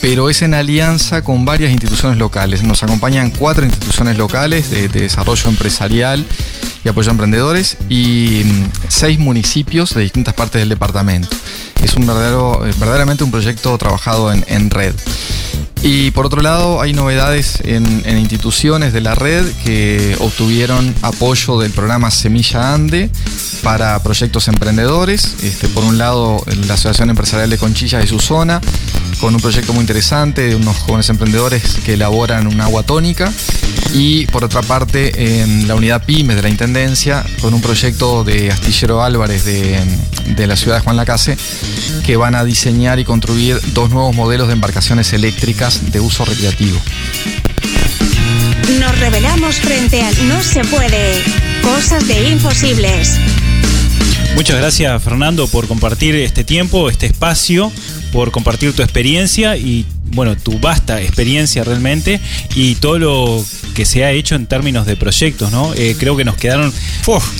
pero 0.00 0.30
es 0.30 0.42
en 0.42 0.54
alianza 0.54 1.22
con 1.22 1.44
varias 1.44 1.72
instituciones 1.72 2.18
locales. 2.18 2.62
Nos 2.62 2.84
acompañan 2.84 3.32
cuatro 3.32 3.64
instituciones 3.64 4.16
locales 4.16 4.70
de, 4.70 4.88
de 4.88 5.00
desarrollo 5.00 5.48
empresarial 5.48 6.24
y 6.84 6.88
apoyo 6.88 7.10
a 7.10 7.12
emprendedores 7.12 7.76
y 7.88 8.42
mm, 8.44 8.70
seis 8.86 9.18
municipios 9.18 9.92
de 9.92 10.02
distintas 10.02 10.34
partes 10.34 10.60
del 10.60 10.68
departamento 10.68 11.36
es 11.82 11.94
un 11.94 12.06
verdadero, 12.06 12.66
eh, 12.66 12.72
verdaderamente 12.78 13.24
un 13.24 13.30
proyecto 13.30 13.76
trabajado 13.78 14.32
en, 14.32 14.44
en 14.48 14.70
red. 14.70 14.94
Y 15.82 16.10
por 16.10 16.26
otro 16.26 16.42
lado, 16.42 16.80
hay 16.80 16.92
novedades 16.92 17.60
en, 17.64 18.04
instituciones 18.18 18.92
de 18.92 19.00
la 19.00 19.14
red 19.14 19.46
que 19.64 20.16
obtuvieron 20.18 20.94
apoyo 21.02 21.58
del 21.60 21.70
programa 21.70 22.10
Semilla 22.10 22.74
Ande 22.74 23.10
para 23.62 24.02
proyectos 24.02 24.48
emprendedores. 24.48 25.36
Este, 25.42 25.68
por 25.68 25.84
un 25.84 25.96
lado, 25.96 26.42
la 26.66 26.74
Asociación 26.74 27.10
Empresarial 27.10 27.48
de 27.48 27.58
Conchillas 27.58 28.02
de 28.02 28.08
su 28.08 28.18
zona, 28.18 28.60
con 29.20 29.34
un 29.34 29.40
proyecto 29.40 29.72
muy 29.72 29.82
interesante 29.82 30.48
de 30.48 30.56
unos 30.56 30.76
jóvenes 30.78 31.08
emprendedores 31.10 31.62
que 31.84 31.94
elaboran 31.94 32.48
una 32.48 32.64
agua 32.64 32.82
tónica. 32.82 33.32
Y 33.94 34.26
por 34.26 34.44
otra 34.44 34.62
parte, 34.62 35.42
en 35.42 35.68
la 35.68 35.76
unidad 35.76 36.04
PYME 36.04 36.34
de 36.34 36.42
la 36.42 36.48
Intendencia, 36.48 37.24
con 37.40 37.54
un 37.54 37.62
proyecto 37.62 38.24
de 38.24 38.50
Astillero 38.50 39.02
Álvarez 39.02 39.44
de, 39.44 39.80
de 40.26 40.46
la 40.46 40.56
ciudad 40.56 40.78
de 40.78 40.82
Juan 40.82 40.96
Lacase, 40.96 41.38
que 42.04 42.16
van 42.16 42.34
a 42.34 42.44
diseñar 42.44 42.98
y 42.98 43.04
construir 43.04 43.60
dos 43.72 43.90
nuevos 43.90 44.14
modelos 44.14 44.48
de 44.48 44.54
embarcaciones 44.54 45.12
eléctricas 45.12 45.92
de 45.92 46.00
uso 46.00 46.24
recreativo. 46.24 46.78
Nos 48.80 48.98
revelamos 48.98 49.56
frente 49.56 50.02
al 50.02 50.28
no 50.28 50.42
se 50.42 50.62
puede, 50.64 51.22
cosas 51.62 52.06
de 52.06 52.28
imposibles. 52.30 53.18
Muchas 54.34 54.56
gracias 54.56 55.02
Fernando 55.02 55.48
por 55.48 55.66
compartir 55.66 56.14
este 56.14 56.44
tiempo, 56.44 56.90
este 56.90 57.06
espacio, 57.06 57.72
por 58.12 58.30
compartir 58.30 58.72
tu 58.72 58.82
experiencia 58.82 59.56
y 59.56 59.84
bueno, 60.10 60.36
tu 60.36 60.58
vasta 60.58 61.00
experiencia 61.00 61.64
realmente 61.64 62.20
y 62.54 62.76
todo 62.76 62.98
lo 62.98 63.44
que 63.74 63.84
se 63.84 64.04
ha 64.04 64.12
hecho 64.12 64.34
en 64.34 64.46
términos 64.46 64.86
de 64.86 64.96
proyectos, 64.96 65.52
¿no? 65.52 65.72
Eh, 65.74 65.96
creo 65.98 66.16
que 66.16 66.24
nos 66.24 66.36
quedaron 66.36 66.72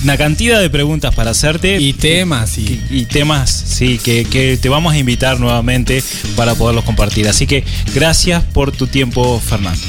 una 0.03 0.17
cantidad 0.17 0.59
de 0.59 0.69
preguntas 0.69 1.13
para 1.13 1.31
hacerte. 1.31 1.79
Y 1.79 1.93
temas, 1.93 2.57
y, 2.57 2.81
y 2.89 3.05
temas, 3.05 3.51
sí, 3.51 3.99
que, 4.03 4.25
que 4.25 4.57
te 4.57 4.69
vamos 4.69 4.93
a 4.93 4.97
invitar 4.97 5.39
nuevamente 5.39 6.03
para 6.35 6.55
poderlos 6.55 6.83
compartir. 6.85 7.27
Así 7.27 7.47
que 7.47 7.63
gracias 7.93 8.43
por 8.43 8.71
tu 8.71 8.87
tiempo, 8.87 9.39
Fernando. 9.39 9.81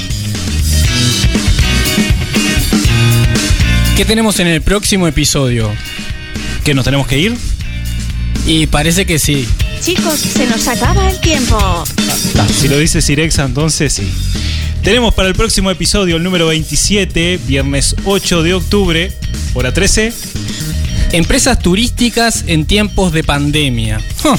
¿Qué 3.97 4.05
tenemos 4.05 4.41
en 4.41 4.47
el 4.47 4.63
próximo 4.63 5.07
episodio? 5.07 5.71
¿Que 6.65 6.75
nos 6.75 6.85
tenemos 6.85 7.07
que 7.07 7.19
ir? 7.19 7.37
Y 8.47 8.67
parece 8.67 9.05
que 9.05 9.19
sí. 9.19 9.47
Chicos, 9.81 10.21
se 10.21 10.47
nos 10.47 10.69
acaba 10.69 11.11
el 11.11 11.19
tiempo. 11.21 11.57
Ah, 11.59 12.47
si 12.55 12.69
lo 12.69 12.79
dice 12.79 13.01
Sirexa, 13.01 13.45
entonces 13.45 13.95
sí. 13.95 14.13
Tenemos 14.83 15.15
para 15.15 15.29
el 15.29 15.35
próximo 15.35 15.71
episodio, 15.71 16.17
el 16.17 16.23
número 16.23 16.49
27, 16.49 17.41
viernes 17.47 17.97
8 18.05 18.43
de 18.43 18.55
octubre, 18.55 19.13
hora 19.55 19.73
13. 19.73 20.13
Empresas 21.13 21.59
turísticas 21.59 22.45
en 22.47 22.67
tiempos 22.67 23.13
de 23.13 23.25
pandemia. 23.25 24.01
Huh, 24.23 24.37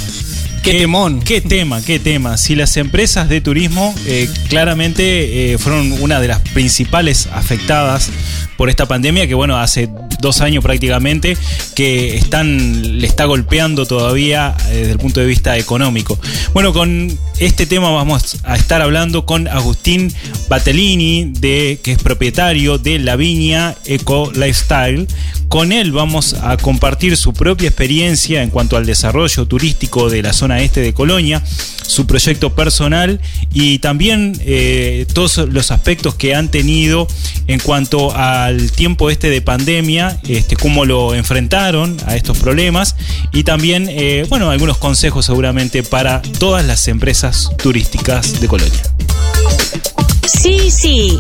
¡Qué, 0.61 0.73
temón! 0.73 1.21
¡Qué 1.21 1.41
tema, 1.41 1.81
qué 1.81 1.97
tema! 1.97 2.37
Si 2.37 2.55
las 2.55 2.77
empresas 2.77 3.27
de 3.27 3.41
turismo 3.41 3.95
eh, 4.05 4.29
claramente 4.47 5.53
eh, 5.53 5.57
fueron 5.57 5.91
una 5.93 6.19
de 6.19 6.27
las 6.27 6.39
principales 6.39 7.27
afectadas 7.33 8.09
por 8.62 8.70
esta 8.70 8.86
pandemia 8.86 9.26
que, 9.26 9.34
bueno, 9.34 9.57
hace 9.57 9.89
dos 10.20 10.39
años 10.39 10.64
prácticamente 10.64 11.36
que 11.74 12.16
están, 12.16 12.99
le 12.99 13.07
está 13.07 13.26
golpeando 13.26 13.88
todavía 13.88 14.55
eh, 14.70 14.76
desde 14.76 14.91
el 14.91 14.99
punto 14.99 15.20
de 15.20 15.26
vista 15.26 15.57
económico. 15.57 16.20
Bueno, 16.53 16.72
con 16.72 17.12
este 17.39 17.66
tema 17.66 17.89
vamos 17.89 18.38
a 18.43 18.55
estar 18.55 18.84
hablando 18.84 19.26
con 19.26 19.47
Agustín 19.47 20.14
Batellini, 20.47 21.34
de, 21.39 21.80
que 21.82 21.93
es 21.93 21.97
propietario 22.03 22.78
de 22.78 22.99
La 22.99 23.16
Viña 23.16 23.74
Eco 23.86 24.32
Lifestyle. 24.32 25.07
Con 25.47 25.72
él 25.72 25.91
vamos 25.91 26.36
a 26.36 26.55
compartir 26.55 27.18
su 27.18 27.34
propia 27.34 27.68
experiencia 27.68 28.43
en 28.43 28.51
cuanto 28.51 28.78
al 28.78 28.86
desarrollo 28.86 29.47
turístico 29.47 30.09
de 30.09 30.22
la 30.22 30.34
zona 30.34 30.62
este 30.62 30.82
de 30.82 30.93
Colonia, 30.93 31.43
su 31.86 32.07
proyecto 32.07 32.55
personal 32.55 33.20
y 33.53 33.80
también 33.80 34.39
eh, 34.45 35.05
todos 35.14 35.38
los 35.49 35.72
aspectos 35.72 36.16
que 36.16 36.36
han 36.36 36.49
tenido 36.49 37.05
en 37.47 37.59
cuanto 37.59 38.16
al 38.51 38.71
tiempo 38.71 39.09
este 39.09 39.29
de 39.29 39.41
pandemia, 39.41 40.19
este, 40.27 40.55
cómo 40.55 40.85
lo 40.85 41.15
enfrentaron 41.15 41.97
a 42.05 42.15
estos 42.15 42.37
problemas 42.37 42.95
y 43.31 43.43
también, 43.43 43.87
eh, 43.89 44.25
bueno, 44.29 44.51
algunos 44.51 44.77
consejos 44.77 45.25
seguramente 45.25 45.83
para 45.83 46.21
todas 46.21 46.65
las 46.65 46.87
empresas 46.87 47.49
turísticas 47.57 48.39
de 48.39 48.47
Colonia. 48.47 48.81
Sí, 50.27 50.69
sí. 50.69 51.19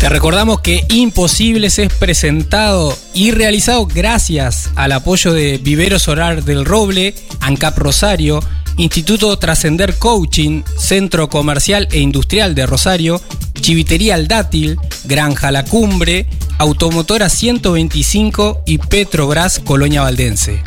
Te 0.00 0.08
recordamos 0.08 0.60
que 0.60 0.84
Imposibles 0.88 1.78
es 1.78 1.92
presentado 1.92 2.96
y 3.14 3.30
realizado 3.30 3.86
gracias 3.86 4.70
al 4.74 4.92
apoyo 4.92 5.32
de 5.32 5.58
Viveros 5.58 6.08
Orar 6.08 6.44
del 6.44 6.64
Roble, 6.64 7.14
ANCAP 7.40 7.78
Rosario, 7.78 8.40
Instituto 8.76 9.38
Trascender 9.38 9.94
Coaching, 9.98 10.62
Centro 10.76 11.28
Comercial 11.28 11.88
e 11.92 12.00
Industrial 12.00 12.54
de 12.54 12.66
Rosario, 12.66 13.20
Chivitería 13.62 14.16
El 14.16 14.26
Dátil, 14.26 14.76
Granja 15.04 15.52
La 15.52 15.64
Cumbre, 15.64 16.26
Automotora 16.58 17.28
125 17.28 18.64
y 18.66 18.78
Petrobras 18.78 19.60
Colonia 19.60 20.02
Valdense. 20.02 20.62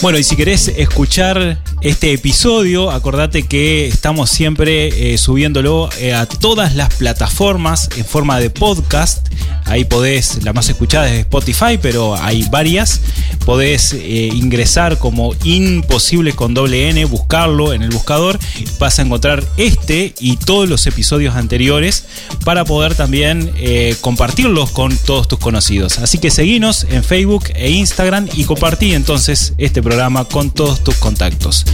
Bueno, 0.00 0.18
y 0.18 0.24
si 0.24 0.36
querés 0.36 0.68
escuchar 0.68 1.61
este 1.82 2.12
episodio, 2.12 2.92
acordate 2.92 3.42
que 3.42 3.88
estamos 3.88 4.30
siempre 4.30 5.12
eh, 5.12 5.18
subiéndolo 5.18 5.90
eh, 5.98 6.14
a 6.14 6.26
todas 6.26 6.76
las 6.76 6.94
plataformas 6.94 7.88
en 7.96 8.04
forma 8.04 8.38
de 8.38 8.50
podcast. 8.50 9.26
Ahí 9.64 9.84
podés, 9.84 10.44
la 10.44 10.52
más 10.52 10.68
escuchada 10.68 11.12
es 11.12 11.20
Spotify, 11.20 11.78
pero 11.80 12.14
hay 12.16 12.44
varias. 12.50 13.00
Podés 13.44 13.94
eh, 13.94 14.30
ingresar 14.32 14.98
como 14.98 15.34
Imposible 15.42 16.32
con 16.34 16.54
doble 16.54 16.88
N, 16.90 17.04
buscarlo 17.06 17.72
en 17.72 17.82
el 17.82 17.90
buscador. 17.90 18.38
Vas 18.78 19.00
a 19.00 19.02
encontrar 19.02 19.44
este 19.56 20.14
y 20.20 20.36
todos 20.36 20.68
los 20.68 20.86
episodios 20.86 21.34
anteriores 21.34 22.04
para 22.44 22.64
poder 22.64 22.94
también 22.94 23.52
compartirlos 24.00 24.70
con 24.70 24.96
todos 24.96 25.28
tus 25.28 25.38
conocidos. 25.38 25.98
Así 25.98 26.18
que 26.18 26.30
seguinos 26.30 26.86
en 26.90 27.02
Facebook 27.02 27.44
e 27.54 27.70
Instagram 27.70 28.28
y 28.34 28.44
compartí 28.44 28.94
entonces 28.94 29.54
este 29.58 29.82
programa 29.82 30.24
con 30.24 30.50
todos 30.50 30.82
tus 30.84 30.96
contactos. 30.96 31.64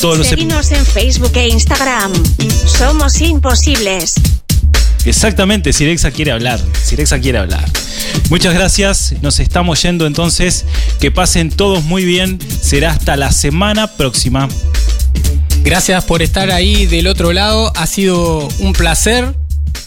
Todos 0.00 0.18
los 0.18 0.26
Seguinos 0.26 0.70
en 0.72 0.84
Facebook 0.84 1.32
e 1.34 1.48
Instagram. 1.48 2.12
Somos 2.66 3.20
imposibles. 3.20 4.14
Exactamente, 5.04 5.72
Sirexa 5.72 6.10
quiere 6.10 6.32
hablar. 6.32 6.60
Sirexa 6.82 7.20
quiere 7.20 7.38
hablar. 7.38 7.64
Muchas 8.28 8.54
gracias. 8.54 9.14
Nos 9.22 9.38
estamos 9.38 9.80
yendo 9.82 10.06
entonces. 10.06 10.64
Que 11.00 11.10
pasen 11.10 11.50
todos 11.50 11.84
muy 11.84 12.04
bien. 12.04 12.38
Será 12.60 12.90
hasta 12.90 13.16
la 13.16 13.30
semana 13.30 13.86
próxima. 13.86 14.48
Gracias 15.62 16.04
por 16.04 16.22
estar 16.22 16.50
ahí 16.50 16.86
del 16.86 17.06
otro 17.06 17.32
lado. 17.32 17.72
Ha 17.76 17.86
sido 17.86 18.48
un 18.58 18.72
placer. 18.72 19.34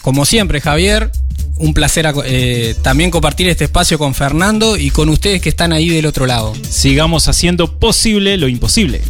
Como 0.00 0.24
siempre, 0.24 0.60
Javier. 0.60 1.10
Un 1.56 1.74
placer 1.74 2.10
eh, 2.24 2.74
también 2.82 3.10
compartir 3.10 3.46
este 3.50 3.64
espacio 3.64 3.98
con 3.98 4.14
Fernando 4.14 4.78
y 4.78 4.90
con 4.90 5.10
ustedes 5.10 5.42
que 5.42 5.50
están 5.50 5.74
ahí 5.74 5.90
del 5.90 6.06
otro 6.06 6.26
lado. 6.26 6.54
Sigamos 6.68 7.28
haciendo 7.28 7.78
posible 7.78 8.38
lo 8.38 8.48
imposible. 8.48 9.02